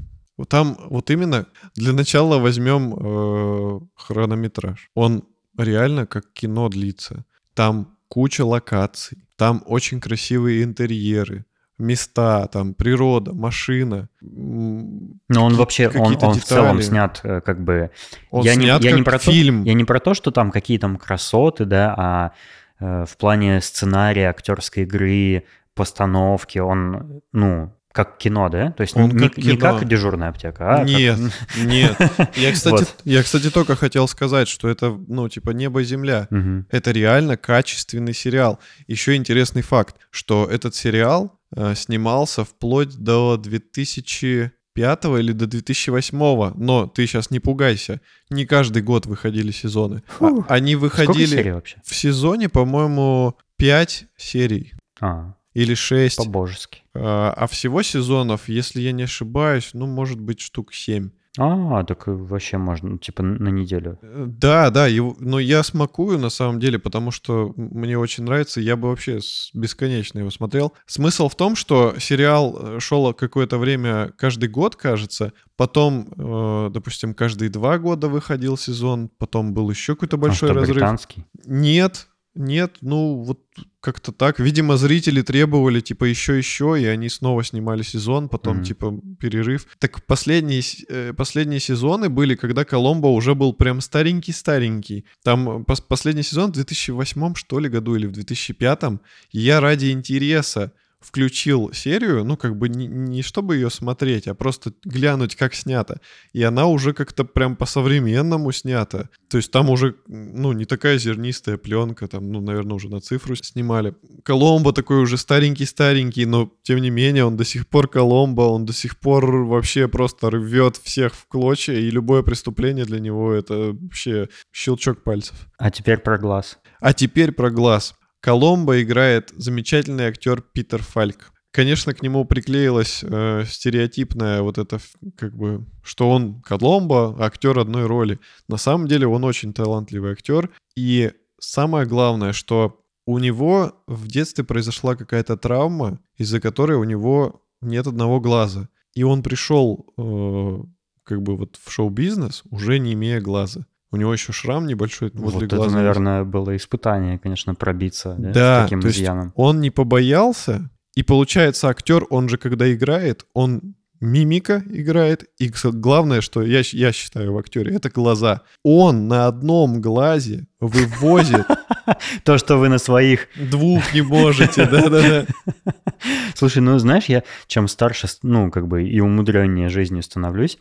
Там 0.49 0.79
вот 0.89 1.11
именно 1.11 1.47
для 1.75 1.93
начала 1.93 2.39
возьмем 2.39 2.95
э, 2.95 3.81
хронометраж. 3.95 4.91
Он 4.95 5.25
реально 5.57 6.07
как 6.07 6.33
кино 6.33 6.69
длится. 6.69 7.25
Там 7.61 7.89
куча 8.09 8.43
локаций, 8.43 9.19
там 9.37 9.63
очень 9.67 10.01
красивые 10.01 10.63
интерьеры, 10.63 11.45
места, 11.77 12.47
там 12.47 12.73
природа, 12.73 13.35
машина. 13.35 14.09
Но 14.23 15.45
он 15.45 15.57
вообще, 15.57 15.89
он, 15.89 16.17
он 16.23 16.35
в 16.41 16.45
целом 16.45 16.81
снят 16.81 17.21
э, 17.23 17.43
как 17.43 17.63
бы... 17.63 17.91
Он 18.31 18.47
я 18.47 18.55
не, 18.55 18.65
снят 18.65 18.83
я 18.83 18.93
не 18.93 19.03
как 19.03 19.05
про 19.05 19.19
то- 19.19 19.31
фильм. 19.31 19.65
я 19.65 19.75
не 19.75 19.85
про 19.85 20.01
то, 20.01 20.15
что 20.15 20.31
там 20.31 20.51
какие 20.51 20.79
там 20.79 20.97
красоты, 20.97 21.67
да, 21.67 21.95
а 21.99 22.33
э, 22.79 23.05
в 23.07 23.15
плане 23.19 23.61
сценария, 23.61 24.31
актерской 24.31 24.85
игры, 24.85 25.45
постановки, 25.75 26.61
он, 26.61 27.21
ну, 27.35 27.75
как 27.93 28.19
кино, 28.19 28.49
да? 28.49 28.71
То 28.73 28.83
есть 28.83 28.97
Он 28.97 29.11
не, 29.11 29.29
как 29.29 29.37
не 29.37 29.43
кино. 29.57 29.79
как 29.79 29.89
дежурная 29.89 30.29
аптека, 30.29 30.75
а 30.75 30.79
как- 30.79 30.89
Нет, 30.89 31.19
нет. 31.57 31.97
Я, 32.37 32.53
кстати, 32.53 32.73
Вот. 32.75 32.97
я, 33.05 33.23
кстати, 33.23 33.51
только 33.51 33.75
хотел 33.77 34.07
сказать, 34.09 34.49
что 34.49 34.69
это, 34.69 34.91
ну, 35.09 35.29
типа 35.29 35.51
небо 35.51 35.81
и 35.83 35.85
земля. 35.85 36.27
Мгм. 36.31 36.67
Это 36.71 36.93
реально 36.93 37.37
качественный 37.37 38.15
сериал. 38.15 38.59
Еще 38.87 39.17
интересный 39.17 39.63
факт, 39.63 39.97
что 40.11 40.47
этот 40.51 40.75
сериал 40.75 41.39
э, 41.57 41.75
снимался 41.75 42.45
вплоть 42.45 42.95
до 42.97 43.37
2005 43.37 45.05
или 45.19 45.33
до 45.33 45.47
2008. 45.47 46.53
Но 46.57 46.87
ты 46.87 47.07
сейчас 47.07 47.31
не 47.31 47.41
пугайся. 47.41 48.01
Не 48.31 48.47
каждый 48.47 48.83
год 48.83 49.07
выходили 49.07 49.51
сезоны. 49.51 50.03
А- 50.09 50.13
Фу. 50.29 50.45
Они 50.49 50.77
выходили 50.77 51.61
в 51.85 51.95
сезоне, 51.95 52.49
по-моему, 52.49 53.37
5 53.57 54.05
серий 54.17 54.73
А, 55.01 55.35
или 55.55 55.75
6. 55.75 56.17
по-божески. 56.17 56.83
А 56.95 57.33
а 57.37 57.47
всего 57.47 57.83
сезонов, 57.83 58.49
если 58.49 58.81
я 58.81 58.93
не 58.93 59.05
ошибаюсь, 59.05 59.71
ну, 59.73 59.87
может 59.87 60.21
быть, 60.21 60.41
штук 60.41 60.73
7. 60.75 61.11
А, 61.39 61.85
так 61.85 62.09
вообще 62.09 62.59
можно, 62.59 62.99
типа, 62.99 63.23
на 63.23 63.49
неделю. 63.51 63.99
Э, 64.03 64.25
Да, 64.27 64.71
да, 64.71 64.89
его, 64.89 65.17
но 65.21 65.39
я 65.39 65.63
смакую 65.63 66.19
на 66.19 66.29
самом 66.29 66.59
деле, 66.59 66.81
потому 66.81 67.13
что 67.13 67.55
мне 67.57 67.97
очень 67.97 68.25
нравится, 68.25 68.61
я 68.61 68.77
бы 68.77 68.89
вообще 68.89 69.21
бесконечно 69.55 70.19
его 70.19 70.31
смотрел. 70.31 70.73
Смысл 70.87 71.29
в 71.29 71.37
том, 71.37 71.55
что 71.55 71.95
сериал 72.01 72.59
э, 72.61 72.81
шел 72.81 73.15
какое-то 73.15 73.59
время 73.59 74.13
каждый 74.19 74.49
год, 74.49 74.75
кажется, 74.75 75.33
потом, 75.57 76.09
э, 76.17 76.71
допустим, 76.73 77.15
каждые 77.15 77.49
два 77.49 77.79
года 77.79 78.09
выходил 78.09 78.57
сезон, 78.57 79.09
потом 79.17 79.55
был 79.55 79.71
еще 79.71 79.95
какой-то 79.95 80.17
А 80.17 80.19
большой 80.19 80.49
что, 80.49 80.55
разрыв. 80.55 80.75
британский? 80.77 81.25
Нет, 81.47 82.09
Нет, 82.37 82.77
ну 82.81 83.23
вот 83.25 83.41
как-то 83.81 84.13
так. 84.13 84.39
Видимо, 84.39 84.77
зрители 84.77 85.21
требовали 85.23 85.81
типа 85.81 86.05
еще 86.05 86.39
еще, 86.39 86.81
и 86.81 86.85
они 86.85 87.09
снова 87.09 87.43
снимали 87.43 87.83
сезон, 87.83 88.29
потом 88.29 88.59
Мгм. 88.59 88.65
типа 88.65 89.01
перерыв. 89.19 89.67
Так 89.81 90.07
последние 90.07 90.63
э, 90.89 91.13
последние 91.13 91.59
сезоны 91.61 92.09
были, 92.09 92.37
когда 92.37 92.65
Коломбо 92.65 93.09
уже 93.09 93.35
был 93.35 93.53
прям 93.53 93.81
старенький 93.81 94.33
старенький. 94.33 95.07
Там 95.25 95.63
пос- 95.63 95.83
последний 95.87 96.23
сезон 96.23 96.51
в 96.51 96.55
2008 96.55 97.35
что 97.35 97.59
ли 97.59 97.69
году 97.69 97.97
или 97.97 98.07
в 98.07 98.13
2005. 98.13 99.01
И 99.33 99.41
я 99.41 99.61
ради 99.61 99.91
интереса 99.91 100.73
включил 101.01 101.73
серию, 101.73 102.25
ну 102.25 102.37
как 102.37 102.57
бы 102.57 102.69
не, 102.69 102.87
не 102.87 103.23
чтобы 103.23 103.57
ее 103.57 103.71
смотреть, 103.71 104.29
а 104.29 104.35
просто 104.35 104.73
глянуть, 104.85 105.35
как 105.35 105.55
снято. 105.55 106.01
И 106.33 106.43
она 106.43 106.67
уже 106.67 106.93
как-то 106.93 107.25
прям 107.25 107.57
по-современному 107.57 108.53
снята. 108.53 109.09
То 109.29 109.39
есть 109.39 109.51
там 109.51 109.71
уже, 109.71 109.97
ну, 110.07 110.53
не 110.53 110.67
такая 110.67 110.99
зернистая 110.99 111.57
пленка, 111.57 112.07
там, 112.07 112.31
ну, 112.31 112.41
наверное, 112.41 112.75
уже 112.75 112.89
на 112.89 113.01
цифру 113.01 113.35
снимали. 113.37 113.95
Коломбо 114.25 114.73
такой 114.73 115.01
уже 115.01 115.17
старенький-старенький, 115.17 116.27
но 116.27 116.53
тем 116.63 116.81
не 116.81 116.91
менее 116.91 117.25
он 117.25 117.37
до 117.37 117.45
сих 117.45 117.67
пор 117.67 117.89
Коломбо, 117.89 118.43
он 118.43 118.67
до 118.67 118.73
сих 118.73 118.99
пор 118.99 119.25
вообще 119.45 119.89
просто 119.89 120.31
рвет 120.31 120.77
всех 120.77 121.15
в 121.15 121.27
клочья, 121.27 121.75
и 121.75 121.91
любое 121.91 122.23
преступление 122.23 122.85
для 122.85 123.01
него 123.01 123.33
это 123.33 123.73
вообще 123.73 124.29
щелчок 124.53 125.03
пальцев. 125.03 125.49
А 125.59 125.71
теперь 125.71 125.99
про 125.99 126.19
глаз. 126.19 126.59
А 126.81 126.93
теперь 126.93 127.33
про 127.33 127.51
глаз. 127.51 127.95
Коломбо 128.21 128.83
играет 128.83 129.33
замечательный 129.37 130.05
актер 130.05 130.43
Питер 130.43 130.83
Фальк. 130.83 131.33
Конечно, 131.53 131.95
к 131.95 132.03
нему 132.03 132.25
приклеилась 132.25 133.03
э, 133.03 133.45
стереотипная 133.47 134.43
вот 134.43 134.59
это, 134.59 134.79
как 135.17 135.37
бы, 135.37 135.67
что 135.83 136.09
он 136.09 136.41
Коломбо, 136.43 137.17
актер 137.19 137.59
одной 137.59 137.87
роли. 137.87 138.21
На 138.47 138.57
самом 138.57 138.87
деле 138.87 139.09
он 139.09 139.25
очень 139.25 139.53
талантливый 139.53 140.13
актер. 140.13 140.51
И 140.77 141.11
самое 141.41 141.87
главное, 141.87 142.33
что 142.33 142.85
у 143.05 143.19
него 143.19 143.83
в 143.89 144.07
детстве 144.07 144.45
произошла 144.45 144.95
какая-то 144.95 145.37
травма, 145.37 145.99
из-за 146.17 146.41
которой 146.41 146.77
у 146.77 146.85
него 146.85 147.43
нет 147.61 147.87
одного 147.87 148.21
глаза. 148.21 148.69
И 148.95 149.03
он 149.03 149.23
пришел 149.23 149.93
э, 149.97 150.63
как 151.03 151.23
бы 151.23 151.37
вот 151.37 151.59
в 151.61 151.73
шоу-бизнес, 151.73 152.43
уже 152.51 152.79
не 152.79 152.93
имея 152.93 153.21
глаза. 153.21 153.67
У 153.93 153.97
него 153.97 154.13
еще 154.13 154.33
шрам 154.33 154.67
небольшой 154.67 155.11
возле 155.15 155.41
вот 155.41 155.43
это, 155.45 155.57
глаза. 155.57 155.71
есть. 155.71 155.77
наверное, 155.77 156.25
было 156.25 156.57
испытание, 156.57 157.19
конечно, 157.19 157.55
пробиться 157.55 158.15
да, 158.19 158.33
Да, 158.33 158.61
с 158.61 158.65
таким 158.65 158.81
то 158.81 158.87
есть 158.89 158.99
изъяном. 158.99 159.33
он 159.35 159.61
не 159.61 159.71
побоялся, 159.71 160.71
и 160.95 161.03
получается 161.03 161.69
актер, 161.69 162.05
он 162.11 162.29
же 162.29 162.37
когда 162.37 162.73
играет, 162.73 163.27
он 163.35 163.75
мимика 164.01 164.63
играет, 164.71 165.25
и 165.39 165.53
главное, 165.65 166.21
что 166.21 166.43
я, 166.43 166.63
я 166.73 166.93
считаю 166.93 167.33
в 167.33 167.39
актере, 167.39 167.75
это 167.75 167.91
глаза. 167.91 168.43
Он 168.63 169.09
на 169.09 169.27
одном 169.27 169.81
глазе 169.81 170.47
вывозит, 170.59 171.47
То, 172.25 172.39
что 172.39 172.57
вы 172.57 172.69
на 172.69 172.79
своих... 172.79 173.29
двух 173.37 173.95
не 173.95 174.03
можете, 174.03 174.67
да-да-да. 174.67 175.27
Слушай, 176.35 176.63
ну 176.63 176.79
знаешь, 176.79 177.07
я 177.07 177.25
чем 177.47 177.69
старше, 177.69 178.09
ну, 178.23 178.51
как 178.51 178.69
бы 178.69 178.89
и 178.89 179.01
умудреннее 179.01 179.69
жизнью 179.69 180.03
становлюсь, 180.03 180.59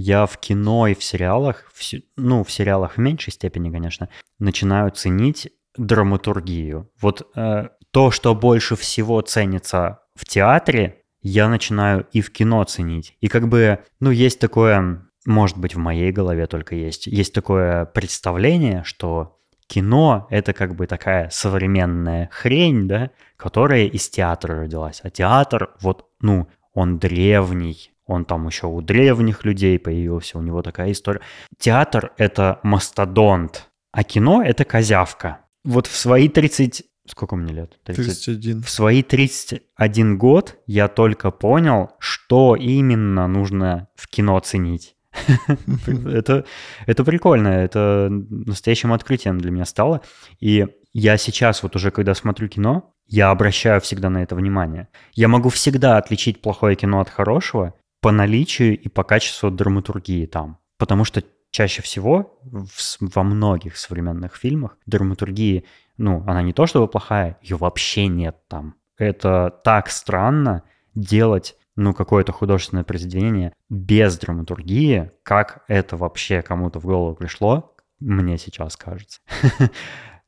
я 0.00 0.26
в 0.26 0.38
кино 0.38 0.86
и 0.86 0.94
в 0.94 1.04
сериалах, 1.04 1.70
в 1.74 1.82
ну, 2.16 2.42
в 2.42 2.50
сериалах 2.50 2.96
в 2.96 2.98
меньшей 2.98 3.32
степени, 3.32 3.70
конечно, 3.70 4.08
начинаю 4.38 4.90
ценить 4.90 5.52
драматургию. 5.76 6.90
Вот 7.00 7.30
э, 7.36 7.68
то, 7.90 8.10
что 8.10 8.34
больше 8.34 8.76
всего 8.76 9.20
ценится 9.20 10.00
в 10.14 10.24
театре, 10.24 11.02
я 11.22 11.48
начинаю 11.48 12.06
и 12.12 12.22
в 12.22 12.30
кино 12.32 12.64
ценить. 12.64 13.16
И 13.20 13.28
как 13.28 13.48
бы, 13.48 13.80
ну, 14.00 14.10
есть 14.10 14.40
такое, 14.40 15.06
может 15.26 15.58
быть, 15.58 15.74
в 15.74 15.78
моей 15.78 16.12
голове 16.12 16.46
только 16.46 16.74
есть, 16.74 17.06
есть 17.06 17.34
такое 17.34 17.84
представление, 17.84 18.82
что 18.84 19.38
кино— 19.66 20.26
это 20.30 20.54
как 20.54 20.74
бы 20.74 20.86
такая 20.86 21.28
современная 21.30 22.30
хрень, 22.32 22.88
да, 22.88 23.10
которая 23.36 23.84
из 23.84 24.08
театра 24.08 24.62
родилась. 24.62 25.00
А 25.04 25.10
театр, 25.10 25.74
вот, 25.80 26.06
ну, 26.20 26.48
он 26.72 26.98
древний, 26.98 27.92
он 28.10 28.24
там 28.24 28.46
еще 28.46 28.66
у 28.66 28.80
древних 28.82 29.44
людей 29.44 29.78
появился, 29.78 30.36
у 30.36 30.42
него 30.42 30.62
такая 30.62 30.90
история. 30.90 31.20
Театр— 31.58 32.12
это 32.16 32.58
мастодонт, 32.64 33.68
а 33.92 34.02
кино— 34.02 34.42
это 34.44 34.64
козявка. 34.64 35.40
Вот 35.64 35.86
в 35.86 35.96
свои 35.96 36.28
30... 36.28 36.82
Сколько 37.06 37.36
мне 37.36 37.52
лет? 37.52 37.78
30. 37.84 38.04
31. 38.04 38.62
В 38.62 38.70
свои 38.70 39.02
31 39.02 40.18
год 40.18 40.58
я 40.66 40.88
только 40.88 41.30
понял, 41.30 41.90
что 42.00 42.56
именно 42.56 43.28
нужно 43.28 43.88
в 43.94 44.08
кино 44.08 44.38
ценить. 44.40 44.96
Это, 45.86 46.44
это 46.86 47.04
прикольно, 47.04 47.48
это 47.48 48.06
настоящим 48.10 48.92
открытием 48.92 49.40
для 49.40 49.50
меня 49.50 49.64
стало. 49.64 50.02
И 50.38 50.66
я 50.92 51.16
сейчас 51.16 51.64
вот 51.64 51.74
уже, 51.74 51.90
когда 51.90 52.14
смотрю 52.14 52.48
кино, 52.48 52.94
я 53.06 53.30
обращаю 53.30 53.80
всегда 53.80 54.08
на 54.08 54.22
это 54.22 54.36
внимание. 54.36 54.86
Я 55.14 55.26
могу 55.26 55.48
всегда 55.48 55.96
отличить 55.96 56.40
плохое 56.42 56.76
кино 56.76 57.00
от 57.00 57.08
хорошего 57.08 57.74
по 58.00 58.12
наличию 58.12 58.78
и 58.78 58.88
по 58.88 59.04
качеству 59.04 59.50
драматургии 59.50 60.26
там. 60.26 60.58
Потому 60.78 61.04
что 61.04 61.22
чаще 61.50 61.82
всего 61.82 62.38
в 62.42 62.70
во 63.00 63.22
многих 63.22 63.76
современных 63.76 64.36
фильмах 64.36 64.78
драматургии, 64.86 65.64
ну, 65.96 66.24
она 66.26 66.42
не 66.42 66.52
то 66.52 66.66
чтобы 66.66 66.88
плохая, 66.88 67.38
ее 67.42 67.56
вообще 67.56 68.06
нет 68.06 68.36
там. 68.48 68.76
Это 68.96 69.60
так 69.64 69.90
странно 69.90 70.62
делать 70.94 71.56
ну, 71.76 71.94
какое-то 71.94 72.32
художественное 72.32 72.84
произведение 72.84 73.52
без 73.68 74.18
драматургии, 74.18 75.12
как 75.22 75.64
это 75.68 75.96
вообще 75.96 76.42
кому-то 76.42 76.78
в 76.78 76.84
голову 76.84 77.14
пришло, 77.14 77.74
мне 78.00 78.38
сейчас 78.38 78.76
кажется. 78.76 79.20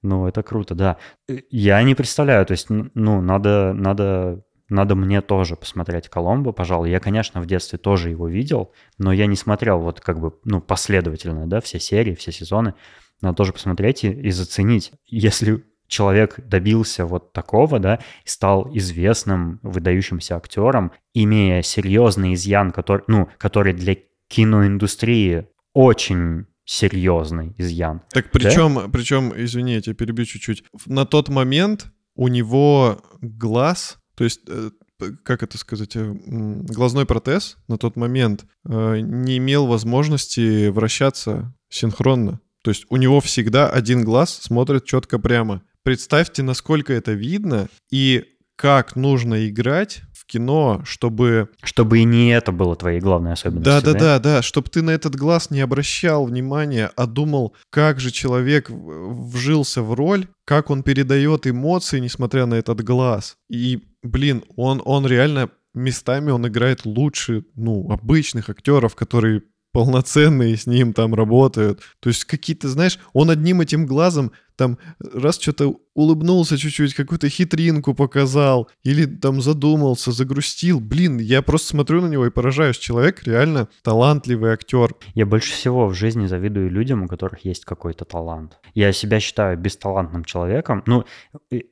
Ну, 0.05 0.27
это 0.27 0.43
круто, 0.43 0.75
да. 0.75 0.97
Э, 1.29 1.39
Я 1.51 1.81
не 1.85 1.95
представляю, 1.95 2.45
то 2.45 2.51
есть, 2.53 2.67
ну, 2.71 3.21
надо, 3.21 3.73
надо, 3.73 4.43
надо 4.69 4.95
мне 4.95 5.21
тоже 5.21 5.57
посмотреть 5.57 6.09
Коломбо, 6.09 6.53
пожалуй. 6.53 6.91
Я, 6.91 7.01
конечно, 7.01 7.41
в 7.41 7.47
детстве 7.47 7.79
тоже 7.79 8.11
его 8.11 8.29
видел, 8.29 8.73
но 8.99 9.13
я 9.13 9.27
не 9.27 9.37
смотрел 9.37 9.79
вот 9.81 10.01
как 10.01 10.21
бы, 10.21 10.35
ну, 10.45 10.61
последовательно, 10.61 11.47
да, 11.47 11.61
все 11.61 11.79
серии, 11.79 12.15
все 12.15 12.33
сезоны. 12.33 12.75
Надо 13.21 13.37
тоже 13.37 13.53
посмотреть 13.53 14.05
и, 14.05 14.11
и 14.11 14.31
заценить. 14.31 14.93
Если 15.07 15.65
человек 15.87 16.37
добился 16.39 17.05
вот 17.07 17.33
такого, 17.33 17.79
да, 17.79 18.01
стал 18.25 18.69
известным, 18.75 19.61
выдающимся 19.63 20.37
актером, 20.37 20.93
имея 21.15 21.63
серьезный 21.63 22.35
изъян, 22.35 22.71
который, 22.71 23.05
ну, 23.07 23.29
который 23.39 23.75
для 23.75 23.97
киноиндустрии 24.29 25.47
очень 25.75 26.47
серьезный 26.65 27.55
изъян. 27.59 28.03
Так 28.11 28.31
причем, 28.31 28.91
причем, 28.91 29.33
извини, 29.37 29.75
я 29.75 29.83
тебя 29.83 29.95
перебью 29.95 30.25
чуть-чуть. 30.25 30.65
На 30.87 31.05
тот 31.05 31.29
момент 31.29 31.93
у 32.15 32.29
него 32.29 33.03
глаз, 33.21 33.99
то 34.23 34.27
есть, 34.27 34.43
э, 34.47 34.71
как 35.25 35.43
это 35.43 35.59
сказать, 35.59 35.97
э, 35.97 36.15
глазной 36.15 37.07
протез 37.07 37.57
на 37.67 37.77
тот 37.77 37.97
момент 37.97 38.45
э, 38.65 39.01
не 39.01 39.39
имел 39.39 39.67
возможности 39.67 40.69
вращаться 40.69 41.53
синхронно. 41.69 42.39
То 42.63 42.71
есть 42.71 42.87
у 42.89 42.97
него 42.99 43.21
всегда 43.21 43.69
один 43.69 44.05
глаз 44.05 44.39
смотрит 44.41 44.85
четко 44.85 45.19
прямо. 45.19 45.63
Представьте, 45.83 46.45
насколько 46.45 46.93
это 46.93 47.15
видно 47.15 47.69
и 47.91 48.27
как 48.55 48.95
нужно 48.95 49.49
играть 49.49 50.03
в 50.13 50.25
кино, 50.25 50.83
чтобы 50.85 51.49
Чтобы 51.65 51.99
и 51.99 52.05
не 52.05 52.31
это 52.31 52.53
было 52.53 52.77
твоей 52.77 53.01
главной 53.01 53.33
особенностью. 53.33 53.73
да, 53.73 53.81
да, 53.81 53.99
да, 53.99 54.19
да, 54.21 54.43
чтобы 54.43 54.69
ты 54.69 54.83
на 54.83 54.91
этот 54.91 55.17
глаз 55.17 55.51
не 55.51 55.59
обращал 55.59 56.27
внимания, 56.27 56.93
а 56.95 57.09
думал, 57.09 57.57
как 57.71 57.99
же 57.99 58.13
человек 58.13 58.71
вжился 58.71 59.83
в 59.83 59.95
роль, 59.95 60.29
как 60.45 60.71
он 60.71 60.85
передает 60.85 61.49
эмоции, 61.49 61.99
несмотря 61.99 62.47
на 62.47 62.55
этот 62.55 62.85
глаз. 62.85 63.35
И, 63.51 63.83
блин, 64.03 64.45
он, 64.57 64.83
он 64.85 65.07
реально 65.07 65.51
местами 65.75 66.31
он 66.31 66.47
играет 66.47 66.85
лучше, 66.85 67.45
ну, 67.55 67.91
обычных 67.91 68.51
актеров, 68.51 68.95
которые 68.95 69.43
полноценные 69.73 70.57
с 70.57 70.67
ним 70.67 70.93
там 70.93 71.15
работают. 71.15 71.81
То 72.01 72.09
есть 72.09 72.25
какие-то, 72.25 72.69
знаешь, 72.69 72.99
он 73.13 73.31
одним 73.31 73.61
этим 73.61 73.87
глазом 73.87 74.33
там 74.57 74.79
раз 75.01 75.41
что-то 75.41 75.77
улыбнулся 75.95 76.57
чуть-чуть, 76.57 76.95
какую-то 76.95 77.29
хитринку 77.29 77.95
показал, 77.95 78.69
или 78.83 79.07
там 79.07 79.41
задумался, 79.41 80.13
загрустил. 80.13 80.81
Блин, 80.81 81.19
я 81.19 81.43
просто 81.43 81.69
смотрю 81.69 82.01
на 82.01 82.07
него 82.07 82.27
и 82.27 82.31
поражаюсь. 82.31 82.79
Человек 82.79 83.23
реально 83.25 83.69
талантливый 83.83 84.53
актер. 84.53 84.95
Я 85.15 85.27
больше 85.27 85.53
всего 85.53 85.89
в 85.89 85.95
жизни 85.95 86.27
завидую 86.27 86.71
людям, 86.71 87.03
у 87.03 87.09
которых 87.09 87.45
есть 87.45 87.65
какой-то 87.65 88.05
талант. 88.05 88.59
Я 88.75 88.93
себя 88.93 89.21
считаю 89.21 89.59
бесталантным 89.59 90.25
человеком. 90.25 90.83
Ну, 90.87 91.05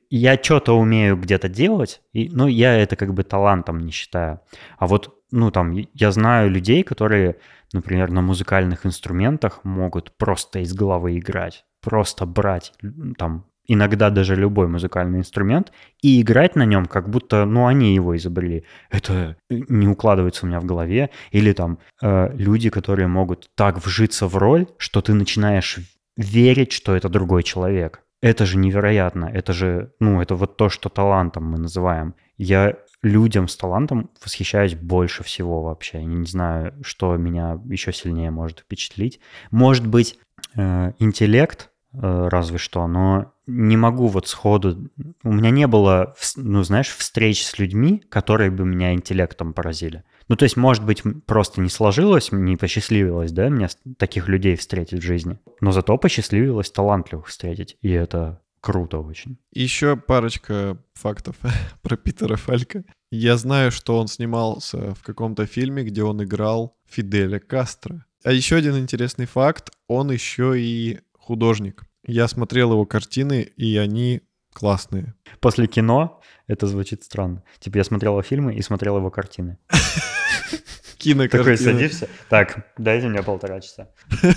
я 0.09 0.35
что-то 0.41 0.77
умею 0.77 1.17
где-то 1.17 1.49
делать, 1.49 2.01
и, 2.13 2.29
ну, 2.29 2.47
я 2.47 2.75
это 2.75 2.95
как 2.95 3.13
бы 3.13 3.23
талантом 3.23 3.79
не 3.79 3.91
считаю. 3.91 4.41
А 4.77 4.87
вот, 4.87 5.15
ну, 5.31 5.51
там, 5.51 5.73
я 5.93 6.11
знаю 6.11 6.51
людей, 6.51 6.83
которые, 6.83 7.37
например, 7.73 8.11
на 8.11 8.21
музыкальных 8.21 8.85
инструментах 8.85 9.63
могут 9.63 10.15
просто 10.17 10.59
из 10.59 10.73
головы 10.73 11.17
играть. 11.17 11.65
Просто 11.81 12.25
брать, 12.25 12.73
там, 13.17 13.45
иногда 13.67 14.09
даже 14.09 14.35
любой 14.35 14.67
музыкальный 14.67 15.19
инструмент 15.19 15.71
и 16.01 16.21
играть 16.21 16.55
на 16.55 16.65
нем, 16.65 16.85
как 16.85 17.09
будто, 17.09 17.45
ну, 17.45 17.67
они 17.67 17.95
его 17.95 18.15
изобрели. 18.17 18.65
Это 18.89 19.37
э, 19.49 19.55
не 19.69 19.87
укладывается 19.87 20.45
у 20.45 20.49
меня 20.49 20.59
в 20.59 20.65
голове. 20.65 21.09
Или 21.31 21.53
там 21.53 21.79
э, 22.01 22.35
люди, 22.35 22.69
которые 22.69 23.07
могут 23.07 23.49
так 23.55 23.83
вжиться 23.83 24.27
в 24.27 24.35
роль, 24.37 24.67
что 24.77 25.01
ты 25.01 25.13
начинаешь 25.13 25.79
верить, 26.17 26.71
что 26.71 26.95
это 26.95 27.09
другой 27.09 27.43
человек. 27.43 28.01
это 28.21 28.45
же 28.45 28.57
невероятно, 28.57 29.25
это 29.25 29.51
же, 29.51 29.93
ну, 29.99 30.21
это 30.21 30.35
вот 30.35 30.55
то, 30.55 30.69
что 30.69 30.89
талантом 30.89 31.45
мы 31.45 31.57
называем. 31.57 32.13
Я 32.37 32.75
людям 33.01 33.47
с 33.47 33.55
талантом 33.55 34.09
восхищаюсь 34.23 34.75
больше 34.75 35.23
всего 35.23 35.63
вообще. 35.63 35.99
Я 35.99 36.05
не 36.05 36.25
знаю, 36.25 36.73
что 36.83 37.15
меня 37.17 37.59
еще 37.65 37.91
сильнее 37.91 38.31
может 38.31 38.59
впечатлить. 38.59 39.19
Может 39.49 39.87
быть, 39.87 40.19
э, 40.55 40.93
интеллект, 40.99 41.71
э, 41.93 42.27
разве 42.29 42.57
что, 42.57 42.87
но 42.87 43.33
не 43.47 43.75
могу 43.75 44.07
вот 44.07 44.27
сходу... 44.27 44.89
У 45.23 45.33
меня 45.33 45.49
не 45.49 45.67
было, 45.67 46.15
ну, 46.35 46.63
знаешь, 46.63 46.89
встреч 46.89 47.45
с 47.45 47.57
людьми, 47.59 48.03
которые 48.09 48.51
бы 48.51 48.65
меня 48.65 48.93
интеллектом 48.93 49.53
поразили. 49.53 50.03
Ну, 50.27 50.35
то 50.35 50.43
есть, 50.43 50.55
может 50.55 50.85
быть, 50.85 51.03
просто 51.25 51.59
не 51.59 51.69
сложилось, 51.69 52.31
не 52.31 52.55
посчастливилось, 52.55 53.31
да, 53.31 53.49
мне 53.49 53.67
таких 53.97 54.29
людей 54.29 54.55
встретить 54.55 54.99
в 54.99 55.05
жизни. 55.05 55.39
Но 55.59 55.71
зато 55.71 55.97
посчастливилось 55.97 56.71
талантливых 56.71 57.27
встретить, 57.27 57.77
и 57.81 57.89
это 57.89 58.40
круто 58.61 58.99
очень. 58.99 59.37
Еще 59.51 59.97
парочка 59.97 60.77
фактов 60.93 61.35
про 61.81 61.97
Питера 61.97 62.37
Фалька. 62.37 62.83
Я 63.11 63.35
знаю, 63.37 63.71
что 63.71 63.99
он 63.99 64.07
снимался 64.07 64.93
в 64.95 65.03
каком-то 65.03 65.45
фильме, 65.45 65.83
где 65.83 66.03
он 66.03 66.23
играл 66.23 66.77
Фиделя 66.87 67.39
Кастро. 67.39 68.05
А 68.23 68.31
еще 68.31 68.55
один 68.55 68.77
интересный 68.77 69.25
факт, 69.25 69.71
он 69.87 70.11
еще 70.11 70.53
и 70.57 70.99
художник. 71.17 71.83
Я 72.05 72.27
смотрел 72.27 72.71
его 72.71 72.85
картины, 72.85 73.41
и 73.41 73.77
они 73.77 74.21
классные. 74.53 75.15
После 75.39 75.67
кино 75.67 76.21
это 76.47 76.67
звучит 76.67 77.03
странно. 77.03 77.43
Типа 77.59 77.77
я 77.77 77.83
смотрел 77.83 78.13
его 78.13 78.21
фильмы 78.21 78.55
и 78.55 78.61
смотрел 78.61 78.97
его 78.97 79.09
картины. 79.09 79.57
Кинокартины. 80.97 81.43
Такой 81.43 81.57
садишься. 81.57 82.09
Так, 82.29 82.71
дайте 82.77 83.07
мне 83.07 83.23
полтора 83.23 83.59
часа. 83.59 83.89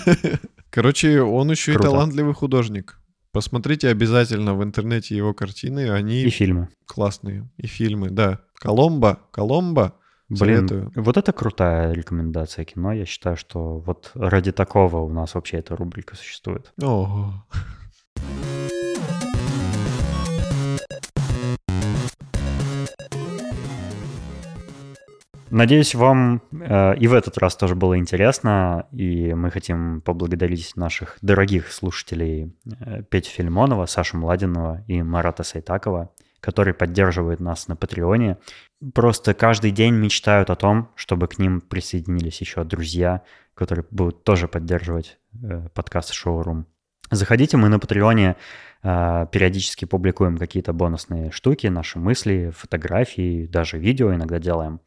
Короче, 0.71 1.21
он 1.21 1.51
еще 1.51 1.73
и 1.73 1.77
талантливый 1.77 2.33
художник. 2.33 2.99
Посмотрите 3.35 3.89
обязательно 3.89 4.55
в 4.55 4.63
интернете 4.63 5.13
его 5.17 5.33
картины, 5.33 5.91
они 5.91 6.21
И 6.21 6.29
фильмы. 6.29 6.69
классные. 6.85 7.49
И 7.57 7.67
фильмы, 7.67 8.09
да. 8.09 8.39
Коломбо, 8.55 9.19
Коломбо. 9.31 9.93
Блин, 10.29 10.67
Советую. 10.69 10.91
вот 10.95 11.17
это 11.17 11.33
крутая 11.33 11.91
рекомендация 11.91 12.63
кино. 12.63 12.93
Я 12.93 13.05
считаю, 13.05 13.35
что 13.35 13.79
вот 13.79 14.11
ради 14.15 14.53
такого 14.53 14.99
у 15.01 15.09
нас 15.09 15.35
вообще 15.35 15.57
эта 15.57 15.75
рубрика 15.75 16.15
существует. 16.15 16.71
Ого. 16.81 17.45
Надеюсь, 25.49 25.93
вам 25.93 26.41
э, 26.51 26.97
и 26.97 27.07
в 27.07 27.13
этот 27.13 27.37
раз 27.37 27.55
тоже 27.55 27.75
было 27.75 27.97
интересно, 27.97 28.87
и 28.91 29.33
мы 29.33 29.51
хотим 29.51 30.01
поблагодарить 30.01 30.75
наших 30.75 31.17
дорогих 31.21 31.71
слушателей 31.71 32.55
э, 32.79 33.03
Петю 33.03 33.29
Филимонова, 33.29 33.85
Сашу 33.85 34.17
Младинова 34.17 34.83
и 34.87 35.03
Марата 35.03 35.43
Сайтакова, 35.43 36.11
которые 36.39 36.73
поддерживают 36.73 37.39
нас 37.39 37.67
на 37.67 37.75
Патреоне. 37.75 38.37
Просто 38.93 39.33
каждый 39.33 39.71
день 39.71 39.93
мечтают 39.93 40.49
о 40.49 40.55
том, 40.55 40.89
чтобы 40.95 41.27
к 41.27 41.37
ним 41.37 41.61
присоединились 41.61 42.41
еще 42.41 42.63
друзья, 42.63 43.21
которые 43.53 43.85
будут 43.91 44.23
тоже 44.23 44.47
поддерживать 44.47 45.19
э, 45.43 45.67
подкаст 45.73 46.11
Шоурум. 46.11 46.65
Заходите, 47.11 47.57
мы 47.57 47.69
на 47.69 47.79
Патреоне 47.79 48.35
э, 48.81 49.27
периодически 49.31 49.85
публикуем 49.85 50.37
какие-то 50.37 50.73
бонусные 50.73 51.31
штуки, 51.31 51.67
наши 51.67 51.99
мысли, 51.99 52.51
фотографии, 52.55 53.45
даже 53.45 53.77
видео 53.77 54.13
иногда 54.13 54.39
делаем. 54.39 54.79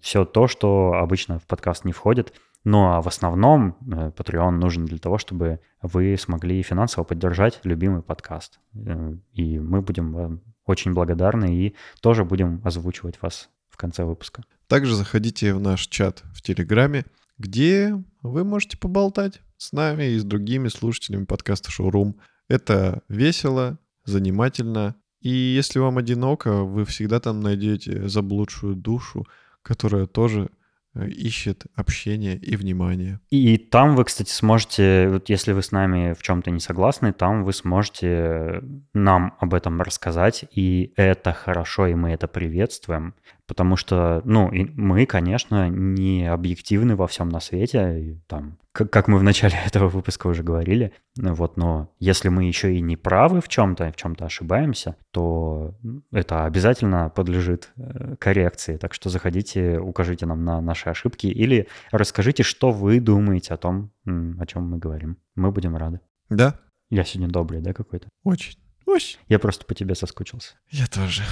Все 0.00 0.24
то, 0.24 0.48
что 0.48 0.92
обычно 0.94 1.38
в 1.38 1.46
подкаст 1.46 1.84
не 1.84 1.92
входит. 1.92 2.34
Ну 2.64 2.92
а 2.92 3.00
в 3.00 3.08
основном 3.08 3.76
э, 3.80 4.10
Patreon 4.14 4.50
нужен 4.50 4.84
для 4.84 4.98
того, 4.98 5.16
чтобы 5.16 5.60
вы 5.80 6.16
смогли 6.18 6.62
финансово 6.62 7.04
поддержать 7.04 7.60
любимый 7.64 8.02
подкаст. 8.02 8.60
Э, 8.74 9.14
И 9.32 9.58
мы 9.58 9.80
будем 9.80 10.12
вам 10.12 10.40
очень 10.66 10.92
благодарны 10.92 11.56
и 11.56 11.74
тоже 12.02 12.24
будем 12.24 12.60
озвучивать 12.64 13.20
вас 13.22 13.48
в 13.70 13.76
конце 13.78 14.04
выпуска. 14.04 14.44
Также 14.66 14.94
заходите 14.94 15.54
в 15.54 15.60
наш 15.60 15.86
чат 15.86 16.22
в 16.34 16.42
Телеграме, 16.42 17.06
где 17.38 17.94
вы 18.22 18.44
можете 18.44 18.76
поболтать 18.76 19.40
с 19.56 19.72
нами 19.72 20.04
и 20.04 20.18
с 20.18 20.24
другими 20.24 20.68
слушателями 20.68 21.24
подкаста 21.24 21.70
Шоурум. 21.70 22.16
Это 22.48 23.02
весело, 23.08 23.78
занимательно. 24.04 24.96
И 25.20 25.30
если 25.30 25.78
вам 25.78 25.98
одиноко, 25.98 26.62
вы 26.62 26.84
всегда 26.84 27.20
там 27.20 27.40
найдете 27.40 28.08
заблудшую 28.08 28.74
душу, 28.74 29.26
которая 29.62 30.06
тоже 30.06 30.48
э, 30.94 31.08
ищет 31.08 31.66
общение 31.74 32.36
и 32.38 32.56
внимание. 32.56 33.20
И 33.28 33.58
там 33.58 33.96
вы, 33.96 34.04
кстати, 34.04 34.30
сможете, 34.30 35.08
вот 35.10 35.28
если 35.28 35.52
вы 35.52 35.62
с 35.62 35.72
нами 35.72 36.14
в 36.14 36.22
чем-то 36.22 36.50
не 36.50 36.60
согласны, 36.60 37.12
там 37.12 37.44
вы 37.44 37.52
сможете 37.52 38.62
нам 38.94 39.36
об 39.38 39.52
этом 39.52 39.82
рассказать, 39.82 40.46
и 40.52 40.92
это 40.96 41.34
хорошо, 41.34 41.86
и 41.86 41.94
мы 41.94 42.12
это 42.12 42.26
приветствуем, 42.26 43.14
потому 43.50 43.74
что, 43.74 44.22
ну, 44.24 44.48
и 44.48 44.64
мы, 44.76 45.06
конечно, 45.06 45.68
не 45.68 46.24
объективны 46.24 46.94
во 46.94 47.08
всем 47.08 47.30
на 47.30 47.40
свете, 47.40 48.00
и 48.00 48.20
там, 48.28 48.58
как, 48.70 48.90
как 48.90 49.08
мы 49.08 49.18
в 49.18 49.24
начале 49.24 49.56
этого 49.66 49.88
выпуска 49.88 50.28
уже 50.28 50.44
говорили, 50.44 50.92
ну 51.16 51.34
вот, 51.34 51.56
но 51.56 51.90
если 51.98 52.28
мы 52.28 52.44
еще 52.44 52.72
и 52.72 52.80
не 52.80 52.96
правы 52.96 53.40
в 53.40 53.48
чем-то, 53.48 53.90
в 53.90 53.96
чем-то 53.96 54.26
ошибаемся, 54.26 54.94
то 55.10 55.74
это 56.12 56.44
обязательно 56.44 57.10
подлежит 57.10 57.72
э, 57.76 58.14
коррекции. 58.20 58.76
Так 58.76 58.94
что 58.94 59.10
заходите, 59.10 59.80
укажите 59.80 60.26
нам 60.26 60.44
на 60.44 60.60
наши 60.60 60.88
ошибки 60.88 61.26
или 61.26 61.66
расскажите, 61.90 62.44
что 62.44 62.70
вы 62.70 63.00
думаете 63.00 63.52
о 63.54 63.56
том, 63.56 63.90
о 64.06 64.46
чем 64.46 64.70
мы 64.70 64.78
говорим. 64.78 65.16
Мы 65.34 65.50
будем 65.50 65.76
рады. 65.76 65.98
Да? 66.28 66.54
Я 66.88 67.02
сегодня 67.02 67.32
добрый, 67.32 67.60
да, 67.60 67.72
какой-то? 67.72 68.06
Очень. 68.22 68.56
Очень. 68.86 69.18
Я 69.26 69.40
просто 69.40 69.66
по 69.66 69.74
тебе 69.74 69.96
соскучился. 69.96 70.54
Я 70.70 70.86
тоже. 70.86 71.24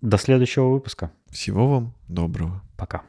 До 0.00 0.18
следующего 0.18 0.70
выпуска. 0.70 1.10
Всего 1.30 1.68
вам 1.68 1.94
доброго. 2.08 2.62
Пока. 2.76 3.02